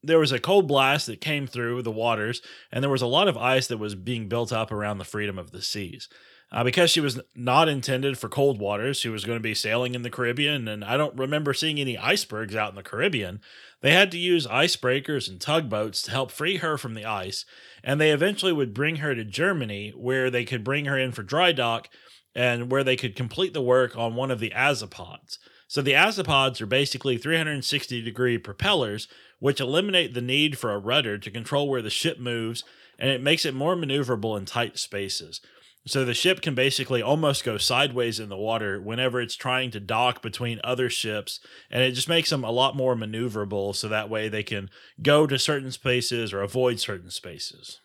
There 0.02 0.18
was 0.18 0.32
a 0.32 0.38
cold 0.38 0.68
blast 0.68 1.06
that 1.06 1.20
came 1.20 1.46
through 1.46 1.82
the 1.82 1.90
waters, 1.90 2.42
and 2.70 2.82
there 2.82 2.90
was 2.90 3.02
a 3.02 3.06
lot 3.06 3.28
of 3.28 3.36
ice 3.36 3.66
that 3.68 3.78
was 3.78 3.94
being 3.94 4.28
built 4.28 4.52
up 4.52 4.70
around 4.70 4.98
the 4.98 5.04
freedom 5.04 5.38
of 5.38 5.52
the 5.52 5.62
seas. 5.62 6.08
Uh, 6.52 6.64
because 6.64 6.90
she 6.90 7.00
was 7.00 7.20
not 7.36 7.68
intended 7.68 8.18
for 8.18 8.28
cold 8.28 8.58
waters, 8.58 8.98
she 8.98 9.08
was 9.08 9.24
going 9.24 9.38
to 9.38 9.42
be 9.42 9.54
sailing 9.54 9.94
in 9.94 10.02
the 10.02 10.10
Caribbean, 10.10 10.66
and 10.66 10.84
I 10.84 10.96
don't 10.96 11.16
remember 11.16 11.54
seeing 11.54 11.78
any 11.78 11.96
icebergs 11.96 12.56
out 12.56 12.70
in 12.70 12.74
the 12.74 12.82
Caribbean. 12.82 13.40
They 13.82 13.92
had 13.92 14.10
to 14.10 14.18
use 14.18 14.48
icebreakers 14.48 15.28
and 15.28 15.40
tugboats 15.40 16.02
to 16.02 16.10
help 16.10 16.32
free 16.32 16.56
her 16.56 16.76
from 16.76 16.94
the 16.94 17.04
ice, 17.04 17.44
and 17.84 18.00
they 18.00 18.10
eventually 18.10 18.52
would 18.52 18.74
bring 18.74 18.96
her 18.96 19.14
to 19.14 19.24
Germany, 19.24 19.92
where 19.96 20.28
they 20.28 20.44
could 20.44 20.64
bring 20.64 20.86
her 20.86 20.98
in 20.98 21.12
for 21.12 21.22
dry 21.22 21.52
dock 21.52 21.88
and 22.34 22.70
where 22.70 22.84
they 22.84 22.96
could 22.96 23.16
complete 23.16 23.52
the 23.52 23.62
work 23.62 23.96
on 23.96 24.14
one 24.14 24.30
of 24.30 24.40
the 24.40 24.50
azipods. 24.50 25.38
So 25.68 25.82
the 25.82 25.92
azipods 25.92 26.60
are 26.60 26.66
basically 26.66 27.16
360 27.16 28.02
degree 28.02 28.38
propellers, 28.38 29.06
which 29.38 29.60
eliminate 29.60 30.14
the 30.14 30.20
need 30.20 30.58
for 30.58 30.72
a 30.72 30.78
rudder 30.78 31.16
to 31.16 31.30
control 31.30 31.68
where 31.68 31.82
the 31.82 31.90
ship 31.90 32.18
moves, 32.18 32.64
and 32.98 33.08
it 33.08 33.22
makes 33.22 33.44
it 33.44 33.54
more 33.54 33.76
maneuverable 33.76 34.36
in 34.36 34.46
tight 34.46 34.78
spaces. 34.78 35.40
So 35.86 36.04
the 36.04 36.14
ship 36.14 36.42
can 36.42 36.54
basically 36.54 37.00
almost 37.00 37.42
go 37.42 37.56
sideways 37.56 38.20
in 38.20 38.28
the 38.28 38.36
water 38.36 38.80
whenever 38.80 39.20
it's 39.20 39.34
trying 39.34 39.70
to 39.70 39.80
dock 39.80 40.20
between 40.20 40.60
other 40.62 40.90
ships, 40.90 41.40
and 41.70 41.82
it 41.82 41.92
just 41.92 42.08
makes 42.08 42.30
them 42.30 42.44
a 42.44 42.50
lot 42.50 42.76
more 42.76 42.94
maneuverable 42.94 43.74
so 43.74 43.88
that 43.88 44.10
way 44.10 44.28
they 44.28 44.42
can 44.42 44.68
go 45.02 45.26
to 45.26 45.38
certain 45.38 45.72
spaces 45.72 46.32
or 46.32 46.42
avoid 46.42 46.80
certain 46.80 47.10
spaces. 47.10 47.80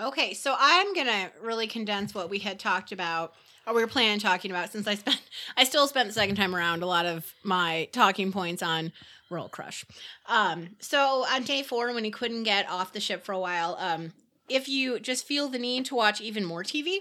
Okay, 0.00 0.34
so 0.34 0.54
I'm 0.58 0.92
gonna 0.94 1.30
really 1.40 1.66
condense 1.66 2.14
what 2.14 2.30
we 2.30 2.40
had 2.40 2.58
talked 2.58 2.90
about, 2.92 3.32
or 3.66 3.74
we 3.74 3.80
were 3.80 3.88
planning 3.88 4.12
on 4.12 4.18
talking 4.18 4.50
about, 4.50 4.72
since 4.72 4.86
I 4.86 4.94
spent, 4.94 5.20
I 5.56 5.64
still 5.64 5.86
spent 5.86 6.08
the 6.08 6.14
second 6.14 6.36
time 6.36 6.54
around 6.54 6.82
a 6.82 6.86
lot 6.86 7.06
of 7.06 7.32
my 7.44 7.88
talking 7.92 8.32
points 8.32 8.62
on 8.62 8.92
Royal 9.30 9.48
Crush. 9.48 9.84
Um, 10.26 10.70
so 10.80 11.24
on 11.26 11.44
day 11.44 11.62
four, 11.62 11.92
when 11.92 12.04
he 12.04 12.10
couldn't 12.10 12.44
get 12.44 12.68
off 12.68 12.92
the 12.92 13.00
ship 13.00 13.24
for 13.24 13.32
a 13.32 13.38
while, 13.38 13.76
um, 13.78 14.12
if 14.48 14.68
you 14.68 14.98
just 14.98 15.26
feel 15.26 15.48
the 15.48 15.58
need 15.58 15.84
to 15.86 15.94
watch 15.94 16.20
even 16.20 16.44
more 16.44 16.62
TV 16.62 16.98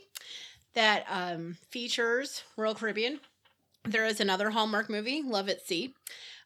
that 0.74 1.06
um, 1.10 1.58
features 1.70 2.44
Royal 2.56 2.76
Caribbean, 2.76 3.20
there 3.84 4.06
is 4.06 4.20
another 4.20 4.50
Hallmark 4.52 4.90
movie, 4.90 5.22
Love 5.24 5.50
at 5.50 5.66
Sea 5.66 5.94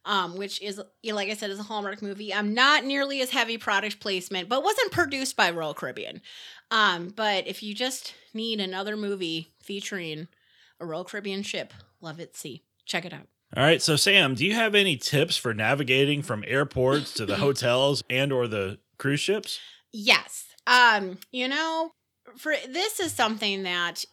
um, 0.05 0.37
which 0.37 0.61
is, 0.61 0.81
like 1.03 1.29
I 1.29 1.35
said, 1.35 1.49
is 1.49 1.59
a 1.59 1.63
Hallmark 1.63 2.01
movie. 2.01 2.33
I'm 2.33 2.47
um, 2.47 2.53
not 2.53 2.83
nearly 2.83 3.21
as 3.21 3.29
heavy 3.29 3.57
product 3.57 3.99
placement, 3.99 4.49
but 4.49 4.63
wasn't 4.63 4.91
produced 4.91 5.35
by 5.35 5.51
Royal 5.51 5.73
Caribbean. 5.73 6.21
Um, 6.71 7.13
but 7.15 7.47
if 7.47 7.61
you 7.61 7.75
just 7.75 8.13
need 8.33 8.59
another 8.59 8.97
movie 8.97 9.53
featuring 9.61 10.27
a 10.79 10.85
Royal 10.85 11.03
Caribbean 11.03 11.43
ship, 11.43 11.73
Love 11.99 12.19
at 12.19 12.35
Sea, 12.35 12.63
check 12.85 13.05
it 13.05 13.13
out. 13.13 13.27
All 13.55 13.63
right, 13.63 13.81
so 13.81 13.95
Sam, 13.95 14.33
do 14.33 14.45
you 14.45 14.55
have 14.55 14.75
any 14.75 14.95
tips 14.95 15.35
for 15.35 15.53
navigating 15.53 16.21
from 16.21 16.43
airports 16.47 17.13
to 17.15 17.25
the 17.25 17.35
hotels 17.37 18.01
and 18.09 18.31
or 18.31 18.47
the 18.47 18.79
cruise 18.97 19.19
ships? 19.19 19.59
Yes. 19.91 20.45
Um, 20.71 21.17
you 21.31 21.47
know, 21.47 21.91
for 22.37 22.53
this 22.69 22.99
is 22.99 23.11
something 23.11 23.63
that 23.63 24.05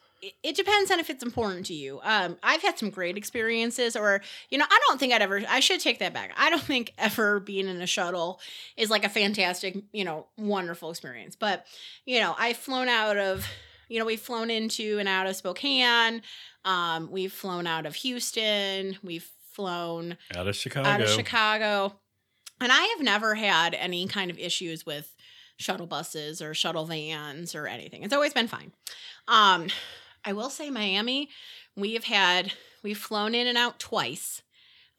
it- 0.42 0.56
depends 0.56 0.90
on 0.90 0.98
if 0.98 1.08
it's 1.10 1.22
important 1.22 1.66
to 1.66 1.74
you. 1.74 2.00
Um, 2.02 2.36
I've 2.42 2.62
had 2.62 2.76
some 2.78 2.90
great 2.90 3.16
experiences, 3.16 3.94
or 3.94 4.20
you 4.50 4.58
know, 4.58 4.64
I 4.68 4.80
don't 4.88 4.98
think 4.98 5.12
I'd 5.12 5.22
ever. 5.22 5.42
I 5.48 5.60
should 5.60 5.80
take 5.80 6.00
that 6.00 6.12
back. 6.12 6.32
I 6.36 6.50
don't 6.50 6.62
think 6.74 6.92
ever 6.98 7.38
being 7.40 7.68
in 7.68 7.80
a 7.80 7.86
shuttle 7.86 8.40
is 8.76 8.90
like 8.90 9.04
a 9.04 9.08
fantastic, 9.08 9.76
you 9.92 10.04
know, 10.04 10.26
wonderful 10.36 10.90
experience. 10.90 11.36
But 11.36 11.64
you 12.04 12.18
know, 12.20 12.34
I've 12.38 12.56
flown 12.56 12.88
out 12.88 13.16
of, 13.16 13.46
you 13.88 13.98
know, 14.00 14.04
we've 14.04 14.20
flown 14.20 14.50
into 14.50 14.98
and 14.98 15.08
out 15.08 15.26
of 15.28 15.36
Spokane. 15.36 16.22
Um, 16.64 17.10
we've 17.12 17.32
flown 17.32 17.66
out 17.68 17.86
of 17.86 17.94
Houston. 17.96 18.98
We've 19.04 19.30
flown 19.52 20.16
Out 20.36 20.46
of 20.48 20.54
Chicago. 20.56 20.88
out 20.88 21.00
of 21.00 21.08
Chicago. 21.08 21.94
And 22.60 22.70
I 22.72 22.82
have 22.96 23.00
never 23.04 23.36
had 23.36 23.74
any 23.74 24.06
kind 24.08 24.30
of 24.30 24.38
issues 24.38 24.84
with 24.84 25.14
shuttle 25.58 25.86
buses 25.86 26.40
or 26.40 26.54
shuttle 26.54 26.86
vans 26.86 27.54
or 27.54 27.66
anything. 27.66 28.02
It's 28.02 28.14
always 28.14 28.32
been 28.32 28.48
fine. 28.48 28.72
Um, 29.26 29.68
I 30.24 30.32
will 30.32 30.50
say 30.50 30.70
Miami, 30.70 31.28
we 31.76 31.94
have 31.94 32.04
had 32.04 32.52
we've 32.82 32.98
flown 32.98 33.34
in 33.34 33.46
and 33.46 33.58
out 33.58 33.78
twice. 33.78 34.42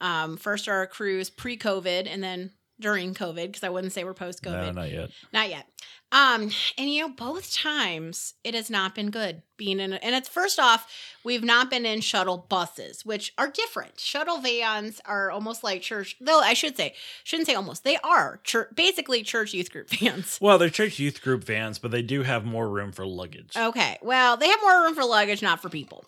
Um, 0.02 0.38
first 0.38 0.70
our 0.70 0.88
cruise 0.88 1.30
pre-COVID 1.30 2.08
and 2.08 2.24
then 2.24 2.52
during 2.80 3.14
COVID, 3.14 3.48
because 3.48 3.64
I 3.64 3.70
wouldn't 3.70 3.94
say 3.94 4.04
we're 4.04 4.14
post-COVID. 4.14 4.74
No, 4.74 4.82
not 4.82 4.92
yet. 4.92 5.10
Not 5.34 5.50
yet. 5.50 5.66
Um, 6.12 6.50
and 6.78 6.90
you 6.92 7.02
know, 7.02 7.14
both 7.14 7.54
times 7.54 8.34
it 8.44 8.56
has 8.56 8.70
not 8.70 8.96
been 8.96 9.12
good 9.12 9.44
being 9.58 9.80
in. 9.80 9.94
And 9.94 10.16
it's 10.16 10.28
first 10.28 10.60
off, 10.60 10.92
we've 11.24 11.44
not 11.44 11.70
been 11.70 11.86
in 11.86 12.02
shuttle 12.02 12.48
buses, 12.50 13.06
which 13.06 13.32
are 13.38 13.50
different. 13.50 14.00
Shuttle 14.00 14.40
vans 14.40 15.00
are 15.06 15.30
almost 15.30 15.64
like 15.64 15.84
church. 15.84 16.16
Though 16.20 16.40
I 16.40 16.54
should 16.54 16.76
say, 16.76 16.96
shouldn't 17.24 17.48
say 17.48 17.54
almost. 17.54 17.84
They 17.84 17.98
are 17.98 18.40
church, 18.44 18.70
basically 18.74 19.22
church 19.22 19.54
youth 19.54 19.72
group 19.72 19.90
vans. 20.00 20.40
Well, 20.42 20.58
they're 20.58 20.70
church 20.72 20.98
youth 20.98 21.22
group 21.22 21.44
vans, 21.44 21.78
but 21.78 21.92
they 21.92 22.02
do 22.02 22.24
have 22.24 22.44
more 22.44 22.68
room 22.68 22.92
for 22.92 23.06
luggage. 23.06 23.56
Okay. 23.56 24.00
Well, 24.02 24.36
they 24.36 24.48
have 24.48 24.62
more 24.62 24.82
room 24.84 24.96
for 24.96 25.06
luggage, 25.06 25.44
not 25.44 25.62
for 25.62 25.70
people. 25.70 26.06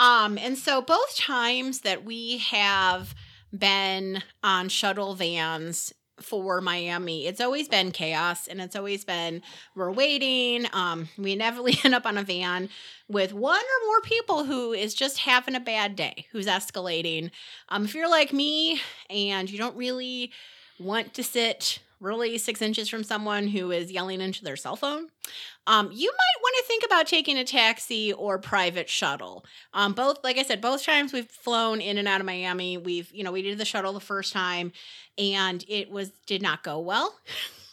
Um, 0.00 0.36
and 0.36 0.58
so 0.58 0.82
both 0.82 1.16
times 1.16 1.82
that 1.82 2.04
we 2.04 2.38
have 2.38 3.14
been 3.56 4.22
on 4.42 4.68
shuttle 4.68 5.14
vans, 5.14 5.92
for 6.20 6.60
Miami, 6.60 7.26
it's 7.26 7.40
always 7.40 7.68
been 7.68 7.90
chaos 7.90 8.46
and 8.46 8.60
it's 8.60 8.76
always 8.76 9.04
been 9.04 9.42
we're 9.74 9.90
waiting. 9.90 10.66
Um, 10.72 11.08
we 11.18 11.32
inevitably 11.32 11.78
end 11.84 11.94
up 11.94 12.06
on 12.06 12.18
a 12.18 12.22
van 12.22 12.68
with 13.08 13.32
one 13.32 13.60
or 13.60 13.86
more 13.86 14.00
people 14.02 14.44
who 14.44 14.72
is 14.72 14.94
just 14.94 15.18
having 15.18 15.54
a 15.54 15.60
bad 15.60 15.96
day, 15.96 16.26
who's 16.32 16.46
escalating. 16.46 17.30
Um, 17.68 17.84
if 17.84 17.94
you're 17.94 18.10
like 18.10 18.32
me 18.32 18.80
and 19.10 19.50
you 19.50 19.58
don't 19.58 19.76
really 19.76 20.30
want 20.78 21.14
to 21.14 21.22
sit 21.22 21.80
really 22.00 22.36
six 22.36 22.60
inches 22.60 22.88
from 22.88 23.02
someone 23.02 23.48
who 23.48 23.70
is 23.70 23.90
yelling 23.90 24.20
into 24.20 24.44
their 24.44 24.56
cell 24.56 24.76
phone, 24.76 25.08
um, 25.66 25.90
you 25.92 26.10
might 26.10 26.42
want 26.42 26.56
to 26.58 26.64
think 26.66 26.84
about 26.84 27.06
taking 27.06 27.38
a 27.38 27.44
taxi 27.44 28.12
or 28.12 28.38
private 28.38 28.88
shuttle. 28.88 29.44
Um, 29.72 29.94
both, 29.94 30.18
like 30.22 30.36
I 30.36 30.42
said, 30.42 30.60
both 30.60 30.84
times 30.84 31.12
we've 31.12 31.30
flown 31.30 31.80
in 31.80 31.96
and 31.96 32.06
out 32.06 32.20
of 32.20 32.26
Miami, 32.26 32.76
we've, 32.76 33.10
you 33.12 33.24
know, 33.24 33.32
we 33.32 33.42
did 33.42 33.58
the 33.58 33.64
shuttle 33.64 33.94
the 33.94 34.00
first 34.00 34.32
time 34.32 34.72
and 35.18 35.64
it 35.68 35.90
was, 35.90 36.10
did 36.26 36.42
not 36.42 36.62
go 36.62 36.78
well. 36.80 37.14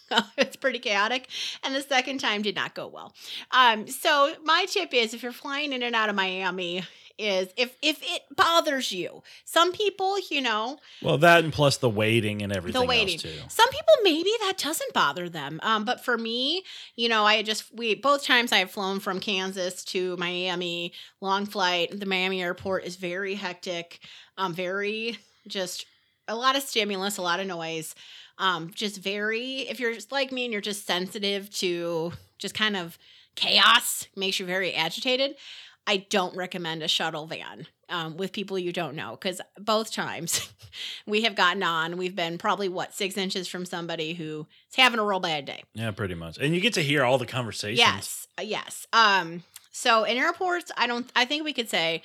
it's 0.38 0.56
pretty 0.56 0.80
chaotic. 0.80 1.28
And 1.64 1.74
the 1.76 1.82
second 1.82 2.20
time 2.20 2.42
did 2.42 2.56
not 2.56 2.76
go 2.76 2.88
well. 2.88 3.14
Um, 3.52 3.88
so 3.88 4.34
my 4.44 4.66
tip 4.68 4.94
is 4.94 5.14
if 5.14 5.24
you're 5.24 5.32
flying 5.32 5.74
in 5.74 5.84
and 5.84 5.96
out 5.96 6.10
of 6.10 6.16
Miami, 6.16 6.84
is 7.18 7.50
if 7.56 7.76
if 7.82 8.02
it 8.02 8.24
bothers 8.36 8.92
you. 8.92 9.22
Some 9.46 9.72
people, 9.74 10.18
you 10.30 10.42
know, 10.42 10.80
Well, 11.02 11.18
that 11.20 11.44
and 11.44 11.54
plus 11.54 11.78
the 11.78 11.90
waiting 11.90 12.42
and 12.42 12.52
everything 12.52 12.82
the 12.82 12.88
waiting. 12.88 13.20
too. 13.20 13.30
Some 13.48 13.70
people 13.70 13.94
maybe 14.04 14.32
that 14.42 14.58
doesn't 14.58 14.94
bother 14.94 15.30
them. 15.30 15.60
Um, 15.62 15.86
but 15.86 16.04
for 16.04 16.18
me, 16.18 16.64
you 16.96 17.10
know, 17.10 17.24
I 17.24 17.44
just 17.44 17.74
we 17.76 17.96
both 17.96 18.24
times 18.26 18.52
I 18.52 18.58
have 18.58 18.72
flown 18.72 19.00
from 19.00 19.20
Kansas 19.20 19.84
to 19.86 20.18
Miami, 20.18 20.94
long 21.20 21.46
flight. 21.46 22.00
The 22.00 22.06
Miami 22.06 22.42
airport 22.42 22.86
is 22.86 22.96
very 22.96 23.36
hectic. 23.36 24.00
Um, 24.38 24.54
very 24.54 25.20
just 25.48 25.86
a 26.28 26.36
lot 26.36 26.56
of 26.56 26.64
stimulus, 26.64 27.18
a 27.18 27.22
lot 27.22 27.40
of 27.40 27.48
noise. 27.48 27.96
Um, 28.38 28.72
just 28.74 28.98
very 28.98 29.62
if 29.62 29.80
you're 29.80 29.94
just 29.94 30.12
like 30.12 30.32
me 30.32 30.46
and 30.46 30.52
you're 30.52 30.62
just 30.62 30.88
sensitive 30.88 31.50
to 31.58 32.14
just 32.38 32.56
kind 32.56 32.76
of 32.76 32.98
chaos, 33.36 34.08
makes 34.16 34.40
you 34.40 34.46
very 34.46 34.74
agitated. 34.74 35.36
I 35.88 35.98
don't 36.10 36.36
recommend 36.36 36.84
a 36.84 36.88
shuttle 36.88 37.26
van 37.26 37.68
um, 37.90 38.16
with 38.16 38.32
people 38.32 38.58
you 38.58 38.72
don't 38.72 38.96
know 38.96 39.12
because 39.12 39.42
both 39.60 39.92
times 39.92 40.52
we 41.08 41.24
have 41.24 41.36
gotten 41.36 41.64
on, 41.64 41.98
we've 41.98 42.16
been 42.16 42.38
probably 42.38 42.70
what 42.70 42.94
six 42.94 43.18
inches 43.18 43.48
from 43.48 43.66
somebody 43.66 44.14
who 44.14 44.48
is 44.70 44.76
having 44.76 45.00
a 45.00 45.06
real 45.06 45.20
bad 45.20 45.46
day. 45.46 45.64
Yeah, 45.74 45.92
pretty 45.92 46.16
much. 46.16 46.38
And 46.38 46.54
you 46.54 46.62
get 46.62 46.74
to 46.74 46.84
hear 46.84 47.04
all 47.04 47.18
the 47.18 47.26
conversations. 47.26 47.80
Yes, 47.80 48.28
uh, 48.38 48.44
yes. 48.44 48.88
Um, 48.94 49.44
so 49.72 50.04
in 50.04 50.18
airports, 50.18 50.72
I 50.78 50.88
don't. 50.88 51.12
I 51.16 51.26
think 51.26 51.44
we 51.44 51.54
could 51.54 51.70
say, 51.70 52.04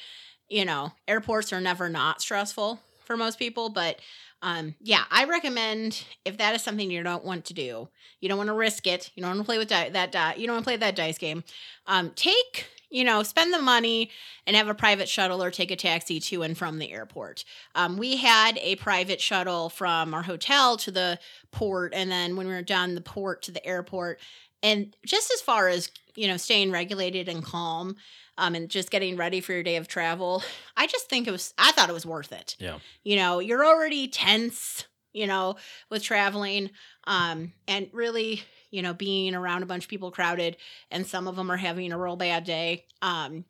you 0.49 0.65
know, 0.65 0.93
airports 1.07 1.53
are 1.53 1.61
never 1.61 1.89
not 1.89 2.21
stressful 2.21 2.81
for 3.07 3.17
most 3.17 3.39
people, 3.39 3.69
but 3.69 4.01
um, 4.43 4.75
yeah, 4.81 5.05
I 5.11 5.25
recommend 5.25 6.05
if 6.25 6.37
that 6.39 6.55
is 6.55 6.63
something 6.63 6.91
you 6.91 7.03
don't 7.03 7.25
want 7.25 7.47
to 7.47 7.55
do, 7.55 7.89
you 8.21 8.29
don't 8.29 8.39
want 8.39 8.49
to 8.49 8.55
risk 8.55 8.87
it, 8.87 9.11
you 9.15 9.23
don't 9.23 9.31
want 9.31 9.41
to 9.41 9.47
play 9.47 9.59
with 9.59 9.69
di- 9.69 9.89
that, 9.91 10.13
di- 10.13 10.35
you 10.37 10.47
don't 10.47 10.57
want 10.57 10.65
to 10.65 10.69
play 10.69 10.77
that 10.77 10.97
dice 10.97 11.19
game. 11.19 11.43
Um, 11.87 12.13
take 12.15 12.67
you 12.89 13.03
know, 13.03 13.23
spend 13.25 13.53
the 13.53 13.61
money 13.61 14.11
and 14.47 14.55
have 14.55 14.69
a 14.69 14.75
private 14.75 15.09
shuttle 15.09 15.43
or 15.43 15.51
take 15.51 15.73
a 15.73 15.77
taxi 15.77 16.21
to 16.21 16.43
and 16.43 16.57
from 16.57 16.79
the 16.79 16.93
airport. 16.93 17.45
Um, 17.75 17.97
we 17.97 18.17
had 18.17 18.59
a 18.59 18.77
private 18.77 19.21
shuttle 19.21 19.69
from 19.69 20.15
our 20.15 20.23
hotel 20.23 20.77
to 20.79 20.93
the 20.93 21.19
port, 21.51 21.93
and 21.95 22.11
then 22.11 22.37
when 22.37 22.47
we 22.47 22.53
were 22.53 22.63
done, 22.63 22.95
the 22.95 23.01
port 23.01 23.43
to 23.43 23.51
the 23.51 23.67
airport. 23.67 24.21
And 24.63 24.97
just 25.05 25.33
as 25.33 25.41
far 25.41 25.69
as 25.69 25.91
you 26.17 26.27
know, 26.27 26.37
staying 26.37 26.73
regulated 26.73 27.29
and 27.29 27.45
calm, 27.45 27.97
um, 28.39 28.55
and 28.55 28.69
just 28.69 28.91
getting 28.91 29.17
ready 29.17 29.41
for 29.41 29.53
your 29.53 29.63
day 29.63 29.77
of 29.77 29.89
travel, 29.89 30.43
I 30.77 30.87
just 30.87 31.09
think 31.09 31.27
it 31.27 31.33
was. 31.33 31.55
I 31.59 31.73
thought 31.73 31.89
it 31.89 31.95
was 31.95 32.07
worth 32.07 32.33
it. 32.33 32.57
Yeah. 32.59 32.79
You 33.05 33.17
know, 33.17 33.39
you're 33.39 33.65
already 33.65 34.09
tense. 34.09 34.87
You 35.13 35.27
know, 35.27 35.57
with 35.89 36.03
traveling, 36.03 36.69
um, 37.05 37.55
and 37.67 37.89
really, 37.95 38.43
you 38.71 38.83
know, 38.83 38.93
being 38.93 39.35
around 39.35 39.63
a 39.63 39.67
bunch 39.67 39.85
of 39.85 39.89
people 39.89 40.11
crowded 40.11 40.59
and 40.91 41.07
some 41.07 41.27
of 41.27 41.37
them 41.37 41.51
are 41.51 41.57
having 41.57 41.91
a 41.91 41.99
real 41.99 42.17
bad 42.17 42.45
day, 42.45 42.85
um, 43.01 43.47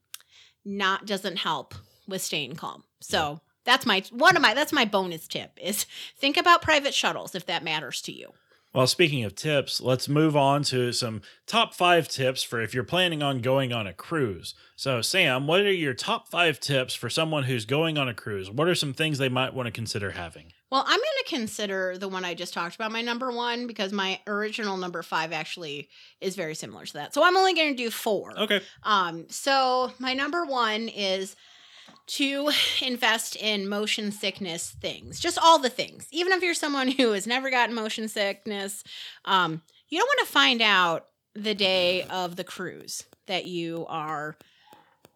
not 0.65 1.07
doesn't 1.07 1.39
help 1.39 1.75
with 2.07 2.23
staying 2.23 2.55
calm. 2.55 2.85
So 3.01 3.41
that's 3.65 3.85
my 3.85 4.03
one 4.11 4.37
of 4.37 4.43
my 4.43 4.55
that's 4.55 4.73
my 4.73 4.85
bonus 4.85 5.27
tip 5.27 5.59
is 5.61 5.87
think 6.17 6.37
about 6.37 6.63
private 6.63 6.95
shuttles 6.95 7.35
if 7.35 7.47
that 7.47 7.65
matters 7.65 8.01
to 8.03 8.13
you. 8.13 8.33
Well, 8.77 8.87
speaking 8.87 9.25
of 9.25 9.35
tips, 9.35 9.81
let's 9.81 10.07
move 10.07 10.37
on 10.37 10.63
to 10.65 10.93
some 10.93 11.23
top 11.47 11.73
five 11.75 12.09
tips 12.09 12.43
for 12.43 12.61
if 12.61 12.75
you're 12.75 12.85
planning 12.85 13.23
on 13.23 13.41
going 13.41 13.73
on 13.73 13.87
a 13.87 13.95
cruise. 13.95 14.55
So, 14.77 15.01
Sam, 15.01 15.47
what 15.47 15.63
are 15.63 15.73
your 15.73 15.95
top 15.95 16.29
five 16.29 16.61
tips 16.61 16.95
for 16.95 17.09
someone 17.09 17.45
who's 17.45 17.65
going 17.65 17.97
on 17.97 18.07
a 18.07 18.13
cruise? 18.13 18.51
What 18.51 18.69
are 18.69 18.75
some 18.75 18.93
things 18.93 19.17
they 19.17 19.31
might 19.31 19.55
want 19.55 19.65
to 19.67 19.73
consider 19.73 20.11
having? 20.11 20.53
Well, 20.71 20.85
I'm 20.87 20.99
going 20.99 21.25
to 21.25 21.25
consider 21.27 21.97
the 21.97 22.07
one 22.07 22.27
I 22.27 22.35
just 22.35 22.53
talked 22.53 22.75
about 22.75 22.93
my 22.93 23.01
number 23.01 23.33
one 23.33 23.67
because 23.67 23.93
my 23.93 24.21
original 24.27 24.77
number 24.77 25.03
five 25.03 25.33
actually 25.33 25.89
is 26.21 26.37
very 26.37 26.55
similar 26.55 26.85
to 26.85 26.93
that. 26.93 27.15
So 27.15 27.25
I'm 27.25 27.39
only 27.39 27.55
going 27.55 27.75
to 27.75 27.83
do 27.83 27.91
four. 27.91 28.39
Okay. 28.39 28.61
Um, 28.83 29.25
so 29.31 29.91
my 29.99 30.13
number 30.13 30.45
one 30.45 30.89
is 30.89 31.35
to 32.07 32.51
invest 32.83 33.37
in 33.37 33.69
motion 33.69 34.13
sickness 34.13 34.71
things, 34.71 35.19
just 35.21 35.39
all 35.39 35.59
the 35.59 35.71
things. 35.71 36.07
Even 36.11 36.33
if 36.33 36.43
you're 36.43 36.55
someone 36.55 36.89
who 36.89 37.13
has 37.13 37.27
never 37.27 37.51
gotten 37.51 37.75
motion 37.75 38.09
sickness, 38.09 38.85
um, 39.25 39.63
you 39.89 39.99
don't 39.99 40.09
want 40.09 40.27
to 40.27 40.33
find 40.33 40.63
out 40.63 41.07
the 41.35 41.55
day 41.55 42.03
of 42.05 42.37
the 42.37 42.45
cruise 42.45 43.05
that 43.27 43.47
you 43.47 43.85
are 43.89 44.37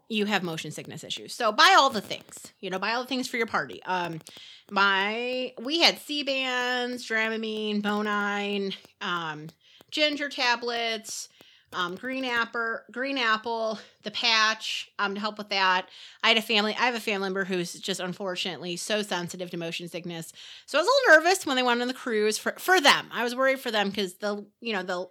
you 0.08 0.26
have 0.26 0.42
motion 0.42 0.72
sickness 0.72 1.04
issues. 1.04 1.32
So 1.32 1.52
buy 1.52 1.76
all 1.78 1.88
the 1.88 2.00
things. 2.00 2.52
You 2.58 2.68
know, 2.68 2.80
buy 2.80 2.94
all 2.94 3.02
the 3.02 3.08
things 3.08 3.28
for 3.28 3.36
your 3.36 3.46
party. 3.46 3.80
Um, 3.84 4.20
my 4.68 5.54
we 5.62 5.80
had 5.80 5.98
Sea-Bands, 5.98 7.06
Dramamine, 7.06 7.80
Bonine, 7.80 8.74
um, 9.00 9.46
ginger 9.92 10.28
tablets, 10.28 11.28
um, 11.72 11.94
green 11.94 12.24
apple, 12.24 12.80
green 12.90 13.18
apple, 13.18 13.78
the 14.02 14.10
patch, 14.10 14.90
um, 14.98 15.14
to 15.14 15.20
help 15.20 15.38
with 15.38 15.50
that. 15.50 15.88
I 16.22 16.28
had 16.28 16.36
a 16.36 16.42
family, 16.42 16.74
I 16.78 16.86
have 16.86 16.94
a 16.94 17.00
family 17.00 17.26
member 17.26 17.44
who's 17.44 17.74
just 17.74 18.00
unfortunately 18.00 18.76
so 18.76 19.02
sensitive 19.02 19.50
to 19.50 19.56
motion 19.56 19.88
sickness. 19.88 20.32
So 20.66 20.78
I 20.78 20.82
was 20.82 20.88
a 20.88 20.90
little 20.90 21.22
nervous 21.22 21.46
when 21.46 21.56
they 21.56 21.62
went 21.62 21.80
on 21.80 21.88
the 21.88 21.94
cruise 21.94 22.38
for, 22.38 22.52
for 22.58 22.80
them. 22.80 23.06
I 23.12 23.22
was 23.22 23.36
worried 23.36 23.60
for 23.60 23.70
them 23.70 23.90
because 23.90 24.14
the, 24.14 24.44
you 24.60 24.72
know, 24.72 24.82
the, 24.82 25.08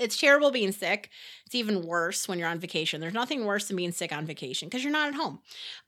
it's 0.00 0.16
terrible 0.16 0.50
being 0.50 0.72
sick. 0.72 1.10
It's 1.46 1.54
even 1.54 1.86
worse 1.86 2.26
when 2.26 2.38
you're 2.38 2.48
on 2.48 2.58
vacation. 2.58 3.00
There's 3.00 3.14
nothing 3.14 3.44
worse 3.44 3.68
than 3.68 3.76
being 3.76 3.92
sick 3.92 4.12
on 4.12 4.26
vacation 4.26 4.68
because 4.68 4.82
you're 4.82 4.92
not 4.92 5.08
at 5.08 5.14
home. 5.14 5.40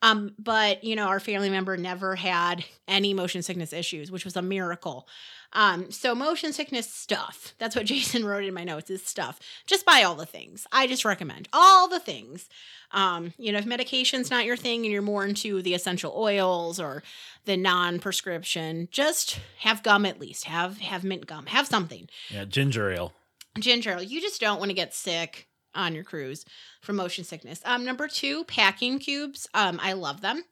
Um, 0.02 0.34
but 0.38 0.84
you 0.84 0.94
know, 0.94 1.06
our 1.06 1.20
family 1.20 1.50
member 1.50 1.76
never 1.76 2.16
had 2.16 2.64
any 2.86 3.14
motion 3.14 3.42
sickness 3.42 3.72
issues, 3.72 4.10
which 4.10 4.24
was 4.24 4.36
a 4.36 4.42
miracle. 4.42 5.08
Um, 5.54 5.90
so 5.90 6.14
motion 6.14 6.52
sickness 6.52 6.90
stuff. 6.90 7.54
That's 7.58 7.76
what 7.76 7.86
Jason 7.92 8.24
wrote 8.24 8.44
in 8.44 8.54
my 8.54 8.64
notes 8.64 8.90
is 8.90 9.04
stuff. 9.04 9.38
Just 9.66 9.86
buy 9.86 10.02
all 10.02 10.14
the 10.14 10.26
things. 10.26 10.66
I 10.72 10.86
just 10.86 11.04
recommend 11.04 11.48
all 11.52 11.88
the 11.88 12.00
things. 12.00 12.48
Um, 12.90 13.32
you 13.38 13.52
know, 13.52 13.58
if 13.58 13.66
medication's 13.66 14.30
not 14.30 14.44
your 14.44 14.56
thing 14.56 14.84
and 14.84 14.92
you're 14.92 15.02
more 15.02 15.24
into 15.24 15.62
the 15.62 15.74
essential 15.74 16.12
oils 16.16 16.78
or 16.78 17.02
the 17.44 17.56
non-prescription, 17.56 18.88
just 18.90 19.40
have 19.60 19.82
gum 19.82 20.04
at 20.04 20.20
least. 20.20 20.44
Have 20.44 20.78
have 20.78 21.04
mint 21.04 21.26
gum. 21.26 21.46
Have 21.46 21.66
something. 21.66 22.08
Yeah, 22.30 22.44
ginger 22.44 22.90
ale. 22.90 23.12
Ginger. 23.59 24.03
You 24.03 24.20
just 24.20 24.40
don't 24.40 24.59
want 24.59 24.70
to 24.70 24.74
get 24.74 24.94
sick 24.94 25.48
on 25.74 25.94
your 25.94 26.05
cruise 26.05 26.44
from 26.80 26.96
motion 26.96 27.24
sickness. 27.24 27.61
Um, 27.64 27.84
number 27.84 28.09
two, 28.09 28.44
packing 28.44 28.98
cubes. 28.98 29.48
Um, 29.55 29.78
I 29.82 29.94
love 29.94 30.20
them. 30.20 30.42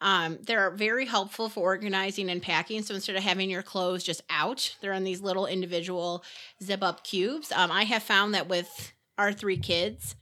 Um, 0.00 0.38
they're 0.42 0.70
very 0.70 1.06
helpful 1.06 1.48
for 1.48 1.60
organizing 1.60 2.28
and 2.28 2.42
packing. 2.42 2.82
So 2.82 2.94
instead 2.94 3.16
of 3.16 3.22
having 3.22 3.48
your 3.48 3.62
clothes 3.62 4.04
just 4.04 4.22
out, 4.28 4.76
they're 4.80 4.92
in 4.92 5.04
these 5.04 5.22
little 5.22 5.46
individual 5.46 6.22
zip 6.62 6.82
up 6.82 7.02
cubes. 7.02 7.50
Um, 7.52 7.72
I 7.72 7.84
have 7.84 8.02
found 8.02 8.34
that 8.34 8.48
with 8.48 8.92
our 9.16 9.32
three 9.32 9.56
kids, 9.56 10.14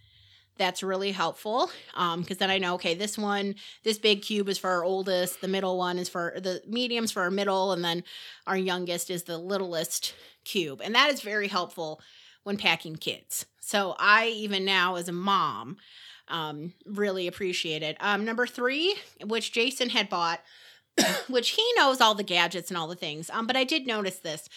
that's 0.56 0.82
really 0.82 1.12
helpful 1.12 1.70
um 1.94 2.20
because 2.20 2.38
then 2.38 2.50
i 2.50 2.58
know 2.58 2.74
okay 2.74 2.94
this 2.94 3.18
one 3.18 3.54
this 3.82 3.98
big 3.98 4.22
cube 4.22 4.48
is 4.48 4.58
for 4.58 4.70
our 4.70 4.84
oldest 4.84 5.40
the 5.40 5.48
middle 5.48 5.76
one 5.78 5.98
is 5.98 6.08
for 6.08 6.34
the 6.36 6.62
mediums 6.66 7.10
for 7.10 7.22
our 7.22 7.30
middle 7.30 7.72
and 7.72 7.84
then 7.84 8.04
our 8.46 8.56
youngest 8.56 9.10
is 9.10 9.24
the 9.24 9.38
littlest 9.38 10.14
cube 10.44 10.80
and 10.82 10.94
that 10.94 11.10
is 11.12 11.20
very 11.20 11.48
helpful 11.48 12.00
when 12.44 12.56
packing 12.58 12.96
kids. 12.96 13.46
So 13.60 13.94
i 13.98 14.28
even 14.28 14.64
now 14.64 14.96
as 14.96 15.08
a 15.08 15.12
mom 15.12 15.78
um 16.28 16.72
really 16.86 17.26
appreciate 17.26 17.82
it. 17.82 17.96
Um 18.00 18.24
number 18.24 18.46
three 18.46 18.94
which 19.24 19.52
jason 19.52 19.90
had 19.90 20.08
bought 20.08 20.40
which 21.28 21.50
he 21.50 21.64
knows 21.76 22.00
all 22.00 22.14
the 22.14 22.22
gadgets 22.22 22.70
and 22.70 22.78
all 22.78 22.88
the 22.88 22.94
things 22.94 23.30
um 23.30 23.46
but 23.46 23.56
i 23.56 23.64
did 23.64 23.86
notice 23.86 24.16
this 24.16 24.48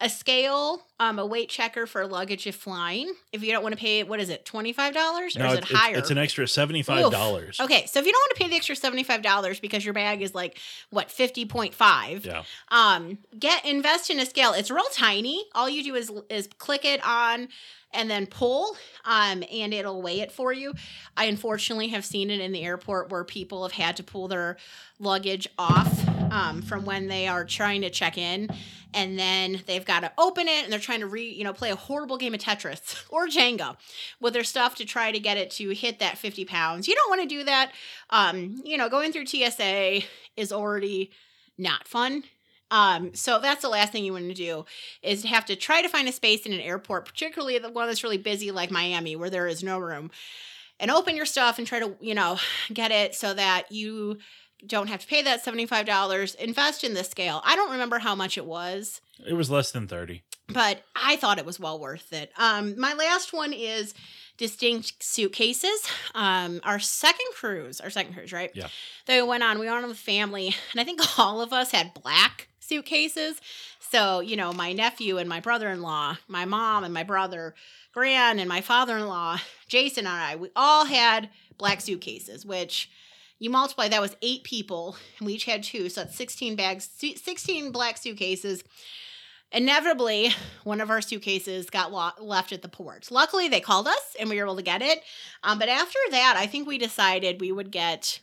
a 0.00 0.10
scale, 0.10 0.82
um, 0.98 1.20
a 1.20 1.24
weight 1.24 1.48
checker 1.48 1.86
for 1.86 2.04
luggage 2.04 2.48
if 2.48 2.56
flying. 2.56 3.14
If 3.32 3.44
you 3.44 3.52
don't 3.52 3.62
want 3.62 3.76
to 3.76 3.80
pay, 3.80 4.02
what 4.02 4.18
is 4.18 4.28
it, 4.28 4.44
twenty 4.44 4.72
five 4.72 4.92
dollars, 4.92 5.36
or 5.36 5.38
No, 5.38 5.52
is 5.52 5.58
it 5.58 5.64
higher? 5.66 5.96
it's 5.96 6.10
an 6.10 6.18
extra 6.18 6.48
seventy-five 6.48 7.12
dollars. 7.12 7.60
Okay, 7.60 7.86
so 7.86 8.00
if 8.00 8.06
you 8.06 8.10
don't 8.10 8.20
want 8.20 8.32
to 8.36 8.42
pay 8.42 8.50
the 8.50 8.56
extra 8.56 8.74
seventy 8.74 9.04
five 9.04 9.22
dollars 9.22 9.60
because 9.60 9.84
your 9.84 9.94
bag 9.94 10.20
is 10.20 10.34
like 10.34 10.58
what 10.90 11.12
fifty 11.12 11.44
point 11.46 11.74
five, 11.74 12.26
Yeah. 12.26 12.42
um, 12.72 13.18
get 13.38 13.64
invest 13.64 14.10
in 14.10 14.18
a 14.18 14.26
scale. 14.26 14.52
It's 14.52 14.68
real 14.68 14.82
tiny. 14.92 15.44
All 15.54 15.68
you 15.70 15.84
do 15.84 15.94
is 15.94 16.10
is 16.28 16.48
click 16.58 16.84
it 16.84 17.00
on 17.06 17.46
and 17.94 18.10
then 18.10 18.26
pull 18.26 18.76
um, 19.04 19.44
and 19.52 19.72
it'll 19.72 20.02
weigh 20.02 20.20
it 20.20 20.32
for 20.32 20.52
you. 20.52 20.74
I 21.16 21.26
unfortunately 21.26 21.88
have 21.88 22.04
seen 22.04 22.30
it 22.30 22.40
in 22.40 22.52
the 22.52 22.62
airport 22.64 23.10
where 23.10 23.24
people 23.24 23.62
have 23.62 23.72
had 23.72 23.96
to 23.96 24.02
pull 24.02 24.28
their 24.28 24.56
luggage 24.98 25.48
off 25.58 26.08
um, 26.30 26.62
from 26.62 26.84
when 26.84 27.08
they 27.08 27.28
are 27.28 27.44
trying 27.44 27.82
to 27.82 27.90
check 27.90 28.18
in, 28.18 28.48
and 28.92 29.18
then 29.18 29.62
they've 29.66 29.84
got 29.84 30.00
to 30.00 30.12
open 30.18 30.48
it 30.48 30.64
and 30.64 30.72
they're 30.72 30.80
trying 30.80 31.00
to 31.00 31.06
re 31.06 31.24
you 31.28 31.44
know 31.44 31.52
play 31.52 31.70
a 31.70 31.76
horrible 31.76 32.16
game 32.16 32.34
of 32.34 32.40
Tetris 32.40 33.04
or 33.10 33.26
Jenga 33.26 33.76
with 34.20 34.34
their 34.34 34.44
stuff 34.44 34.74
to 34.76 34.84
try 34.84 35.12
to 35.12 35.18
get 35.18 35.36
it 35.36 35.50
to 35.52 35.70
hit 35.70 35.98
that 36.00 36.18
50 36.18 36.44
pounds. 36.44 36.88
You 36.88 36.94
don't 36.94 37.10
want 37.10 37.22
to 37.22 37.28
do 37.28 37.44
that. 37.44 37.72
Um, 38.10 38.60
you 38.64 38.76
know, 38.76 38.88
going 38.88 39.12
through 39.12 39.26
TSA 39.26 40.00
is 40.36 40.52
already 40.52 41.10
not 41.56 41.86
fun. 41.86 42.24
Um, 42.74 43.14
so 43.14 43.38
that's 43.40 43.62
the 43.62 43.68
last 43.68 43.92
thing 43.92 44.04
you 44.04 44.12
want 44.12 44.28
to 44.28 44.34
do 44.34 44.64
is 45.02 45.22
to 45.22 45.28
have 45.28 45.44
to 45.46 45.54
try 45.56 45.80
to 45.80 45.88
find 45.88 46.08
a 46.08 46.12
space 46.12 46.44
in 46.44 46.52
an 46.52 46.60
airport, 46.60 47.04
particularly 47.06 47.56
the 47.58 47.70
one 47.70 47.86
that's 47.86 48.02
really 48.02 48.18
busy 48.18 48.50
like 48.50 48.70
Miami, 48.70 49.14
where 49.14 49.30
there 49.30 49.46
is 49.46 49.62
no 49.62 49.78
room, 49.78 50.10
and 50.80 50.90
open 50.90 51.14
your 51.14 51.26
stuff 51.26 51.58
and 51.58 51.66
try 51.68 51.78
to, 51.78 51.94
you 52.00 52.14
know, 52.14 52.36
get 52.72 52.90
it 52.90 53.14
so 53.14 53.32
that 53.32 53.70
you 53.70 54.18
don't 54.66 54.88
have 54.88 55.00
to 55.00 55.06
pay 55.06 55.22
that 55.22 55.44
$75. 55.44 56.34
Invest 56.36 56.82
in 56.84 56.94
the 56.94 57.04
scale. 57.04 57.42
I 57.44 57.54
don't 57.54 57.70
remember 57.70 57.98
how 58.00 58.14
much 58.14 58.36
it 58.38 58.46
was 58.46 59.00
It 59.24 59.34
was 59.34 59.50
less 59.50 59.70
than 59.70 59.86
30. 59.86 60.22
but 60.48 60.82
I 60.96 61.16
thought 61.16 61.38
it 61.38 61.46
was 61.46 61.60
well 61.60 61.78
worth 61.78 62.12
it. 62.12 62.32
Um, 62.38 62.78
my 62.78 62.94
last 62.94 63.32
one 63.32 63.52
is 63.52 63.94
distinct 64.36 65.00
suitcases. 65.02 65.86
Um, 66.14 66.60
our 66.64 66.80
second 66.80 67.26
cruise, 67.34 67.80
our 67.80 67.90
second 67.90 68.14
cruise, 68.14 68.32
right? 68.32 68.50
Yeah. 68.54 68.66
That 69.06 69.22
we 69.22 69.28
went 69.28 69.42
on, 69.44 69.58
we 69.60 69.66
went 69.66 69.82
on 69.84 69.88
with 69.88 69.98
family, 69.98 70.56
and 70.72 70.80
I 70.80 70.84
think 70.84 71.00
all 71.18 71.40
of 71.40 71.52
us 71.52 71.70
had 71.70 71.94
black 71.94 72.48
suitcases. 72.64 73.40
So, 73.78 74.20
you 74.20 74.36
know, 74.36 74.52
my 74.52 74.72
nephew 74.72 75.18
and 75.18 75.28
my 75.28 75.40
brother 75.40 75.68
in 75.68 75.82
law, 75.82 76.16
my 76.28 76.44
mom 76.44 76.84
and 76.84 76.92
my 76.92 77.04
brother, 77.04 77.54
Gran 77.92 78.38
and 78.38 78.48
my 78.48 78.60
father 78.60 78.96
in 78.96 79.06
law, 79.06 79.38
Jason 79.68 80.06
and 80.06 80.14
I, 80.14 80.36
we 80.36 80.48
all 80.56 80.84
had 80.84 81.30
black 81.58 81.80
suitcases, 81.80 82.44
which 82.44 82.90
you 83.38 83.50
multiply 83.50 83.88
that 83.88 84.00
was 84.00 84.16
eight 84.22 84.42
people, 84.44 84.96
and 85.18 85.26
we 85.26 85.34
each 85.34 85.44
had 85.44 85.62
two. 85.62 85.88
So 85.88 86.02
that's 86.02 86.16
16 86.16 86.56
bags, 86.56 86.88
16 86.98 87.70
black 87.70 87.98
suitcases 87.98 88.64
inevitably 89.52 90.30
one 90.64 90.80
of 90.80 90.90
our 90.90 91.00
suitcases 91.00 91.70
got 91.70 91.92
lo- 91.92 92.10
left 92.18 92.52
at 92.52 92.60
the 92.60 92.68
port 92.68 93.08
luckily 93.10 93.48
they 93.48 93.60
called 93.60 93.86
us 93.86 94.16
and 94.18 94.28
we 94.28 94.36
were 94.36 94.44
able 94.44 94.56
to 94.56 94.62
get 94.62 94.82
it 94.82 95.00
um, 95.44 95.58
but 95.58 95.68
after 95.68 95.98
that 96.10 96.34
i 96.36 96.46
think 96.46 96.66
we 96.66 96.76
decided 96.76 97.40
we 97.40 97.52
would 97.52 97.70
get 97.70 98.18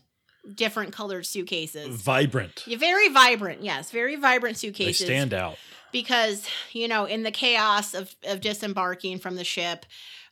different 0.56 0.92
colored 0.92 1.26
suitcases 1.26 2.02
Vibrant. 2.02 2.64
Yeah, 2.66 2.78
very 2.78 3.10
vibrant 3.10 3.62
yes 3.62 3.92
very 3.92 4.16
vibrant 4.16 4.58
suitcases. 4.58 5.00
They 5.00 5.06
stand 5.06 5.34
out. 5.34 5.58
because 5.92 6.48
you 6.72 6.88
know 6.88 7.06
in 7.06 7.24
the 7.24 7.32
chaos 7.32 7.94
of, 7.94 8.16
of 8.26 8.42
disembarking 8.42 9.20
from 9.20 9.36
the 9.36 9.44
ship 9.44 9.86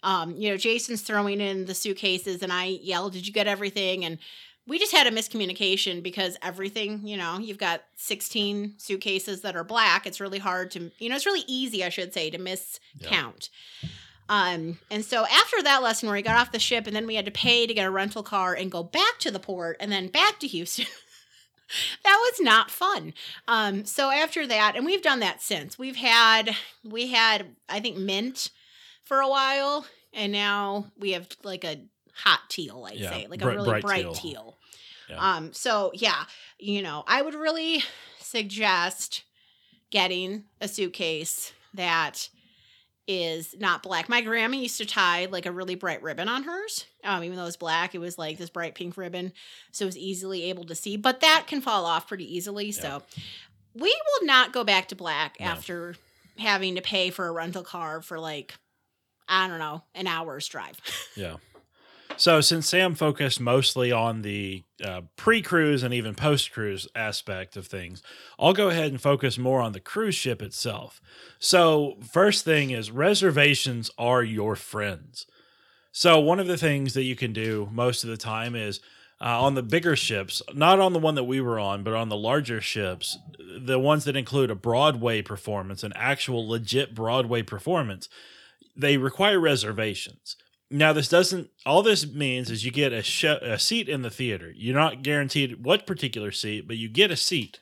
um, 0.04 0.36
you 0.36 0.50
know 0.50 0.58
jason's 0.58 1.02
throwing 1.02 1.40
in 1.42 1.66
the 1.66 1.76
suitcases 1.76 2.42
and 2.42 2.52
i 2.52 2.66
yelled 2.66 3.14
did 3.14 3.28
you 3.28 3.34
get 3.34 3.48
everything 3.48 4.04
and 4.06 4.18
we 4.68 4.78
just 4.78 4.92
had 4.92 5.08
a 5.08 5.12
miscommunication 5.12 6.02
because 6.04 6.38
everything 6.42 7.02
you 7.06 7.18
know 7.18 7.38
you've 7.40 7.58
got 7.58 7.82
16 7.96 8.76
suitcases 8.78 9.42
that 9.42 9.56
are 9.56 9.64
black 9.64 10.06
it's 10.08 10.20
really 10.20 10.40
hard 10.40 10.72
to 10.72 10.92
you 11.00 11.10
know 11.10 11.16
it's 11.16 11.26
really 11.26 11.44
easy 11.48 11.84
i 11.84 11.90
should 11.90 12.14
say 12.14 12.30
to 12.30 12.38
miscount 12.38 13.50
um, 14.30 14.78
and 14.90 15.04
so 15.04 15.26
after 15.26 15.62
that 15.64 15.82
lesson 15.84 16.08
where 16.08 16.16
we 16.16 16.22
got 16.22 16.40
off 16.40 16.52
the 16.54 16.60
ship 16.60 16.88
and 16.88 16.96
then 16.96 17.06
we 17.08 17.16
had 17.16 17.26
to 17.26 17.32
pay 17.32 17.68
to 17.68 17.74
get 17.74 17.86
a 17.86 17.92
rental 17.92 18.24
car 18.24 18.54
and 18.54 18.72
go 18.72 18.84
back 18.84 19.20
to 19.20 19.32
the 19.32 19.40
port 19.40 19.76
and 19.82 19.92
then 19.92 20.08
back 20.08 20.40
to 20.40 20.48
houston 20.48 20.86
that 22.04 22.18
was 22.32 22.40
not 22.40 22.72
fun 22.72 23.14
um, 23.48 23.86
so 23.86 24.10
after 24.10 24.48
that, 24.48 24.76
and 24.76 24.86
we've 24.86 25.02
done 25.02 25.20
that 25.20 25.42
since. 25.42 25.78
We've 25.78 25.96
had 25.98 26.56
we 26.84 27.08
had 27.08 27.48
I 27.68 27.80
think 27.80 27.98
mint 27.98 28.50
for 29.04 29.20
a 29.20 29.28
while, 29.30 29.86
and 30.14 30.32
now 30.32 30.86
we 30.98 31.12
have 31.12 31.28
like 31.44 31.64
a 31.64 31.82
hot 32.14 32.42
teal, 32.50 32.86
I'd 32.90 32.96
Yeah, 32.98 33.10
say, 33.12 33.28
like 33.28 33.40
bright- 33.42 33.54
a 33.54 33.56
really 33.58 33.70
bright 33.70 33.82
bright, 33.84 34.02
teal. 34.02 34.14
teal. 34.14 34.58
Yeah. 35.10 35.18
Um, 35.36 35.54
so 35.54 35.92
yeah, 35.96 36.24
you 36.60 36.82
know, 36.82 37.04
I 37.08 37.22
would 37.22 37.34
really 37.36 37.84
suggest 38.20 39.24
getting 39.92 40.44
a 40.62 40.68
suitcase 40.68 41.52
that 41.74 42.30
is 43.12 43.56
not 43.58 43.82
black. 43.82 44.08
My 44.08 44.22
grandma 44.22 44.56
used 44.58 44.78
to 44.78 44.86
tie 44.86 45.26
like 45.26 45.48
a 45.48 45.52
really 45.52 45.74
bright 45.74 46.04
ribbon 46.04 46.30
on 46.30 46.44
hers. 46.44 46.86
Um, 47.04 47.24
even 47.24 47.36
though 47.38 47.42
it 47.42 47.48
was 47.48 47.58
black, 47.58 47.96
it 47.96 47.98
was 47.98 48.20
like 48.20 48.38
this 48.38 48.52
bright 48.52 48.76
pink 48.76 48.98
ribbon, 48.98 49.34
so 49.72 49.86
it 49.86 49.88
was 49.88 49.98
easily 49.98 50.44
able 50.44 50.64
to 50.66 50.76
see. 50.76 50.96
But 50.96 51.22
that 51.22 51.46
can 51.48 51.60
fall 51.60 51.86
off 51.86 52.08
pretty 52.08 52.32
easily. 52.36 52.72
So 52.72 53.02
we 53.74 53.90
will 54.20 54.28
not 54.28 54.54
go 54.54 54.64
back 54.64 54.90
to 54.90 54.96
black 54.96 55.38
No. 55.40 55.48
after 55.48 55.96
having 56.38 56.76
to 56.76 56.82
pay 56.82 57.10
for 57.10 57.28
a 57.28 57.32
rental 57.32 57.64
car 57.64 58.02
for 58.04 58.20
like 58.20 58.54
I 59.28 59.48
don't 59.48 59.60
know 59.60 59.84
an 59.96 60.06
hour's 60.08 60.48
drive. 60.48 60.80
Yeah. 61.16 61.38
So 62.20 62.42
since 62.42 62.68
Sam 62.68 62.96
focused 62.96 63.40
mostly 63.40 63.94
on 63.94 64.24
the 64.24 64.66
uh, 64.84 65.04
pre-cruise 65.16 65.84
and 65.84 65.94
even 65.94 66.16
post-cruise 66.16 66.86
aspect 66.94 67.56
of 67.56 67.66
things, 67.66 68.04
I'll 68.38 68.52
go 68.52 68.68
ahead 68.68 68.92
and 68.92 69.00
focus 69.00 69.38
more 69.38 69.62
on 69.62 69.72
the 69.72 69.80
cruise 69.80 70.16
ship 70.16 70.42
itself. 70.42 71.02
So 71.40 71.96
first 72.12 72.44
thing 72.44 72.72
is 72.72 72.92
reservations 72.92 73.90
are 73.98 74.22
your 74.22 74.58
friends. 74.58 75.28
So 75.94 76.20
one 76.20 76.42
of 76.42 76.48
the 76.48 76.58
things 76.58 76.94
that 76.94 77.04
you 77.04 77.16
can 77.16 77.32
do 77.32 77.70
most 77.72 78.04
of 78.04 78.10
the 78.10 78.18
time 78.18 78.54
is 78.54 78.82
uh, 79.22 79.42
on 79.42 79.56
the 79.56 79.64
bigger 79.64 79.96
ships, 79.96 80.42
not 80.54 80.82
on 80.82 80.92
the 80.92 81.00
one 81.00 81.16
that 81.16 81.24
we 81.24 81.40
were 81.40 81.58
on, 81.58 81.84
but 81.84 81.94
on 81.94 82.10
the 82.10 82.18
larger 82.18 82.60
ships, 82.60 83.18
the 83.40 83.80
ones 83.80 84.04
that 84.04 84.18
include 84.18 84.52
a 84.52 84.56
Broadway 84.56 85.22
performance, 85.22 85.86
an 85.86 85.94
actual 85.96 86.46
legit 86.46 86.94
Broadway 86.94 87.44
performance, 87.44 88.10
they 88.76 88.98
require 88.98 89.40
reservations. 89.40 90.36
Now, 90.72 90.94
this 90.94 91.08
doesn't. 91.08 91.50
All 91.66 91.82
this 91.82 92.06
means 92.08 92.52
is 92.52 92.64
you 92.64 92.72
get 92.72 92.94
a, 92.94 93.54
a 93.54 93.58
seat 93.58 93.90
in 93.90 94.04
the 94.04 94.12
theater. 94.12 94.54
You're 94.56 94.76
not 94.76 95.02
guaranteed 95.02 95.64
what 95.64 95.88
particular 95.88 96.32
seat, 96.32 96.68
but 96.68 96.78
you 96.78 96.88
get 96.88 97.12
a 97.12 97.16
seat. 97.16 97.60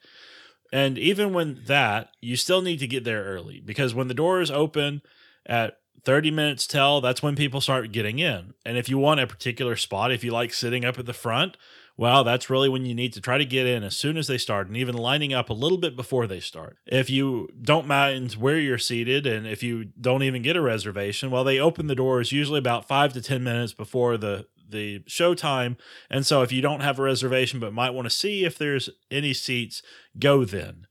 And 0.74 0.98
even 0.98 1.34
when 1.34 1.62
that, 1.68 2.10
you 2.20 2.36
still 2.36 2.62
need 2.62 2.80
to 2.80 2.88
get 2.88 3.06
there 3.06 3.24
early 3.24 3.62
because 3.64 3.96
when 3.96 4.10
the 4.10 4.14
doors 4.14 4.52
open 4.52 5.02
at 5.46 5.78
30 6.04 6.32
minutes 6.32 6.68
till, 6.68 7.00
that's 7.00 7.24
when 7.24 7.36
people 7.36 7.62
start 7.62 7.92
getting 7.92 8.20
in. 8.20 8.54
And 8.66 8.78
if 8.78 8.90
you 8.90 8.98
want 8.98 9.22
a 9.22 9.28
particular 9.28 9.78
spot, 9.78 10.12
if 10.12 10.24
you 10.24 10.32
like 10.32 10.54
sitting 10.54 10.84
up 10.84 11.00
at 11.00 11.06
the 11.06 11.14
front, 11.14 11.56
well, 11.98 12.24
that's 12.24 12.50
really 12.50 12.70
when 12.70 12.86
you 12.86 12.94
need 12.94 13.14
to 13.14 13.22
try 13.22 13.40
to 13.40 13.46
get 13.46 13.66
in 13.66 13.84
as 13.84 13.98
soon 13.98 14.18
as 14.18 14.28
they 14.28 14.38
start 14.38 14.68
and 14.68 14.78
even 14.78 14.96
lining 14.96 15.34
up 15.34 15.50
a 15.50 15.54
little 15.54 15.80
bit 15.80 15.96
before 15.96 16.28
they 16.28 16.40
start. 16.40 16.78
If 16.86 17.10
you 17.10 17.50
don't 17.60 17.88
mind 17.88 18.34
where 18.34 18.60
you're 18.60 18.78
seated 18.78 19.26
and 19.26 19.48
if 19.48 19.64
you 19.64 19.86
don't 20.00 20.22
even 20.22 20.44
get 20.44 20.56
a 20.56 20.62
reservation, 20.62 21.32
well, 21.32 21.44
they 21.44 21.60
open 21.60 21.88
the 21.88 21.96
doors 21.96 22.32
usually 22.32 22.60
about 22.60 22.88
five 22.88 23.14
to 23.14 23.22
10 23.22 23.44
minutes 23.44 23.74
before 23.74 24.16
the 24.18 24.46
the 24.70 25.02
show 25.08 25.34
time. 25.34 25.78
And 26.10 26.26
so 26.26 26.42
if 26.42 26.52
you 26.52 26.62
don't 26.62 26.82
have 26.82 27.00
a 27.00 27.04
reservation 27.04 27.60
but 27.60 27.72
might 27.72 27.92
want 27.92 28.06
to 28.06 28.10
see 28.10 28.44
if 28.44 28.58
there's 28.58 28.90
any 29.10 29.34
seats, 29.34 29.82
go 30.20 30.44
then. 30.44 30.88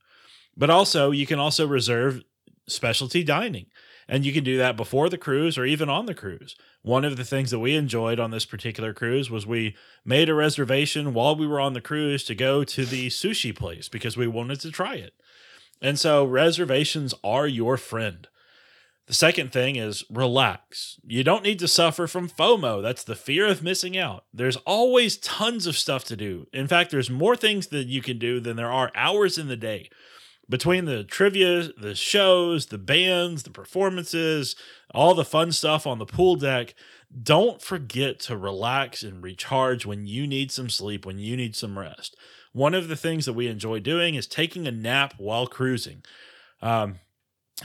But 0.57 0.71
also, 0.71 1.11
you 1.11 1.27
can 1.27 1.37
also 1.37 1.67
reserve 1.67 2.23
specialty 2.67 3.23
dining. 3.23 3.67
And 4.09 4.25
you 4.25 4.31
can 4.31 4.43
do 4.43 4.57
that 4.57 4.77
before 4.77 5.09
the 5.09 5.17
cruise 5.17 5.57
or 5.57 5.65
even 5.65 5.89
on 5.89 6.05
the 6.05 6.13
cruise. 6.13 6.55
One 6.81 7.03
of 7.03 7.17
the 7.17 7.25
things 7.25 7.51
that 7.51 7.59
we 7.59 7.75
enjoyed 7.75 8.19
on 8.19 8.31
this 8.31 8.45
particular 8.45 8.93
cruise 8.93 9.29
was 9.29 9.45
we 9.45 9.75
made 10.05 10.29
a 10.29 10.33
reservation 10.33 11.13
while 11.13 11.35
we 11.35 11.45
were 11.45 11.59
on 11.59 11.73
the 11.73 11.81
cruise 11.81 12.23
to 12.25 12.35
go 12.35 12.63
to 12.63 12.85
the 12.85 13.07
sushi 13.07 13.53
place 13.53 13.89
because 13.89 14.15
we 14.15 14.27
wanted 14.27 14.61
to 14.61 14.71
try 14.71 14.95
it. 14.95 15.13
And 15.81 15.99
so 15.99 16.23
reservations 16.25 17.13
are 17.23 17.47
your 17.47 17.75
friend. 17.77 18.27
The 19.07 19.13
second 19.13 19.53
thing 19.53 19.77
is 19.77 20.03
relax. 20.09 20.99
You 21.05 21.23
don't 21.23 21.43
need 21.43 21.59
to 21.59 21.67
suffer 21.67 22.07
from 22.07 22.29
FOMO. 22.29 22.81
That's 22.81 23.03
the 23.03 23.15
fear 23.15 23.47
of 23.47 23.63
missing 23.63 23.97
out. 23.97 24.25
There's 24.33 24.57
always 24.57 25.17
tons 25.17 25.65
of 25.65 25.77
stuff 25.77 26.03
to 26.05 26.17
do. 26.17 26.47
In 26.51 26.67
fact, 26.67 26.91
there's 26.91 27.09
more 27.09 27.35
things 27.35 27.67
that 27.67 27.87
you 27.87 28.01
can 28.01 28.19
do 28.19 28.39
than 28.39 28.57
there 28.57 28.71
are 28.71 28.91
hours 28.95 29.37
in 29.37 29.47
the 29.47 29.55
day 29.55 29.89
between 30.49 30.85
the 30.85 31.03
trivia, 31.03 31.69
the 31.77 31.95
shows, 31.95 32.67
the 32.67 32.77
bands, 32.77 33.43
the 33.43 33.49
performances, 33.49 34.55
all 34.93 35.13
the 35.13 35.25
fun 35.25 35.51
stuff 35.51 35.85
on 35.85 35.99
the 35.99 36.05
pool 36.05 36.35
deck, 36.35 36.73
don't 37.23 37.61
forget 37.61 38.19
to 38.19 38.37
relax 38.37 39.03
and 39.03 39.23
recharge 39.23 39.85
when 39.85 40.07
you 40.07 40.27
need 40.27 40.51
some 40.51 40.69
sleep, 40.69 41.05
when 41.05 41.19
you 41.19 41.35
need 41.35 41.55
some 41.55 41.77
rest. 41.77 42.15
One 42.53 42.73
of 42.73 42.87
the 42.87 42.95
things 42.95 43.25
that 43.25 43.33
we 43.33 43.47
enjoy 43.47 43.79
doing 43.79 44.15
is 44.15 44.27
taking 44.27 44.67
a 44.67 44.71
nap 44.71 45.13
while 45.17 45.47
cruising. 45.47 46.03
Um, 46.61 46.95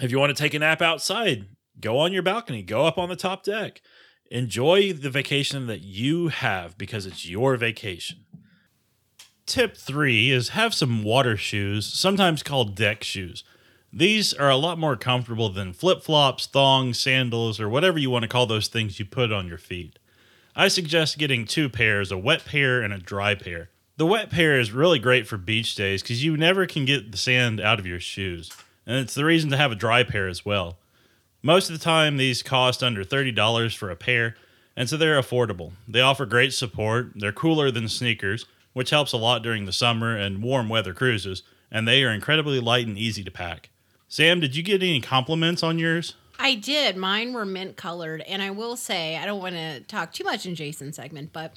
if 0.00 0.10
you 0.10 0.18
want 0.18 0.34
to 0.36 0.42
take 0.42 0.54
a 0.54 0.58
nap 0.58 0.82
outside, 0.82 1.46
go 1.80 1.98
on 1.98 2.12
your 2.12 2.22
balcony, 2.22 2.62
go 2.62 2.86
up 2.86 2.98
on 2.98 3.08
the 3.08 3.16
top 3.16 3.42
deck. 3.44 3.80
Enjoy 4.30 4.92
the 4.92 5.10
vacation 5.10 5.66
that 5.66 5.82
you 5.82 6.28
have 6.28 6.78
because 6.78 7.04
it's 7.04 7.28
your 7.28 7.56
vacation. 7.56 8.24
Tip 9.46 9.76
three 9.76 10.30
is 10.30 10.50
have 10.50 10.72
some 10.72 11.02
water 11.02 11.36
shoes, 11.36 11.86
sometimes 11.86 12.42
called 12.42 12.76
deck 12.76 13.02
shoes. 13.02 13.42
These 13.92 14.32
are 14.32 14.48
a 14.48 14.56
lot 14.56 14.78
more 14.78 14.96
comfortable 14.96 15.48
than 15.50 15.72
flip 15.72 16.02
flops, 16.02 16.46
thongs, 16.46 16.98
sandals, 16.98 17.60
or 17.60 17.68
whatever 17.68 17.98
you 17.98 18.08
want 18.08 18.22
to 18.22 18.28
call 18.28 18.46
those 18.46 18.68
things 18.68 18.98
you 18.98 19.04
put 19.04 19.32
on 19.32 19.48
your 19.48 19.58
feet. 19.58 19.98
I 20.54 20.68
suggest 20.68 21.18
getting 21.18 21.44
two 21.44 21.68
pairs 21.68 22.12
a 22.12 22.16
wet 22.16 22.44
pair 22.44 22.80
and 22.80 22.92
a 22.92 22.98
dry 22.98 23.34
pair. 23.34 23.68
The 23.96 24.06
wet 24.06 24.30
pair 24.30 24.58
is 24.58 24.72
really 24.72 24.98
great 24.98 25.26
for 25.26 25.36
beach 25.36 25.74
days 25.74 26.02
because 26.02 26.24
you 26.24 26.36
never 26.36 26.66
can 26.66 26.84
get 26.84 27.12
the 27.12 27.18
sand 27.18 27.60
out 27.60 27.78
of 27.78 27.86
your 27.86 28.00
shoes, 28.00 28.50
and 28.86 28.96
it's 28.96 29.14
the 29.14 29.24
reason 29.24 29.50
to 29.50 29.56
have 29.56 29.72
a 29.72 29.76
dry 29.76 30.04
pair 30.04 30.28
as 30.28 30.44
well. 30.44 30.78
Most 31.42 31.68
of 31.68 31.78
the 31.78 31.84
time, 31.84 32.16
these 32.16 32.42
cost 32.42 32.82
under 32.82 33.04
$30 33.04 33.76
for 33.76 33.90
a 33.90 33.96
pair, 33.96 34.36
and 34.76 34.88
so 34.88 34.96
they're 34.96 35.20
affordable. 35.20 35.72
They 35.86 36.00
offer 36.00 36.24
great 36.24 36.52
support, 36.52 37.12
they're 37.14 37.32
cooler 37.32 37.70
than 37.70 37.88
sneakers, 37.88 38.46
which 38.72 38.90
helps 38.90 39.12
a 39.12 39.16
lot 39.16 39.42
during 39.42 39.64
the 39.64 39.72
summer 39.72 40.16
and 40.16 40.42
warm 40.42 40.68
weather 40.68 40.94
cruises, 40.94 41.42
and 41.70 41.86
they 41.86 42.02
are 42.04 42.10
incredibly 42.10 42.60
light 42.60 42.86
and 42.86 42.98
easy 42.98 43.24
to 43.24 43.30
pack. 43.30 43.70
Sam, 44.08 44.40
did 44.40 44.54
you 44.54 44.62
get 44.62 44.82
any 44.82 45.00
compliments 45.00 45.62
on 45.62 45.78
yours? 45.78 46.14
I 46.38 46.54
did. 46.54 46.96
Mine 46.96 47.32
were 47.32 47.46
mint 47.46 47.76
colored, 47.76 48.20
and 48.22 48.42
I 48.42 48.50
will 48.50 48.76
say 48.76 49.16
I 49.16 49.26
don't 49.26 49.40
want 49.40 49.54
to 49.54 49.80
talk 49.80 50.12
too 50.12 50.24
much 50.24 50.44
in 50.44 50.54
Jason's 50.54 50.96
segment, 50.96 51.32
but 51.32 51.54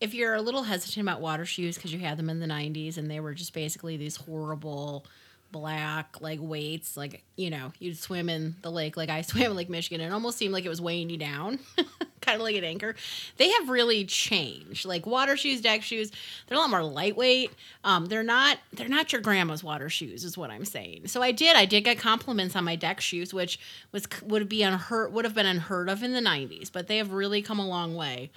if 0.00 0.14
you're 0.14 0.34
a 0.34 0.42
little 0.42 0.64
hesitant 0.64 1.06
about 1.06 1.20
water 1.20 1.46
shoes 1.46 1.76
because 1.76 1.92
you 1.92 2.00
had 2.00 2.18
them 2.18 2.28
in 2.28 2.40
the 2.40 2.46
90s 2.46 2.98
and 2.98 3.10
they 3.10 3.20
were 3.20 3.34
just 3.34 3.52
basically 3.52 3.96
these 3.96 4.16
horrible 4.16 5.06
black 5.54 6.20
like 6.20 6.40
weights 6.42 6.96
like 6.96 7.22
you 7.36 7.48
know 7.48 7.72
you'd 7.78 7.96
swim 7.96 8.28
in 8.28 8.56
the 8.62 8.70
lake 8.70 8.96
like 8.96 9.08
i 9.08 9.20
swam 9.22 9.52
in 9.52 9.56
lake 9.56 9.70
michigan 9.70 10.00
and 10.00 10.10
it 10.10 10.12
almost 10.12 10.36
seemed 10.36 10.52
like 10.52 10.64
it 10.64 10.68
was 10.68 10.80
weighing 10.80 11.08
you 11.08 11.16
down 11.16 11.60
kind 12.24 12.36
of 12.36 12.42
like 12.42 12.56
an 12.56 12.64
anchor. 12.64 12.94
They 13.36 13.50
have 13.50 13.68
really 13.68 14.04
changed 14.04 14.84
like 14.84 15.06
water 15.06 15.36
shoes 15.36 15.60
deck 15.60 15.82
shoes 15.82 16.10
they're 16.46 16.56
a 16.56 16.60
lot 16.60 16.70
more 16.70 16.82
lightweight. 16.82 17.52
Um, 17.84 18.06
they're 18.06 18.22
not 18.22 18.58
they're 18.72 18.88
not 18.88 19.12
your 19.12 19.20
grandma's 19.20 19.62
water 19.62 19.88
shoes 19.88 20.24
is 20.24 20.36
what 20.36 20.50
i'm 20.50 20.64
saying. 20.64 21.06
So 21.08 21.22
i 21.22 21.30
did 21.32 21.56
i 21.56 21.64
did 21.64 21.82
get 21.82 21.98
compliments 21.98 22.56
on 22.56 22.64
my 22.64 22.76
deck 22.76 23.00
shoes 23.00 23.34
which 23.34 23.60
was 23.92 24.08
would 24.24 24.48
be 24.48 24.62
unheard 24.62 25.12
would 25.12 25.24
have 25.24 25.34
been 25.34 25.46
unheard 25.46 25.88
of 25.88 26.02
in 26.02 26.12
the 26.12 26.20
90s 26.20 26.72
but 26.72 26.86
they 26.86 26.96
have 26.96 27.12
really 27.12 27.42
come 27.42 27.58
a 27.58 27.66
long 27.66 27.94
way. 27.94 28.30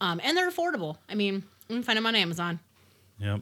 Um, 0.00 0.20
and 0.22 0.36
they're 0.36 0.50
affordable. 0.50 0.98
I 1.08 1.14
mean 1.14 1.44
you 1.68 1.76
can 1.76 1.82
find 1.82 1.96
them 1.96 2.06
on 2.06 2.14
amazon. 2.14 2.60
Yep. 3.18 3.40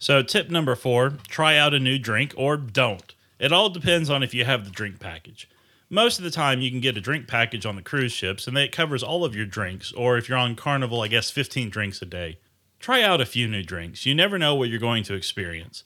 So, 0.00 0.22
tip 0.22 0.48
number 0.48 0.74
four 0.74 1.10
try 1.28 1.58
out 1.58 1.74
a 1.74 1.78
new 1.78 1.98
drink 1.98 2.32
or 2.34 2.56
don't. 2.56 3.14
It 3.38 3.52
all 3.52 3.68
depends 3.68 4.08
on 4.08 4.22
if 4.22 4.32
you 4.32 4.46
have 4.46 4.64
the 4.64 4.70
drink 4.70 4.98
package. 4.98 5.46
Most 5.90 6.18
of 6.18 6.24
the 6.24 6.30
time, 6.30 6.62
you 6.62 6.70
can 6.70 6.80
get 6.80 6.96
a 6.96 7.02
drink 7.02 7.28
package 7.28 7.66
on 7.66 7.76
the 7.76 7.82
cruise 7.82 8.12
ships, 8.12 8.46
and 8.46 8.56
it 8.56 8.72
covers 8.72 9.02
all 9.02 9.26
of 9.26 9.36
your 9.36 9.44
drinks, 9.44 9.92
or 9.92 10.16
if 10.16 10.26
you're 10.26 10.38
on 10.38 10.56
Carnival, 10.56 11.02
I 11.02 11.08
guess 11.08 11.30
15 11.30 11.68
drinks 11.68 12.00
a 12.00 12.06
day. 12.06 12.38
Try 12.78 13.02
out 13.02 13.20
a 13.20 13.26
few 13.26 13.46
new 13.46 13.62
drinks. 13.62 14.06
You 14.06 14.14
never 14.14 14.38
know 14.38 14.54
what 14.54 14.70
you're 14.70 14.78
going 14.78 15.02
to 15.04 15.14
experience. 15.14 15.84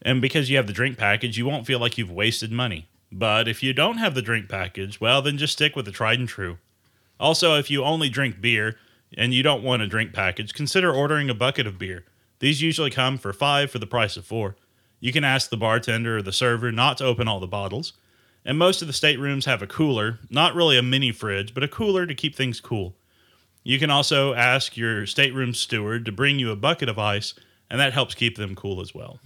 And 0.00 0.20
because 0.20 0.48
you 0.48 0.56
have 0.56 0.68
the 0.68 0.72
drink 0.72 0.96
package, 0.96 1.36
you 1.36 1.44
won't 1.44 1.66
feel 1.66 1.80
like 1.80 1.98
you've 1.98 2.12
wasted 2.12 2.52
money. 2.52 2.86
But 3.10 3.48
if 3.48 3.64
you 3.64 3.72
don't 3.72 3.98
have 3.98 4.14
the 4.14 4.22
drink 4.22 4.48
package, 4.48 5.00
well, 5.00 5.22
then 5.22 5.38
just 5.38 5.54
stick 5.54 5.74
with 5.74 5.86
the 5.86 5.90
tried 5.90 6.20
and 6.20 6.28
true. 6.28 6.58
Also, 7.18 7.58
if 7.58 7.68
you 7.68 7.82
only 7.82 8.08
drink 8.08 8.40
beer 8.40 8.76
and 9.16 9.34
you 9.34 9.42
don't 9.42 9.64
want 9.64 9.82
a 9.82 9.88
drink 9.88 10.12
package, 10.12 10.54
consider 10.54 10.92
ordering 10.92 11.28
a 11.28 11.34
bucket 11.34 11.66
of 11.66 11.80
beer. 11.80 12.04
These 12.40 12.62
usually 12.62 12.90
come 12.90 13.18
for 13.18 13.32
five 13.32 13.70
for 13.70 13.78
the 13.78 13.86
price 13.86 14.16
of 14.16 14.24
four. 14.24 14.56
You 15.00 15.12
can 15.12 15.24
ask 15.24 15.50
the 15.50 15.56
bartender 15.56 16.18
or 16.18 16.22
the 16.22 16.32
server 16.32 16.72
not 16.72 16.98
to 16.98 17.04
open 17.04 17.28
all 17.28 17.40
the 17.40 17.46
bottles. 17.46 17.92
And 18.44 18.58
most 18.58 18.80
of 18.80 18.88
the 18.88 18.94
staterooms 18.94 19.44
have 19.44 19.62
a 19.62 19.66
cooler, 19.66 20.18
not 20.30 20.54
really 20.54 20.78
a 20.78 20.82
mini 20.82 21.12
fridge, 21.12 21.52
but 21.52 21.62
a 21.62 21.68
cooler 21.68 22.06
to 22.06 22.14
keep 22.14 22.34
things 22.34 22.60
cool. 22.60 22.94
You 23.62 23.78
can 23.78 23.90
also 23.90 24.32
ask 24.34 24.76
your 24.76 25.04
stateroom 25.06 25.52
steward 25.52 26.04
to 26.06 26.12
bring 26.12 26.38
you 26.38 26.50
a 26.50 26.56
bucket 26.56 26.88
of 26.88 26.98
ice, 26.98 27.34
and 27.68 27.78
that 27.78 27.92
helps 27.92 28.14
keep 28.14 28.36
them 28.36 28.54
cool 28.54 28.80
as 28.80 28.94
well. 28.94 29.20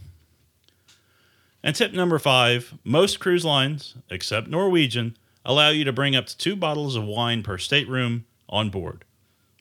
And 1.62 1.76
tip 1.76 1.92
number 1.92 2.18
five 2.18 2.74
most 2.82 3.20
cruise 3.20 3.44
lines, 3.44 3.94
except 4.10 4.48
Norwegian, 4.48 5.16
allow 5.44 5.68
you 5.68 5.84
to 5.84 5.92
bring 5.92 6.16
up 6.16 6.26
to 6.26 6.36
two 6.36 6.56
bottles 6.56 6.96
of 6.96 7.04
wine 7.04 7.42
per 7.42 7.58
stateroom 7.58 8.24
on 8.48 8.70
board. 8.70 9.04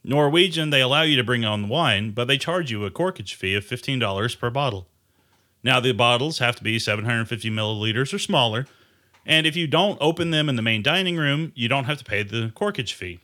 Norwegian, 0.04 0.72
they 0.72 0.82
allow 0.82 1.04
you 1.04 1.16
to 1.16 1.24
bring 1.24 1.46
on 1.46 1.70
wine, 1.70 2.12
but 2.12 2.28
they 2.28 2.38
charge 2.38 2.72
you 2.72 2.86
a 2.86 2.92
corkage 2.92 3.36
fee 3.36 3.56
of 3.56 3.66
$15 3.66 4.40
per 4.40 4.50
bottle. 4.50 4.88
Now, 5.64 5.80
the 5.80 5.92
bottles 5.92 6.40
have 6.40 6.56
to 6.56 6.64
be 6.64 6.80
750 6.80 7.50
milliliters 7.52 8.14
or 8.14 8.20
smaller, 8.20 8.66
and 9.26 9.46
if 9.46 9.56
you 9.56 9.68
don't 9.68 10.00
open 10.02 10.32
them 10.32 10.50
in 10.50 10.56
the 10.56 10.64
main 10.64 10.82
dining 10.82 11.18
room, 11.18 11.52
you 11.56 11.68
don't 11.68 11.84
have 11.84 12.00
to 12.00 12.04
pay 12.04 12.24
the 12.24 12.52
corkage 12.56 12.94
fee. 12.94 13.20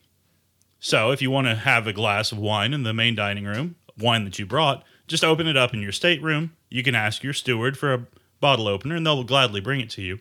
So, 0.80 1.12
if 1.12 1.22
you 1.22 1.32
want 1.32 1.48
to 1.48 1.56
have 1.56 1.88
a 1.88 1.94
glass 1.94 2.32
of 2.32 2.38
wine 2.38 2.74
in 2.74 2.84
the 2.84 2.94
main 2.94 3.16
dining 3.16 3.46
room, 3.46 3.76
wine 3.98 4.24
that 4.26 4.38
you 4.38 4.46
brought, 4.46 4.84
just 5.08 5.24
open 5.24 5.48
it 5.48 5.58
up 5.58 5.74
in 5.74 5.82
your 5.82 5.92
stateroom. 5.92 6.56
You 6.70 6.84
can 6.84 6.94
ask 6.94 7.24
your 7.24 7.34
steward 7.34 7.78
for 7.78 7.94
a 7.94 8.06
bottle 8.40 8.68
opener, 8.68 8.96
and 8.96 9.06
they'll 9.06 9.24
gladly 9.24 9.62
bring 9.62 9.82
it 9.82 9.90
to 9.92 10.04
you. 10.04 10.20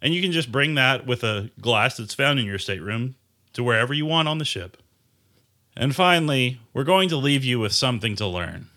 And 0.00 0.14
you 0.14 0.22
can 0.22 0.30
just 0.30 0.52
bring 0.52 0.74
that 0.76 1.06
with 1.06 1.24
a 1.24 1.50
glass 1.60 1.96
that's 1.96 2.14
found 2.14 2.38
in 2.38 2.46
your 2.46 2.58
stateroom 2.58 3.16
to 3.54 3.64
wherever 3.64 3.92
you 3.92 4.06
want 4.06 4.28
on 4.28 4.38
the 4.38 4.44
ship. 4.44 4.76
And 5.76 5.94
finally, 5.94 6.60
we're 6.72 6.84
going 6.84 7.08
to 7.10 7.16
leave 7.16 7.44
you 7.44 7.58
with 7.58 7.72
something 7.72 8.16
to 8.16 8.26
learn, 8.26 8.68